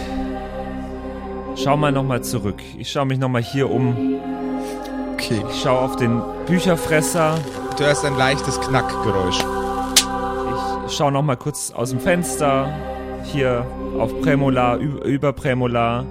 schau 1.56 1.78
mal 1.78 1.92
nochmal 1.92 2.22
zurück. 2.24 2.62
Ich 2.78 2.92
schau 2.92 3.06
mich 3.06 3.18
nochmal 3.18 3.42
hier 3.42 3.72
um. 3.72 3.96
Okay. 5.14 5.42
Ich 5.50 5.62
schau 5.62 5.78
auf 5.80 5.96
den 5.96 6.22
Bücherfresser. 6.48 7.36
Du 7.78 7.86
hörst 7.86 8.04
ein 8.06 8.18
leichtes 8.18 8.60
Knackgeräusch. 8.60 9.40
Ich 10.88 10.94
schau 10.94 11.12
nochmal 11.12 11.38
kurz 11.38 11.72
aus 11.72 11.92
dem 11.92 12.00
Fenster. 12.00 12.70
Hier 13.24 13.66
auf 14.00 14.22
Prämolar, 14.22 14.80
ü- 14.80 15.00
über 15.06 15.34
Prämolar. 15.34 16.06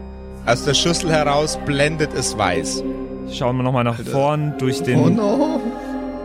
Aus 0.46 0.64
der 0.64 0.74
Schüssel 0.74 1.10
heraus 1.10 1.58
blendet 1.66 2.14
es 2.14 2.36
weiß. 2.36 2.84
Ich 3.28 3.36
schau 3.38 3.52
nochmal 3.52 3.84
nach 3.84 4.00
vorn 4.00 4.54
durch 4.58 4.82
den 4.82 5.00
Oh 5.00 5.08
no. 5.08 5.60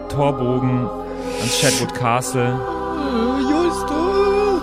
Torbogen 0.10 0.88
ans 1.42 1.60
Shadwood 1.60 1.94
Castle. 1.94 2.60
Justo. 3.50 4.62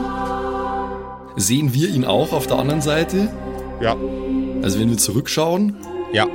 Sehen 1.36 1.74
wir 1.74 1.88
ihn 1.88 2.04
auch 2.04 2.32
auf 2.32 2.46
der 2.46 2.58
anderen 2.58 2.80
Seite? 2.80 3.28
Ja, 3.80 3.96
Also 4.62 4.80
wenn 4.80 4.90
wir 4.90 4.96
zurückschauen, 4.98 5.76
ja. 6.12 6.26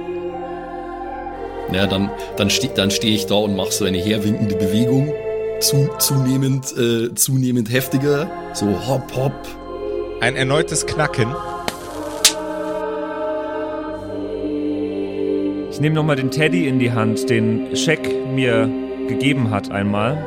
naja, 1.69 1.87
dann, 1.87 2.09
dann 2.37 2.49
stehe 2.49 2.73
dann 2.73 2.89
steh 2.91 3.13
ich 3.15 3.25
da 3.25 3.35
und 3.35 3.55
mache 3.55 3.71
so 3.71 3.83
eine 3.85 3.97
herwinkende 3.97 4.55
Bewegung. 4.55 5.11
Zu, 5.59 5.89
zunehmend, 5.97 6.73
äh, 6.77 7.13
zunehmend 7.15 7.71
heftiger. 7.71 8.29
So 8.53 8.67
hopp, 8.87 9.15
hopp. 9.15 9.33
Ein 10.21 10.35
erneutes 10.35 10.85
Knacken. 10.85 11.33
Ich 15.71 15.79
nehme 15.81 15.95
nochmal 15.95 16.15
den 16.15 16.31
Teddy 16.31 16.67
in 16.67 16.79
die 16.79 16.91
Hand, 16.91 17.29
den 17.29 17.75
Scheck 17.75 18.09
mir 18.33 18.69
gegeben 19.07 19.49
hat 19.49 19.71
einmal. 19.71 20.23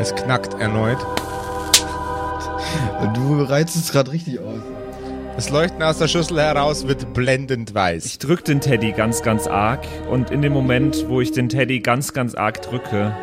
Es 0.00 0.14
knackt 0.14 0.54
erneut. 0.60 0.98
Du 3.14 3.42
reizt 3.42 3.74
es 3.76 3.90
gerade 3.90 4.12
richtig 4.12 4.38
aus. 4.38 4.60
Das 5.34 5.50
Leuchten 5.50 5.82
aus 5.82 5.98
der 5.98 6.08
Schüssel 6.08 6.40
heraus 6.40 6.86
wird 6.86 7.14
blendend 7.14 7.74
weiß. 7.74 8.06
Ich 8.06 8.18
drück 8.18 8.44
den 8.44 8.60
Teddy 8.60 8.92
ganz, 8.92 9.22
ganz 9.22 9.46
arg. 9.46 9.86
Und 10.08 10.30
in 10.30 10.42
dem 10.42 10.52
Moment, 10.52 11.08
wo 11.08 11.20
ich 11.20 11.32
den 11.32 11.48
Teddy 11.48 11.80
ganz, 11.80 12.12
ganz 12.12 12.34
arg 12.34 12.62
drücke, 12.62 13.14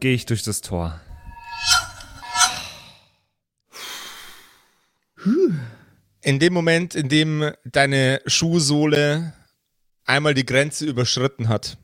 gehe 0.00 0.14
ich 0.14 0.26
durch 0.26 0.42
das 0.42 0.60
Tor. 0.60 1.00
In 6.24 6.38
dem 6.38 6.52
Moment, 6.52 6.94
in 6.94 7.08
dem 7.08 7.50
deine 7.64 8.22
Schuhsohle 8.26 9.32
einmal 10.04 10.34
die 10.34 10.46
Grenze 10.46 10.86
überschritten 10.86 11.48
hat, 11.48 11.78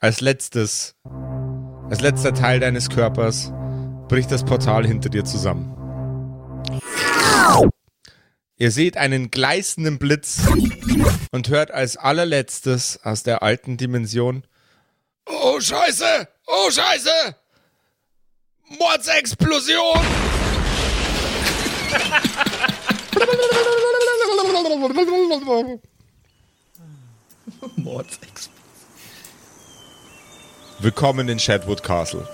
als 0.00 0.20
letztes, 0.20 0.96
als 1.88 2.00
letzter 2.00 2.34
Teil 2.34 2.58
deines 2.58 2.90
Körpers, 2.90 3.52
bricht 4.08 4.32
das 4.32 4.44
Portal 4.44 4.84
hinter 4.84 5.10
dir 5.10 5.24
zusammen. 5.24 5.72
Ihr 8.56 8.72
seht 8.72 8.96
einen 8.96 9.30
gleißenden 9.30 10.00
Blitz 10.00 10.40
und 11.30 11.48
hört 11.48 11.70
als 11.70 11.96
allerletztes 11.96 12.98
aus 13.04 13.22
der 13.22 13.44
alten 13.44 13.76
Dimension 13.76 14.44
Oh 15.24 15.60
Scheiße! 15.60 16.28
Oh 16.48 16.70
Scheiße! 16.70 17.36
Mordsexplosion! 18.76 20.00
Mordsex. 27.76 28.50
Willkommen 30.80 31.28
in 31.28 31.38
Shadwood 31.38 31.82
Castle. 31.82 32.28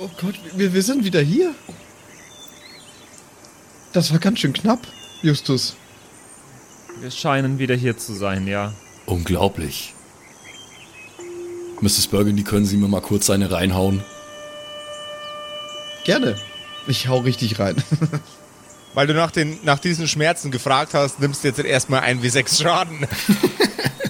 Oh 0.00 0.08
Gott, 0.20 0.34
wir, 0.54 0.72
wir 0.72 0.82
sind 0.82 1.04
wieder 1.04 1.20
hier. 1.20 1.54
Das 3.92 4.12
war 4.12 4.18
ganz 4.18 4.38
schön 4.38 4.52
knapp, 4.52 4.80
Justus. 5.22 5.76
Wir 7.00 7.10
scheinen 7.10 7.58
wieder 7.58 7.74
hier 7.74 7.96
zu 7.96 8.14
sein, 8.14 8.46
ja. 8.46 8.72
Unglaublich. 9.06 9.94
Mrs. 11.80 12.06
Burgundy, 12.06 12.42
können 12.42 12.64
Sie 12.64 12.76
mir 12.76 12.88
mal 12.88 13.02
kurz 13.02 13.28
eine 13.28 13.50
reinhauen? 13.50 14.02
Gerne. 16.04 16.36
Ich 16.86 17.08
hau 17.08 17.18
richtig 17.18 17.58
rein. 17.58 17.76
Weil 18.94 19.06
du 19.06 19.14
nach, 19.14 19.30
den, 19.30 19.58
nach 19.62 19.78
diesen 19.78 20.08
Schmerzen 20.08 20.50
gefragt 20.50 20.94
hast, 20.94 21.20
nimmst 21.20 21.44
du 21.44 21.48
jetzt 21.48 21.58
erstmal 21.58 22.00
ein 22.00 22.22
wie 22.22 22.30
sechs 22.30 22.60
Schaden. 22.60 23.06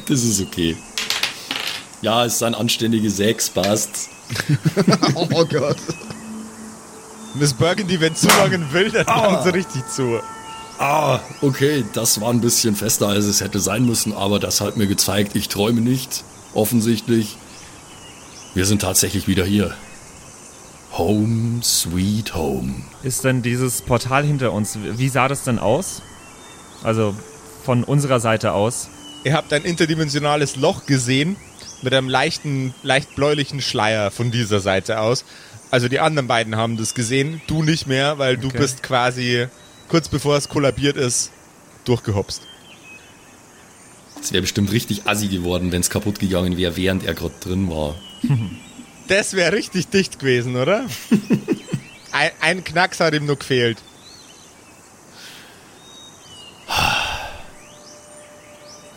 Das 0.08 0.22
ist 0.22 0.40
okay. 0.40 0.76
Ja, 2.00 2.24
es 2.24 2.34
ist 2.34 2.42
ein 2.44 2.54
anständige 2.54 3.10
6, 3.10 3.50
passt. 3.50 4.08
oh 5.16 5.26
Gott. 5.26 5.78
Miss 7.34 7.52
Burgundy, 7.52 8.00
wenn 8.00 8.14
zu 8.14 8.28
lange 8.28 8.72
will, 8.72 8.92
dann 8.92 9.04
machen 9.06 9.38
sie 9.42 9.52
richtig 9.52 9.88
zu. 9.88 10.20
Ah, 10.78 11.18
okay, 11.42 11.84
das 11.92 12.20
war 12.20 12.30
ein 12.30 12.40
bisschen 12.40 12.76
fester, 12.76 13.08
als 13.08 13.24
es 13.24 13.40
hätte 13.40 13.58
sein 13.58 13.84
müssen, 13.84 14.12
aber 14.12 14.38
das 14.38 14.60
hat 14.60 14.76
mir 14.76 14.86
gezeigt, 14.86 15.34
ich 15.34 15.48
träume 15.48 15.80
nicht. 15.80 16.22
Offensichtlich. 16.54 17.36
Wir 18.54 18.64
sind 18.64 18.82
tatsächlich 18.82 19.26
wieder 19.26 19.44
hier. 19.44 19.74
Home, 20.98 21.60
sweet 21.62 22.34
home. 22.34 22.74
Ist 23.02 23.24
denn 23.24 23.42
dieses 23.42 23.82
Portal 23.82 24.24
hinter 24.24 24.52
uns, 24.52 24.78
wie 24.82 25.08
sah 25.08 25.28
das 25.28 25.44
denn 25.44 25.58
aus? 25.58 26.02
Also 26.82 27.14
von 27.64 27.84
unserer 27.84 28.20
Seite 28.20 28.52
aus. 28.52 28.88
Ihr 29.24 29.34
habt 29.34 29.52
ein 29.52 29.64
interdimensionales 29.64 30.56
Loch 30.56 30.86
gesehen 30.86 31.36
mit 31.82 31.92
einem 31.92 32.08
leichten, 32.08 32.74
leicht 32.82 33.14
bläulichen 33.16 33.60
Schleier 33.60 34.10
von 34.10 34.30
dieser 34.30 34.60
Seite 34.60 35.00
aus. 35.00 35.24
Also 35.70 35.88
die 35.88 35.98
anderen 36.00 36.28
beiden 36.28 36.56
haben 36.56 36.76
das 36.76 36.94
gesehen, 36.94 37.42
du 37.46 37.62
nicht 37.62 37.86
mehr, 37.86 38.18
weil 38.18 38.36
du 38.36 38.48
Okay. 38.48 38.58
bist 38.58 38.82
quasi 38.82 39.48
kurz 39.88 40.08
bevor 40.08 40.36
es 40.36 40.48
kollabiert 40.48 40.96
ist, 40.96 41.30
durchgehopst. 41.84 42.42
Es 44.22 44.32
wäre 44.32 44.42
bestimmt 44.42 44.72
richtig 44.72 45.06
assi 45.06 45.28
geworden, 45.28 45.72
wenn 45.72 45.80
es 45.82 45.90
kaputt 45.90 46.18
gegangen 46.20 46.56
wäre, 46.56 46.76
während 46.76 47.04
er 47.04 47.14
gerade 47.14 47.34
drin 47.40 47.68
war. 47.68 47.96
Das 49.08 49.34
wäre 49.34 49.52
richtig 49.52 49.88
dicht 49.88 50.18
gewesen, 50.18 50.56
oder? 50.56 50.86
ein, 52.12 52.30
ein 52.40 52.64
Knacks 52.64 53.00
hat 53.00 53.14
ihm 53.14 53.26
nur 53.26 53.36
gefehlt. 53.36 53.78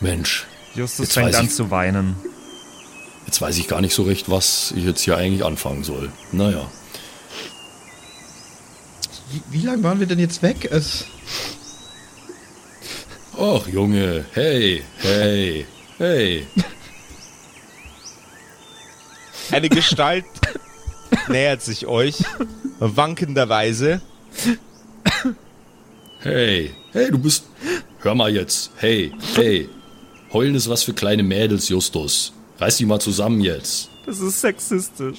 Mensch, 0.00 0.46
Justus 0.74 1.06
Jetzt 1.06 1.14
fängt 1.14 1.34
an 1.34 1.44
ich- 1.46 1.54
zu 1.54 1.70
weinen. 1.70 2.16
jetzt 3.26 3.40
weiß 3.40 3.58
ich 3.58 3.68
gar 3.68 3.80
nicht 3.80 3.94
so 3.94 4.02
recht, 4.04 4.30
was 4.30 4.72
ich 4.74 4.84
jetzt 4.84 5.02
hier 5.02 5.16
eigentlich 5.16 5.44
anfangen 5.44 5.84
soll. 5.84 6.10
Naja. 6.32 6.70
Wie, 9.30 9.42
wie 9.60 9.66
lange 9.66 9.82
waren 9.82 10.00
wir 10.00 10.06
denn 10.06 10.18
jetzt 10.18 10.42
weg? 10.42 10.68
Es, 10.70 11.04
Ach, 13.38 13.66
Junge, 13.68 14.24
hey, 14.32 14.82
hey, 14.98 15.66
hey. 15.98 16.46
Eine 19.50 19.68
Gestalt 19.68 20.24
nähert 21.28 21.62
sich 21.62 21.86
euch, 21.86 22.22
wankenderweise. 22.78 24.00
Hey, 26.20 26.74
hey, 26.92 27.10
du 27.10 27.18
bist. 27.18 27.44
Hör 28.00 28.14
mal 28.14 28.34
jetzt. 28.34 28.70
Hey, 28.76 29.12
hey. 29.34 29.68
Heulen 30.32 30.54
ist 30.54 30.68
was 30.68 30.84
für 30.84 30.94
kleine 30.94 31.22
Mädels, 31.22 31.68
Justus. 31.68 32.32
Reiß 32.58 32.76
dich 32.76 32.86
mal 32.86 33.00
zusammen 33.00 33.40
jetzt. 33.40 33.88
Das 34.06 34.20
ist 34.20 34.40
sexistisch. 34.40 35.18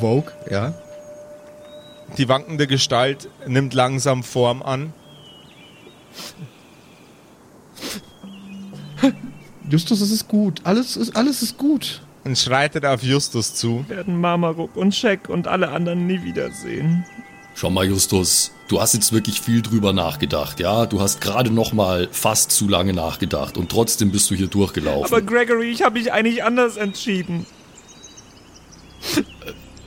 Vogue, 0.00 0.32
ja. 0.50 0.74
Die 2.16 2.28
wankende 2.28 2.66
Gestalt 2.66 3.28
nimmt 3.46 3.74
langsam 3.74 4.22
Form 4.22 4.62
an. 4.62 4.94
Justus, 9.68 10.00
es 10.00 10.10
ist 10.10 10.28
gut. 10.28 10.60
Alles 10.64 10.96
ist, 10.96 11.14
alles 11.16 11.42
ist 11.42 11.58
gut. 11.58 12.02
und 12.24 12.38
schreitet 12.38 12.84
auf 12.84 13.02
Justus 13.02 13.54
zu. 13.54 13.84
Werden 13.88 14.20
Marmaruk 14.20 14.76
und 14.76 14.94
Scheck 14.94 15.28
und 15.28 15.46
alle 15.46 15.68
anderen 15.68 16.06
nie 16.06 16.22
wiedersehen. 16.22 17.04
Schau 17.54 17.70
mal, 17.70 17.86
Justus. 17.86 18.52
Du 18.68 18.80
hast 18.80 18.94
jetzt 18.94 19.12
wirklich 19.12 19.40
viel 19.40 19.62
drüber 19.62 19.92
nachgedacht, 19.92 20.60
ja? 20.60 20.86
Du 20.86 21.00
hast 21.00 21.20
gerade 21.20 21.50
noch 21.50 21.72
mal 21.72 22.08
fast 22.12 22.50
zu 22.52 22.68
lange 22.68 22.92
nachgedacht 22.92 23.56
und 23.56 23.70
trotzdem 23.70 24.12
bist 24.12 24.30
du 24.30 24.34
hier 24.34 24.46
durchgelaufen. 24.46 25.06
Aber 25.12 25.22
Gregory, 25.22 25.70
ich 25.70 25.82
habe 25.82 25.98
mich 25.98 26.12
eigentlich 26.12 26.44
anders 26.44 26.76
entschieden. 26.76 27.46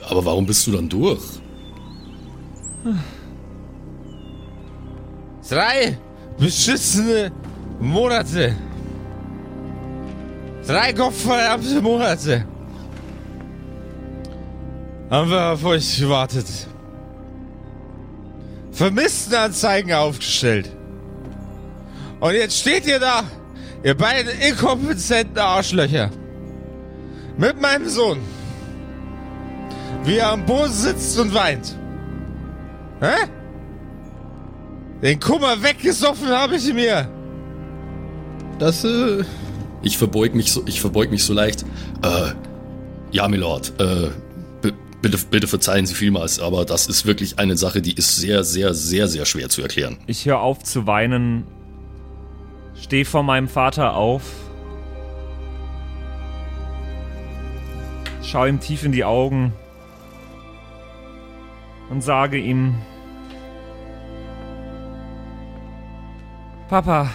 Aber 0.10 0.26
warum 0.26 0.46
bist 0.46 0.66
du 0.68 0.72
dann 0.72 0.90
durch? 0.90 1.22
Drei 5.48 5.98
beschissene 6.40 7.32
Monate. 7.80 8.56
Drei 10.66 10.94
gottverdammte 10.94 11.82
Monate. 11.82 12.46
Haben 15.10 15.30
wir 15.30 15.52
auf 15.52 15.66
euch 15.66 15.98
gewartet. 16.00 16.46
Vermisstenanzeigen 18.72 19.94
aufgestellt. 19.94 20.70
Und 22.20 22.34
jetzt 22.34 22.60
steht 22.60 22.86
ihr 22.86 23.00
da, 23.00 23.24
ihr 23.84 23.96
beiden 23.96 24.32
inkompetenten 24.40 25.38
Arschlöcher. 25.40 26.12
Mit 27.38 27.60
meinem 27.60 27.90
Sohn. 27.90 28.20
Wie 30.04 30.18
er 30.18 30.32
am 30.32 30.46
Boden 30.46 30.72
sitzt 30.72 31.20
und 31.20 31.34
weint. 31.34 31.76
Hä? 33.02 33.28
Den 35.02 35.20
Kummer 35.20 35.62
weggesoffen 35.62 36.30
habe 36.30 36.56
ich 36.56 36.74
mir. 36.74 37.08
Das, 38.60 38.84
äh, 38.84 39.24
Ich 39.84 39.98
verbeug 39.98 40.36
mich 40.36 40.52
so, 40.52 40.64
ich 40.66 40.80
verbeug 40.80 41.12
mich 41.12 41.24
so 41.24 41.34
leicht. 41.34 41.64
Äh, 42.04 42.32
ja, 43.12 43.28
Milord, 43.28 43.74
äh, 43.80 44.10
bitte, 45.02 45.18
bitte 45.30 45.48
verzeihen 45.48 45.86
Sie 45.86 45.96
vielmals, 45.96 46.40
aber 46.40 46.66
das 46.66 46.88
ist 46.88 47.06
wirklich 47.06 47.40
eine 47.40 47.58
Sache, 47.58 47.82
die 47.82 47.94
ist 47.94 48.16
sehr, 48.18 48.44
sehr, 48.44 48.74
sehr, 48.74 49.08
sehr 49.08 49.26
schwer 49.26 49.50
zu 49.50 49.62
erklären. 49.62 49.98
Ich 50.08 50.26
höre 50.26 50.40
auf 50.40 50.64
zu 50.64 50.88
weinen, 50.88 51.46
steh 52.80 53.04
vor 53.04 53.24
meinem 53.24 53.48
Vater 53.48 53.96
auf, 53.96 54.22
schau 58.24 58.46
ihm 58.46 58.60
tief 58.60 58.84
in 58.84 58.92
die 58.92 59.04
Augen 59.04 59.54
und 61.90 62.02
sage 62.02 62.38
ihm, 62.38 62.76
Papa, 66.70 67.10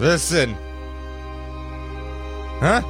Was 0.00 0.30
denn? 0.30 0.54
Hä? 2.60 2.80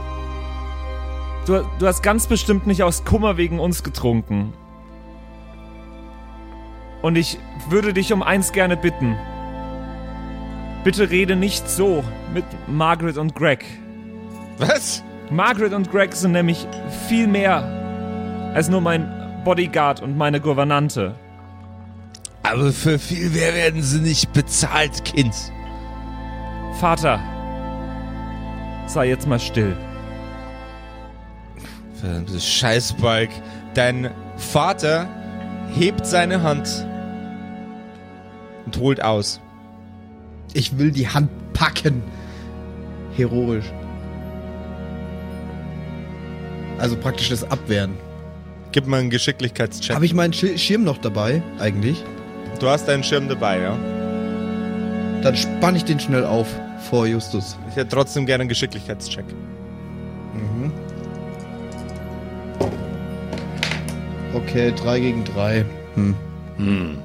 du, 1.50 1.64
du 1.78 1.86
hast 1.86 2.02
ganz 2.02 2.26
bestimmt 2.26 2.66
nicht 2.66 2.82
aus 2.82 3.04
Kummer 3.04 3.36
wegen 3.36 3.58
uns 3.58 3.82
getrunken. 3.82 4.52
Und 7.02 7.16
ich 7.16 7.38
würde 7.68 7.92
dich 7.92 8.12
um 8.12 8.22
eins 8.22 8.52
gerne 8.52 8.76
bitten. 8.76 9.16
Bitte 10.84 11.10
rede 11.10 11.36
nicht 11.36 11.68
so 11.68 12.04
mit 12.32 12.44
Margaret 12.68 13.16
und 13.16 13.34
Greg. 13.34 13.64
Was? 14.58 15.02
Margaret 15.30 15.72
und 15.72 15.90
Greg 15.90 16.14
sind 16.14 16.32
nämlich 16.32 16.66
viel 17.08 17.26
mehr 17.26 18.52
als 18.54 18.68
nur 18.68 18.80
mein 18.80 19.42
Bodyguard 19.44 20.02
und 20.02 20.16
meine 20.16 20.40
Gouvernante. 20.40 21.14
Aber 22.42 22.72
für 22.72 22.98
viel 22.98 23.30
mehr 23.30 23.54
werden 23.54 23.82
sie 23.82 24.00
nicht 24.00 24.32
bezahlt, 24.32 25.04
Kind. 25.04 25.34
Vater, 26.80 27.20
sei 28.86 29.08
jetzt 29.08 29.26
mal 29.28 29.38
still. 29.38 29.76
Verdammtes 32.00 32.46
Scheißbalg. 32.46 33.28
Dein 33.74 34.10
Vater 34.38 35.06
hebt 35.74 36.06
seine 36.06 36.42
Hand 36.42 36.86
und 38.64 38.78
holt 38.78 39.02
aus. 39.02 39.40
ich 40.54 40.78
will 40.78 40.90
die 40.90 41.06
Hand 41.08 41.28
packen. 41.52 42.02
Heroisch. 43.14 43.66
Also 46.78 46.96
praktisch 46.96 47.28
das 47.28 47.44
Abwehren. 47.50 47.92
Gib 48.72 48.86
mal 48.86 49.00
einen 49.00 49.10
Geschicklichkeitscheck. 49.10 49.94
Habe 49.94 50.06
ich 50.06 50.14
meinen 50.14 50.32
Schir- 50.32 50.56
Schirm 50.56 50.84
noch 50.84 50.96
dabei, 50.98 51.42
eigentlich? 51.58 52.02
Du 52.58 52.68
hast 52.68 52.88
deinen 52.88 53.04
Schirm 53.04 53.28
dabei, 53.28 53.60
ja? 53.60 53.76
Dann 55.22 55.36
spann 55.36 55.76
ich 55.76 55.84
den 55.84 56.00
schnell 56.00 56.24
auf 56.24 56.48
vor 56.88 57.06
Justus. 57.06 57.56
Ich 57.68 57.76
hätte 57.76 57.88
trotzdem 57.88 58.26
gerne 58.26 58.42
einen 58.42 58.48
Geschicklichkeitscheck. 58.48 59.24
Mhm. 60.34 60.72
Okay, 64.34 64.72
3 64.72 65.00
gegen 65.00 65.24
3. 65.24 65.64
Hm. 65.94 66.14
Hm. 66.56 66.98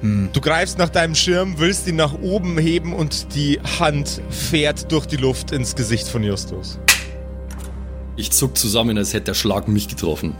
Hm. 0.00 0.28
Du 0.32 0.40
greifst 0.40 0.78
nach 0.78 0.90
deinem 0.90 1.14
Schirm, 1.14 1.54
willst 1.58 1.86
ihn 1.86 1.96
nach 1.96 2.14
oben 2.20 2.58
heben 2.58 2.92
und 2.92 3.34
die 3.34 3.58
Hand 3.78 4.20
fährt 4.28 4.92
durch 4.92 5.06
die 5.06 5.16
Luft 5.16 5.50
ins 5.52 5.74
Gesicht 5.74 6.08
von 6.08 6.22
Justus. 6.22 6.78
Ich 8.16 8.30
zuck 8.32 8.56
zusammen, 8.56 8.96
als 8.98 9.12
hätte 9.12 9.26
der 9.26 9.34
Schlag 9.34 9.68
mich 9.68 9.88
getroffen. 9.88 10.34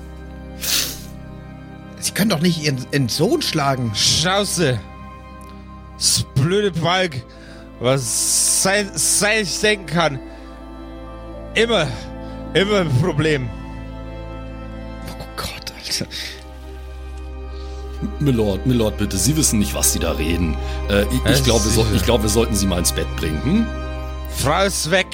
Sie 1.99 2.13
können 2.13 2.31
doch 2.31 2.41
nicht 2.41 2.63
ihren, 2.63 2.79
ihren 2.93 3.09
Sohn 3.09 3.43
schlagen. 3.43 3.93
Schauße! 3.95 4.79
Das 5.97 6.25
blöde 6.35 6.73
Balk, 6.73 7.23
was 7.81 8.63
sein, 8.63 8.91
sein 8.95 9.43
ich 9.43 9.61
denken 9.61 9.87
kann. 9.87 10.19
Immer, 11.55 11.87
immer 12.55 12.81
ein 12.81 12.91
Problem. 13.01 13.49
Oh 15.09 15.25
Gott, 15.37 15.73
Alter. 15.77 16.07
Milord, 18.21 18.67
Milord, 18.67 18.99
bitte, 18.99 19.17
Sie 19.17 19.37
wissen 19.37 19.59
nicht, 19.59 19.75
was 19.75 19.93
Sie 19.93 19.99
da 19.99 20.13
reden. 20.13 20.57
Äh, 20.91 21.03
ich 21.03 21.25
Was? 21.25 21.39
ich 21.39 21.45
glaube, 21.45 21.65
wir, 21.65 21.95
ich 21.95 22.03
glaub, 22.03 22.23
wir 22.23 22.29
sollten 22.29 22.55
Sie 22.55 22.67
mal 22.67 22.79
ins 22.79 22.93
Bett 22.93 23.07
bringen. 23.17 23.43
Hm? 23.43 23.67
Frau 24.31 24.65
ist 24.65 24.91
weg. 24.91 25.07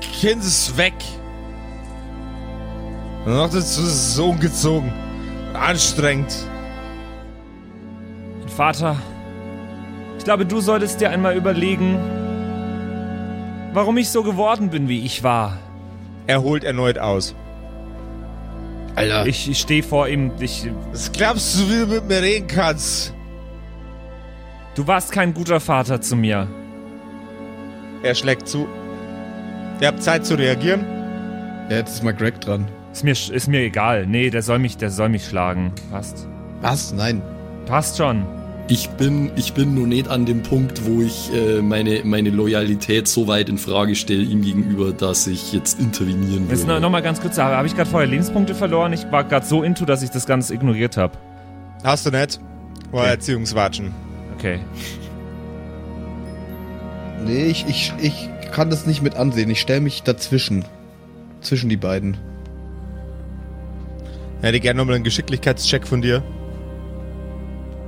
Kind 0.00 0.42
ist 0.42 0.76
weg. 0.76 0.94
Und 3.24 3.34
noch 3.34 3.46
dazu 3.46 3.58
ist 3.58 3.78
es 3.78 4.14
so 4.14 4.30
ungezogen. 4.30 4.92
Anstrengend. 5.54 6.34
Vater, 8.56 8.96
glaube, 10.26 10.44
du 10.44 10.60
solltest 10.60 11.00
dir 11.00 11.10
einmal 11.10 11.36
überlegen, 11.36 11.96
warum 13.72 13.96
ich 13.96 14.08
so 14.10 14.24
geworden 14.24 14.70
bin, 14.70 14.88
wie 14.88 15.04
ich 15.04 15.22
war. 15.22 15.56
Er 16.26 16.42
holt 16.42 16.64
erneut 16.64 16.98
aus. 16.98 17.36
Alter. 18.96 19.24
Ich, 19.26 19.48
ich 19.48 19.60
stehe 19.60 19.84
vor 19.84 20.08
ihm, 20.08 20.32
ich, 20.40 20.68
Was 20.90 21.12
glaubst 21.12 21.56
du, 21.56 21.68
wie 21.70 21.78
du 21.78 21.86
mit 21.86 22.08
mir 22.08 22.20
reden 22.22 22.48
kannst? 22.48 23.14
du 24.74 24.86
warst 24.86 25.12
kein 25.12 25.32
guter 25.32 25.60
Vater 25.60 26.00
zu 26.00 26.16
mir. 26.16 26.48
Er 28.02 28.14
schlägt 28.16 28.48
zu. 28.48 28.66
Ihr 29.80 29.86
habt 29.86 30.02
Zeit 30.02 30.26
zu 30.26 30.34
reagieren. 30.34 30.84
Ja, 31.70 31.76
jetzt 31.76 31.94
ist 31.94 32.02
mal 32.02 32.14
Greg 32.14 32.40
dran. 32.40 32.66
Ist 32.92 33.04
mir, 33.04 33.12
ist 33.12 33.46
mir 33.48 33.60
egal. 33.60 34.06
Nee, 34.06 34.30
der 34.30 34.42
soll 34.42 34.58
mich, 34.58 34.76
der 34.76 34.90
soll 34.90 35.08
mich 35.08 35.24
schlagen. 35.24 35.72
Passt. 35.92 36.26
Was? 36.62 36.92
Nein. 36.92 37.22
Passt 37.66 37.96
schon. 37.96 38.35
Ich 38.68 38.88
bin, 38.90 39.30
ich 39.36 39.52
bin 39.54 39.74
nur 39.74 39.86
nicht 39.86 40.08
an 40.08 40.26
dem 40.26 40.42
Punkt, 40.42 40.84
wo 40.86 41.00
ich 41.00 41.32
äh, 41.32 41.62
meine, 41.62 42.00
meine 42.02 42.30
Loyalität 42.30 43.06
so 43.06 43.28
weit 43.28 43.48
in 43.48 43.58
Frage 43.58 43.94
stelle 43.94 44.22
ihm 44.22 44.42
gegenüber, 44.42 44.92
dass 44.92 45.28
ich 45.28 45.52
jetzt 45.52 45.78
intervenieren 45.78 46.48
Jetzt 46.48 46.62
noch, 46.62 46.68
würde. 46.68 46.80
noch 46.80 46.90
mal 46.90 47.00
ganz 47.02 47.20
kurz, 47.20 47.38
habe 47.38 47.56
hab 47.56 47.64
ich 47.64 47.76
gerade 47.76 47.88
vorher 47.88 48.08
Lebenspunkte 48.08 48.56
verloren? 48.56 48.92
Ich 48.92 49.10
war 49.12 49.22
gerade 49.22 49.46
so 49.46 49.62
into, 49.62 49.84
dass 49.84 50.02
ich 50.02 50.10
das 50.10 50.26
Ganze 50.26 50.52
ignoriert 50.52 50.96
habe. 50.96 51.16
Hast 51.84 52.06
du 52.06 52.10
nicht? 52.10 52.40
War 52.90 53.02
Okay. 53.02 53.10
Erziehungswatschen. 53.10 53.92
Okay. 54.36 54.58
Nee, 57.24 57.44
ich, 57.44 57.66
ich, 57.68 57.92
ich 58.02 58.28
kann 58.50 58.68
das 58.68 58.84
nicht 58.84 59.00
mit 59.00 59.14
ansehen. 59.14 59.48
Ich 59.48 59.60
stelle 59.60 59.80
mich 59.80 60.02
dazwischen. 60.02 60.64
Zwischen 61.40 61.68
die 61.68 61.76
beiden. 61.76 62.16
Hätte 64.42 64.58
gerne 64.58 64.78
nochmal 64.78 64.96
einen 64.96 65.04
Geschicklichkeitscheck 65.04 65.86
von 65.86 66.02
dir. 66.02 66.24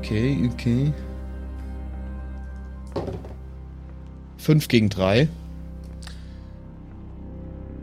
Okay, 0.09 0.51
okay. 0.55 0.93
5 4.39 4.69
gegen 4.69 4.89
3. 4.89 5.29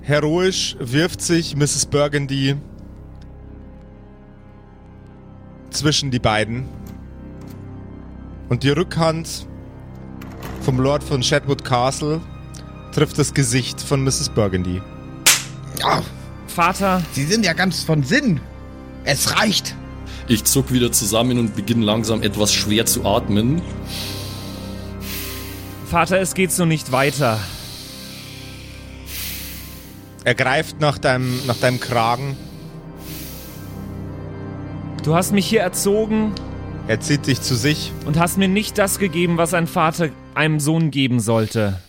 Heroisch 0.02 0.76
wirft 0.80 1.22
sich 1.22 1.56
Mrs. 1.56 1.86
Burgundy 1.86 2.56
zwischen 5.70 6.10
die 6.10 6.18
beiden. 6.18 6.68
Und 8.50 8.64
die 8.64 8.72
Rückhand 8.72 9.46
vom 10.62 10.80
Lord 10.80 11.04
von 11.04 11.22
Shadwood 11.22 11.64
Castle 11.64 12.22
trifft 12.92 13.20
das 13.20 13.36
Gesicht 13.36 13.80
von 13.80 14.04
Mrs. 14.04 14.30
Burgundy. 14.30 14.82
Ja, 15.80 16.02
Vater, 16.48 17.04
Sie 17.12 17.26
sind 17.26 17.46
ja 17.46 17.54
ganz 17.54 17.84
von 17.84 18.02
Sinn. 18.02 18.42
Es 19.04 19.40
reicht. 19.40 19.76
Ich 20.28 20.44
zuck 20.44 20.72
wieder 20.72 20.92
zusammen 20.92 21.38
und 21.38 21.56
beginne 21.56 21.86
langsam 21.86 22.24
etwas 22.24 22.52
schwer 22.52 22.88
zu 22.88 23.06
atmen. 23.06 23.62
Vater, 25.88 26.20
es 26.20 26.34
geht 26.34 26.52
so 26.52 26.66
nicht 26.66 26.92
weiter. 26.92 27.40
Er 30.24 30.34
greift 30.34 30.80
nach 30.80 30.98
deinem, 30.98 31.46
nach 31.46 31.58
deinem 31.58 31.80
Kragen. 31.80 32.36
Du 35.04 35.14
hast 35.14 35.32
mich 35.32 35.46
hier 35.46 35.62
erzogen 35.62 36.34
Er 36.88 37.00
zieht 37.00 37.28
dich 37.28 37.42
zu 37.42 37.56
sich. 37.56 37.92
und 38.08 38.18
hast 38.18 38.40
mir 38.40 38.48
nicht 38.48 38.80
das 38.80 38.98
gegeben, 38.98 39.38
was 39.38 39.54
ein 39.54 39.68
Vater 39.68 40.10
einem 40.34 40.60
Sohn 40.60 40.90
geben 40.90 41.20
sollte. 41.20 41.80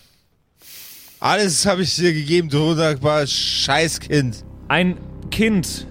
Alles 1.19 1.65
habe 1.65 1.83
ich 1.83 1.97
dir 1.97 2.13
gegeben, 2.13 2.51
du 2.51 2.59
wunderbares 2.59 3.33
Scheißkind. 3.33 4.45
Ein 4.69 4.99
Kind 5.31 5.87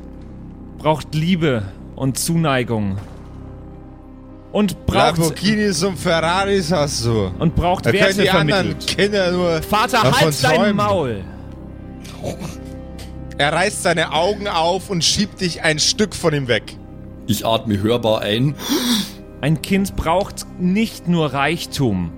braucht 0.78 1.16
Liebe 1.16 1.64
und 1.96 2.18
Zuneigung. 2.18 2.98
Und 4.52 4.86
braucht, 4.86 5.18
Lamborghinis 5.18 5.84
und 5.84 5.98
Ferraris 5.98 6.72
hast 6.72 7.06
du. 7.06 7.32
und 7.40 7.56
braucht 7.56 7.86
Da 7.86 7.92
können 7.92 8.04
Werte 8.04 8.22
die 8.22 8.30
anderen 8.30 8.64
vermittelt. 8.68 8.88
Kinder 8.98 9.32
nur 9.32 9.62
Vater, 9.62 10.02
davon 10.04 10.14
halt 10.14 10.44
dein 10.44 10.56
träumen. 10.56 10.76
Maul! 10.78 11.24
Er 13.38 13.52
reißt 13.52 13.84
seine 13.84 14.14
Augen 14.14 14.48
auf 14.48 14.90
und 14.90 15.04
schiebt 15.04 15.42
dich 15.42 15.62
ein 15.62 15.80
Stück 15.80 16.16
von 16.16 16.34
ihm 16.34 16.48
weg. 16.48 16.78
Ich 17.28 17.46
atme 17.46 17.82
hörbar 17.82 18.22
ein. 18.22 18.56
Ein 19.42 19.62
Kind 19.62 19.96
braucht 19.98 20.46
nicht 20.58 21.10
nur 21.10 21.34
Reichtum. 21.34 22.12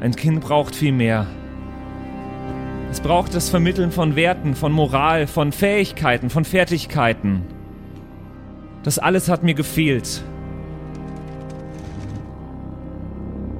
Ein 0.00 0.16
Kind 0.16 0.40
braucht 0.40 0.74
viel 0.74 0.92
mehr. 0.92 1.26
Es 2.96 3.02
braucht 3.02 3.34
das 3.34 3.50
Vermitteln 3.50 3.92
von 3.92 4.16
Werten, 4.16 4.54
von 4.54 4.72
Moral, 4.72 5.26
von 5.26 5.52
Fähigkeiten, 5.52 6.30
von 6.30 6.46
Fertigkeiten. 6.46 7.42
Das 8.84 8.98
alles 8.98 9.28
hat 9.28 9.42
mir 9.42 9.52
gefehlt. 9.52 10.24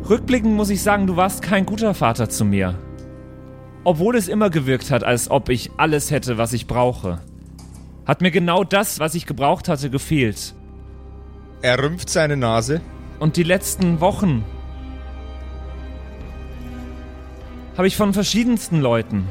Rückblickend 0.09 0.55
muss 0.55 0.71
ich 0.71 0.83
sagen, 0.83 1.07
du 1.07 1.17
warst 1.17 1.43
kein 1.43 1.67
guter 1.67 1.93
Vater 1.93 2.31
zu 2.31 2.47
mir. 2.47 2.79
Obwohl 3.85 4.17
es 4.17 4.29
immer 4.29 4.49
gewirkt 4.49 4.91
hat, 4.91 5.05
als 5.05 5.31
ob 5.31 5.51
ich 5.51 5.71
alles 5.77 6.11
hätte, 6.11 6.39
was 6.39 6.55
ich 6.55 6.67
brauche. 6.67 7.21
Hat 8.07 8.23
mir 8.23 8.31
genau 8.31 8.65
das, 8.65 9.01
was 9.01 9.15
ich 9.15 9.27
gebraucht 9.27 9.69
hatte, 9.69 9.91
gefehlt. 9.91 10.55
Er 11.61 11.79
rümpft 11.83 12.09
seine 12.09 12.39
Nase. 12.39 12.81
Und 13.21 13.37
die 13.37 13.43
letzten 13.43 14.01
Wochen 14.01 14.47
habe 17.77 17.87
ich 17.87 17.97
von 17.97 18.15
verschiedensten 18.15 18.81
Leuten. 18.81 19.29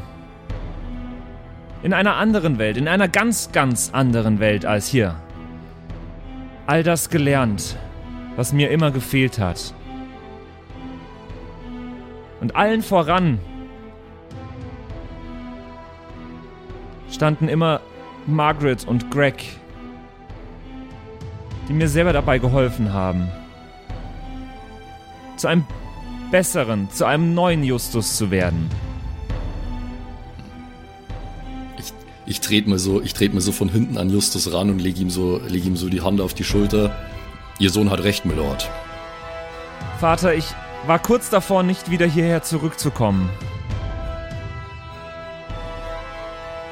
In 1.82 1.94
einer 1.94 2.16
anderen 2.16 2.58
Welt, 2.58 2.78
in 2.78 2.88
einer 2.88 3.08
ganz, 3.08 3.52
ganz 3.52 3.90
anderen 3.92 4.40
Welt 4.40 4.66
als 4.66 4.88
hier, 4.88 5.16
all 6.68 6.84
das 6.84 7.10
gelernt, 7.10 7.78
was 8.36 8.54
mir 8.54 8.70
immer 8.70 8.92
gefehlt 8.92 9.40
hat. 9.40 9.74
Und 12.42 12.56
allen 12.56 12.84
voran 12.84 13.40
standen 17.10 17.48
immer 17.48 17.82
Margaret 18.28 18.88
und 18.88 19.10
Greg, 19.10 19.44
die 21.68 21.74
mir 21.74 21.88
selber 21.88 22.14
dabei 22.14 22.38
geholfen 22.38 22.94
haben, 22.94 23.28
zu 25.38 25.48
einem 25.48 25.66
besseren, 26.32 26.90
zu 26.92 27.06
einem 27.06 27.34
neuen 27.34 27.64
Justus 27.64 28.18
zu 28.18 28.32
werden. 28.32 28.70
Ich, 31.78 31.94
ich 32.26 32.42
trete 32.42 32.70
mir 32.70 32.80
so, 32.80 33.02
ich 33.02 33.14
trete 33.14 33.36
mir 33.36 33.42
so 33.42 33.52
von 33.52 33.70
hinten 33.70 33.98
an 33.98 34.10
Justus 34.10 34.52
ran 34.54 34.70
und 34.70 34.80
lege 34.80 35.00
ihm 35.02 35.10
so, 35.10 35.40
lege 35.48 35.68
ihm 35.68 35.78
so 35.78 35.90
die 35.90 36.02
Hand 36.02 36.22
auf 36.22 36.34
die 36.34 36.44
Schulter. 36.44 36.96
Ihr 37.60 37.70
Sohn 37.70 37.90
hat 37.90 38.04
recht, 38.04 38.26
Milord. 38.26 38.70
Vater, 40.00 40.34
ich 40.34 40.46
war 40.88 41.00
kurz 41.00 41.30
davor, 41.30 41.64
nicht 41.64 41.90
wieder 41.90 42.06
hierher 42.06 42.44
zurückzukommen. 42.44 43.30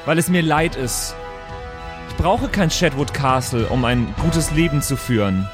Weil 0.05 0.17
es 0.17 0.27
mir 0.27 0.41
leid 0.41 0.75
ist. 0.75 1.15
Ich 2.09 2.15
brauche 2.17 2.47
kein 2.49 2.69
Shadwood 2.69 3.13
Castle, 3.13 3.67
um 3.67 3.85
ein 3.85 4.13
gutes 4.21 4.51
Leben 4.51 4.81
zu 4.81 4.97
führen. 4.97 5.47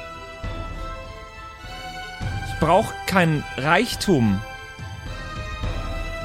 Brauche 2.59 2.93
kein 3.07 3.43
Reichtum. 3.57 4.41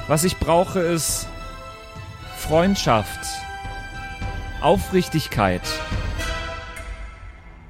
Was 0.09 0.25
ich 0.25 0.37
brauche, 0.39 0.81
ist 0.81 1.29
Freundschaft, 2.37 3.21
Aufrichtigkeit 4.61 5.63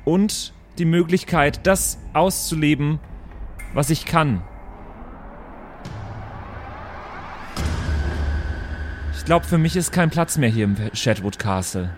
und 0.04 0.52
die 0.78 0.84
Möglichkeit, 0.84 1.66
das 1.66 1.98
auszuleben, 2.12 2.98
was 3.72 3.90
ich 3.90 4.04
kann. 4.04 4.42
Ich 9.16 9.24
glaube, 9.24 9.46
für 9.46 9.58
mich 9.58 9.76
ist 9.76 9.92
kein 9.92 10.10
Platz 10.10 10.36
mehr 10.36 10.50
hier 10.50 10.64
im 10.64 10.76
Shadwood 10.92 11.38
Castle. 11.38 11.90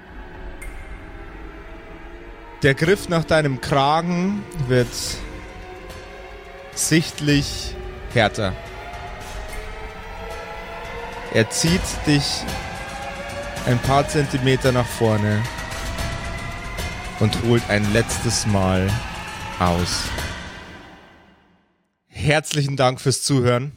Der 2.62 2.74
Griff 2.74 3.08
nach 3.08 3.24
deinem 3.24 3.60
Kragen 3.60 4.42
wird 4.68 4.86
sichtlich 6.76 7.74
härter. 8.12 8.54
Er 11.32 11.50
zieht 11.50 11.80
dich 12.06 12.24
ein 13.66 13.78
paar 13.80 14.08
Zentimeter 14.08 14.72
nach 14.72 14.86
vorne 14.86 15.42
und 17.18 17.42
holt 17.42 17.68
ein 17.68 17.92
letztes 17.92 18.46
Mal 18.46 18.90
aus. 19.58 20.04
Herzlichen 22.06 22.76
Dank 22.76 23.00
fürs 23.00 23.22
Zuhören. 23.22 23.72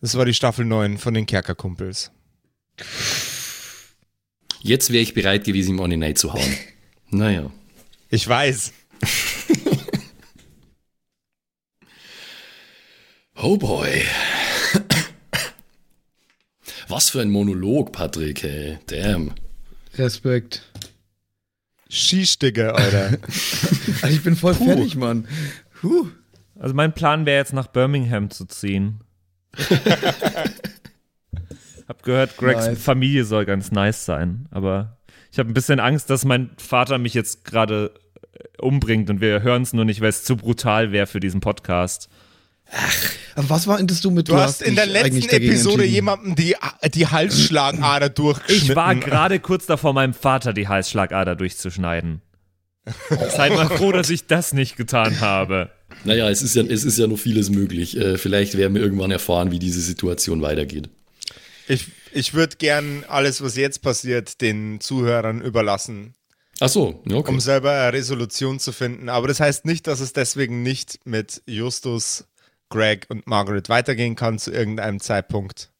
Das 0.00 0.16
war 0.16 0.24
die 0.24 0.34
Staffel 0.34 0.64
9 0.64 0.98
von 0.98 1.12
den 1.14 1.26
Kerkerkumpels. 1.26 2.12
Jetzt 4.60 4.90
wäre 4.90 5.02
ich 5.02 5.14
bereit 5.14 5.44
gewesen, 5.44 5.74
ihm 5.74 5.80
on 5.80 5.90
the 5.90 5.96
night 5.96 6.18
zu 6.18 6.32
hauen. 6.32 6.56
naja. 7.10 7.50
Ich 8.08 8.26
weiß. 8.26 8.72
Oh 13.40 13.56
boy. 13.56 14.02
Was 16.88 17.10
für 17.10 17.20
ein 17.20 17.30
Monolog, 17.30 17.92
Patrick, 17.92 18.42
hey. 18.42 18.78
Damn. 18.86 19.32
Respekt. 19.94 20.62
Skistigger, 21.88 22.74
Alter. 22.74 23.18
Also 24.02 24.14
ich 24.14 24.22
bin 24.22 24.36
voll 24.36 24.54
fertig, 24.54 24.96
Mann. 24.96 25.26
Puh. 25.80 26.08
Also 26.58 26.74
mein 26.74 26.92
Plan 26.92 27.26
wäre 27.26 27.38
jetzt 27.38 27.52
nach 27.52 27.68
Birmingham 27.68 28.30
zu 28.30 28.44
ziehen. 28.44 29.00
hab 31.88 32.02
gehört, 32.02 32.36
Gregs 32.36 32.66
Nice. 32.66 32.82
Familie 32.82 33.24
soll 33.24 33.44
ganz 33.44 33.72
nice 33.72 34.04
sein, 34.04 34.46
aber 34.50 34.98
ich 35.32 35.38
habe 35.38 35.50
ein 35.50 35.54
bisschen 35.54 35.80
Angst, 35.80 36.10
dass 36.10 36.24
mein 36.24 36.50
Vater 36.58 36.98
mich 36.98 37.14
jetzt 37.14 37.44
gerade 37.44 37.94
äh, 38.32 38.62
umbringt 38.62 39.08
und 39.10 39.20
wir 39.20 39.42
hören 39.42 39.62
es 39.62 39.72
nur 39.72 39.84
nicht, 39.84 40.00
weil 40.00 40.10
es 40.10 40.24
zu 40.24 40.36
brutal 40.36 40.92
wäre 40.92 41.06
für 41.06 41.20
diesen 41.20 41.40
Podcast. 41.40 42.08
Aber 43.34 43.50
was 43.50 43.66
meintest 43.66 44.04
du 44.04 44.10
mit 44.10 44.28
Du 44.28 44.36
hast 44.36 44.62
in 44.62 44.74
der 44.74 44.86
letzten 44.86 45.28
Episode 45.28 45.84
jemandem 45.84 46.34
die, 46.34 46.54
die 46.94 47.06
Halsschlagader 47.06 48.08
durchgeschnitten. 48.10 48.70
Ich 48.70 48.76
war 48.76 48.94
gerade 48.94 49.40
kurz 49.40 49.66
davor, 49.66 49.92
meinem 49.94 50.14
Vater 50.14 50.52
die 50.52 50.68
Halsschlagader 50.68 51.36
durchzuschneiden. 51.36 52.20
Seid 53.36 53.52
mal 53.54 53.68
froh, 53.68 53.92
dass 53.92 54.10
ich 54.10 54.26
das 54.26 54.52
nicht 54.52 54.76
getan 54.76 55.20
habe. 55.20 55.70
Naja, 56.04 56.28
es 56.28 56.42
ist 56.42 56.54
ja, 56.56 56.62
es 56.62 56.84
ist 56.84 56.98
ja 56.98 57.06
noch 57.06 57.18
vieles 57.18 57.50
möglich. 57.50 57.96
Äh, 57.96 58.18
vielleicht 58.18 58.56
werden 58.56 58.74
wir 58.74 58.82
irgendwann 58.82 59.10
erfahren, 59.10 59.50
wie 59.50 59.58
diese 59.58 59.80
Situation 59.80 60.42
weitergeht. 60.42 60.88
Ich, 61.66 61.86
ich 62.12 62.34
würde 62.34 62.56
gern 62.56 63.04
alles, 63.08 63.42
was 63.42 63.56
jetzt 63.56 63.82
passiert, 63.82 64.40
den 64.40 64.80
Zuhörern 64.80 65.40
überlassen, 65.42 66.14
Ach 66.60 66.68
so, 66.68 67.02
ja, 67.06 67.16
okay. 67.16 67.30
um 67.30 67.40
selber 67.40 67.70
eine 67.70 67.92
Resolution 67.92 68.58
zu 68.58 68.72
finden. 68.72 69.08
Aber 69.08 69.28
das 69.28 69.38
heißt 69.38 69.64
nicht, 69.64 69.86
dass 69.86 70.00
es 70.00 70.12
deswegen 70.12 70.62
nicht 70.62 70.98
mit 71.04 71.42
Justus, 71.46 72.24
Greg 72.70 73.06
und 73.08 73.26
Margaret 73.26 73.68
weitergehen 73.68 74.16
kann 74.16 74.38
zu 74.38 74.52
irgendeinem 74.52 75.00
Zeitpunkt. 75.00 75.70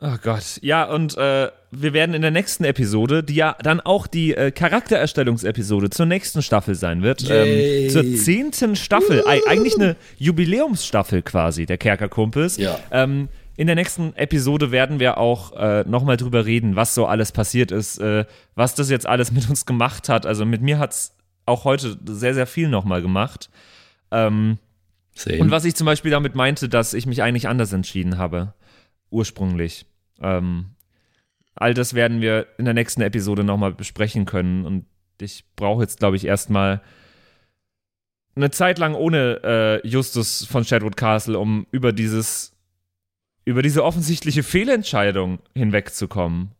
Oh 0.00 0.14
Gott. 0.22 0.60
Ja, 0.62 0.84
und 0.84 1.16
äh, 1.16 1.50
wir 1.72 1.92
werden 1.92 2.14
in 2.14 2.22
der 2.22 2.30
nächsten 2.30 2.62
Episode, 2.62 3.24
die 3.24 3.34
ja 3.34 3.56
dann 3.62 3.80
auch 3.80 4.06
die 4.06 4.32
äh, 4.32 4.52
Charaktererstellungsepisode 4.52 5.90
zur 5.90 6.06
nächsten 6.06 6.40
Staffel 6.40 6.76
sein 6.76 7.02
wird, 7.02 7.28
ähm, 7.28 7.90
zur 7.90 8.04
zehnten 8.14 8.76
Staffel, 8.76 9.26
Ei- 9.26 9.40
eigentlich 9.48 9.74
eine 9.74 9.96
Jubiläumsstaffel 10.18 11.22
quasi 11.22 11.66
der 11.66 11.78
Kerkerkumpels. 11.78 12.58
Ja. 12.58 12.78
Ähm, 12.92 13.28
in 13.56 13.66
der 13.66 13.74
nächsten 13.74 14.14
Episode 14.14 14.70
werden 14.70 15.00
wir 15.00 15.18
auch 15.18 15.52
äh, 15.56 15.82
nochmal 15.88 16.16
drüber 16.16 16.46
reden, 16.46 16.76
was 16.76 16.94
so 16.94 17.06
alles 17.06 17.32
passiert 17.32 17.72
ist, 17.72 17.98
äh, 17.98 18.24
was 18.54 18.76
das 18.76 18.90
jetzt 18.90 19.06
alles 19.06 19.32
mit 19.32 19.50
uns 19.50 19.66
gemacht 19.66 20.08
hat. 20.08 20.26
Also 20.26 20.46
mit 20.46 20.62
mir 20.62 20.78
hat's 20.78 21.16
auch 21.44 21.64
heute 21.64 21.98
sehr, 22.06 22.34
sehr 22.34 22.46
viel 22.46 22.68
nochmal 22.68 23.02
gemacht. 23.02 23.50
Ähm, 24.12 24.58
Same. 25.18 25.40
und 25.40 25.50
was 25.50 25.64
ich 25.64 25.74
zum 25.74 25.84
Beispiel 25.84 26.12
damit 26.12 26.34
meinte, 26.36 26.68
dass 26.68 26.94
ich 26.94 27.06
mich 27.06 27.22
eigentlich 27.22 27.48
anders 27.48 27.72
entschieden 27.72 28.18
habe, 28.18 28.54
ursprünglich. 29.10 29.84
Ähm, 30.20 30.70
all 31.54 31.74
das 31.74 31.94
werden 31.94 32.20
wir 32.20 32.46
in 32.58 32.64
der 32.64 32.74
nächsten 32.74 33.02
Episode 33.02 33.42
nochmal 33.42 33.72
besprechen 33.72 34.26
können. 34.26 34.64
Und 34.64 34.86
ich 35.20 35.44
brauche 35.56 35.82
jetzt, 35.82 35.98
glaube 35.98 36.16
ich, 36.16 36.24
erstmal 36.24 36.80
eine 38.36 38.50
Zeit 38.52 38.78
lang 38.78 38.94
ohne 38.94 39.40
äh, 39.82 39.86
Justus 39.88 40.44
von 40.44 40.64
Shadwood 40.64 40.96
Castle, 40.96 41.36
um 41.38 41.66
über 41.72 41.92
dieses, 41.92 42.52
über 43.44 43.62
diese 43.62 43.82
offensichtliche 43.82 44.44
Fehlentscheidung 44.44 45.40
hinwegzukommen. 45.54 46.52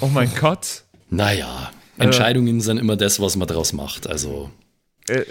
Oh 0.00 0.06
mein 0.06 0.30
Gott. 0.40 0.84
naja, 1.10 1.70
Entscheidungen 1.98 2.62
sind 2.62 2.78
immer 2.78 2.96
das, 2.96 3.20
was 3.20 3.36
man 3.36 3.46
draus 3.48 3.74
macht. 3.74 4.06
Also, 4.06 4.50
Äh, 5.08 5.24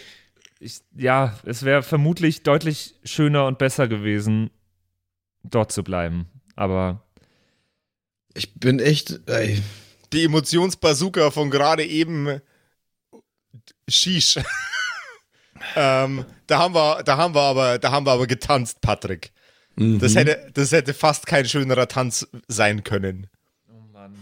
ich, 0.61 0.81
ja, 0.95 1.37
es 1.43 1.63
wäre 1.63 1.81
vermutlich 1.81 2.43
deutlich 2.43 2.95
schöner 3.03 3.47
und 3.47 3.57
besser 3.57 3.87
gewesen, 3.87 4.51
dort 5.43 5.71
zu 5.71 5.83
bleiben. 5.83 6.27
Aber 6.55 7.03
Ich 8.35 8.53
bin 8.53 8.79
echt, 8.79 9.27
ey, 9.27 9.61
Die 10.13 10.23
Emotionsbazooka 10.25 11.31
von 11.31 11.49
gerade 11.49 11.83
eben 11.83 12.41
Shish. 13.89 14.37
ähm, 15.75 16.25
da 16.45 16.59
haben 16.59 16.75
wir, 16.75 17.03
da 17.03 17.17
haben 17.17 17.33
wir 17.33 17.41
aber, 17.41 17.79
da 17.79 17.91
haben 17.91 18.05
wir 18.05 18.11
aber 18.11 18.27
getanzt, 18.27 18.81
Patrick. 18.81 19.31
mhm. 19.77 19.97
Das 19.99 20.15
hätte, 20.15 20.51
das 20.53 20.71
hätte 20.71 20.93
fast 20.93 21.25
kein 21.25 21.45
schönerer 21.45 21.87
Tanz 21.87 22.27
sein 22.47 22.83
können. 22.83 23.27
Oh 23.67 23.81
Mann. 23.91 24.15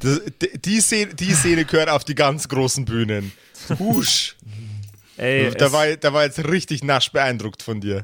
Das, 0.00 0.20
die, 0.64 0.80
Szene, 0.80 1.14
die 1.14 1.34
Szene 1.34 1.64
gehört 1.64 1.88
auf 1.88 2.04
die 2.04 2.16
ganz 2.16 2.48
großen 2.48 2.84
Bühnen. 2.84 3.30
Husch. 3.78 4.34
Ey, 5.16 5.50
Da 5.52 5.72
war, 5.72 5.86
da 5.96 6.12
war 6.12 6.24
jetzt 6.24 6.44
richtig 6.48 6.82
nasch 6.84 7.12
beeindruckt 7.12 7.62
von 7.62 7.80
dir. 7.80 8.02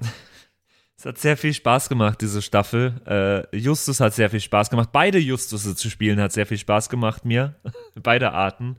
es 0.97 1.05
hat 1.05 1.19
sehr 1.19 1.37
viel 1.37 1.55
Spaß 1.55 1.89
gemacht, 1.89 2.21
diese 2.21 2.43
Staffel. 2.43 3.01
Äh, 3.53 3.57
Justus 3.57 4.01
hat 4.01 4.15
sehr 4.15 4.31
viel 4.31 4.41
Spaß 4.41 4.71
gemacht. 4.71 4.91
Beide 4.93 5.19
Justusse 5.19 5.75
zu 5.75 5.91
spielen 5.91 6.21
hat 6.21 6.33
sehr 6.33 6.47
viel 6.47 6.59
Spaß 6.59 6.89
gemacht 6.89 7.25
mir. 7.25 7.55
Beide 8.03 8.33
Arten. 8.33 8.77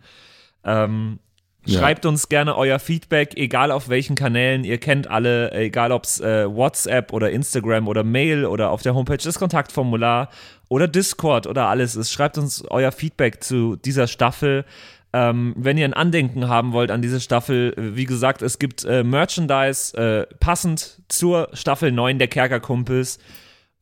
Ähm, 0.63 1.19
Ja. 1.65 1.79
Schreibt 1.79 2.07
uns 2.07 2.27
gerne 2.27 2.55
euer 2.57 2.79
Feedback, 2.79 3.33
egal 3.37 3.69
auf 3.71 3.87
welchen 3.87 4.15
Kanälen. 4.15 4.63
Ihr 4.63 4.79
kennt 4.79 5.07
alle, 5.07 5.51
egal 5.51 5.91
ob 5.91 6.05
es 6.05 6.19
äh, 6.19 6.47
WhatsApp 6.49 7.13
oder 7.13 7.29
Instagram 7.29 7.87
oder 7.87 8.03
Mail 8.03 8.45
oder 8.45 8.71
auf 8.71 8.81
der 8.81 8.95
Homepage 8.95 9.17
das 9.23 9.37
Kontaktformular 9.37 10.29
oder 10.69 10.87
Discord 10.87 11.45
oder 11.45 11.67
alles 11.67 11.95
ist. 11.95 12.11
Schreibt 12.11 12.39
uns 12.39 12.63
euer 12.69 12.91
Feedback 12.91 13.43
zu 13.43 13.75
dieser 13.75 14.07
Staffel. 14.07 14.65
Ähm, 15.13 15.53
wenn 15.57 15.77
ihr 15.77 15.85
ein 15.85 15.93
Andenken 15.93 16.47
haben 16.47 16.71
wollt 16.71 16.89
an 16.89 17.01
diese 17.01 17.19
Staffel, 17.19 17.73
äh, 17.77 17.95
wie 17.95 18.05
gesagt, 18.05 18.41
es 18.41 18.59
gibt 18.59 18.85
äh, 18.85 19.03
Merchandise 19.03 19.97
äh, 19.97 20.35
passend 20.39 21.01
zur 21.09 21.49
Staffel 21.53 21.91
9 21.91 22.17
der 22.17 22.29
Kerkerkumpels. 22.29 23.19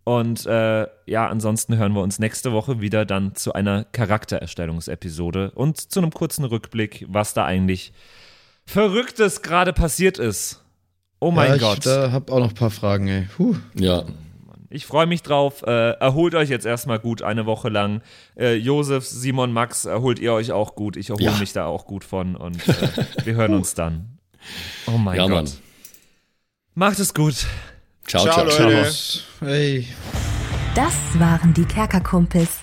Und 0.04 0.48
äh, 0.48 0.88
ja, 1.06 1.28
ansonsten 1.28 1.78
hören 1.78 1.94
wir 1.94 2.02
uns 2.02 2.18
nächste 2.18 2.52
Woche 2.52 2.82
wieder 2.82 3.06
dann 3.06 3.36
zu 3.36 3.54
einer 3.54 3.84
Charaktererstellungsepisode 3.84 5.52
und 5.52 5.78
zu 5.78 6.00
einem 6.00 6.12
kurzen 6.12 6.46
Rückblick, 6.46 7.06
was 7.08 7.36
da 7.36 7.46
eigentlich 7.46 7.94
Verrücktes 8.66 9.44
gerade 9.44 9.72
passiert 9.72 10.18
ist. 10.18 10.64
Oh 11.20 11.30
mein 11.32 11.50
ja, 11.50 11.56
ich, 11.56 11.62
Gott. 11.62 11.86
da 11.86 12.12
hab 12.12 12.32
auch 12.32 12.40
noch 12.40 12.50
ein 12.50 12.56
paar 12.56 12.72
Fragen, 12.72 13.08
ey. 13.08 13.28
Puh. 13.36 13.56
Ja, 13.76 14.06
Ich 14.70 14.86
freue 14.86 15.05
mich 15.07 15.24
drauf. 15.24 15.63
Äh, 15.65 15.91
erholt 15.99 16.36
euch 16.36 16.49
jetzt 16.49 16.65
erstmal 16.65 16.99
gut 16.99 17.22
eine 17.22 17.45
Woche 17.45 17.70
lang. 17.70 18.01
Äh, 18.38 18.55
Josef, 18.55 19.05
Simon, 19.05 19.51
Max, 19.51 19.86
erholt 19.86 20.20
ihr 20.20 20.34
euch 20.34 20.51
auch 20.51 20.76
gut. 20.76 20.95
Ich 20.97 21.09
erhole 21.09 21.26
Ja. 21.26 21.38
mich 21.38 21.53
da 21.53 21.65
auch 21.65 21.86
gut 21.86 22.03
von 22.03 22.36
und 22.36 22.67
äh, 22.67 22.74
wir 23.26 23.36
hören 23.36 23.53
uns 23.55 23.74
dann. 23.74 24.20
Oh 24.88 24.97
mein 24.97 25.17
ja, 25.17 25.24
Gott. 25.24 25.32
Mann. 25.32 25.51
Macht 26.76 26.99
es 26.99 27.13
gut. 27.13 27.45
Ciao, 28.07 28.24
Ciao, 28.24 28.47
ciao, 28.47 28.70
Leute. 28.70 28.89
ciao. 28.91 29.47
Ey. 29.49 29.88
Das 30.76 30.93
waren 31.20 31.53
die 31.53 31.65
Kerkerkumpels. 31.65 32.59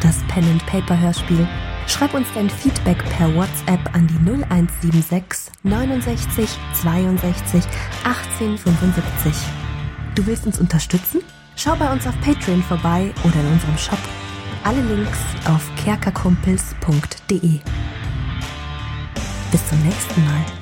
Das 0.00 0.18
Pen 0.28 0.44
and 0.50 0.66
Paper 0.66 0.98
Hörspiel. 1.00 1.48
Schreib 1.86 2.14
uns 2.14 2.26
dein 2.34 2.50
Feedback 2.50 2.98
per 3.16 3.32
WhatsApp 3.34 3.94
an 3.94 4.06
die 4.08 4.18
0176 4.30 5.52
69 5.62 6.48
62 6.80 7.62
18 8.04 8.58
75. 8.58 9.32
Du 10.14 10.26
willst 10.26 10.46
uns 10.46 10.60
unterstützen? 10.60 11.22
Schau 11.56 11.74
bei 11.76 11.90
uns 11.90 12.06
auf 12.06 12.14
Patreon 12.20 12.62
vorbei 12.62 13.12
oder 13.24 13.40
in 13.40 13.46
unserem 13.46 13.78
Shop. 13.78 13.98
Alle 14.62 14.82
Links 14.82 15.18
auf 15.46 15.62
kerkerkumpels.de. 15.82 17.60
Bis 19.50 19.68
zum 19.68 19.82
nächsten 19.82 20.24
Mal. 20.24 20.61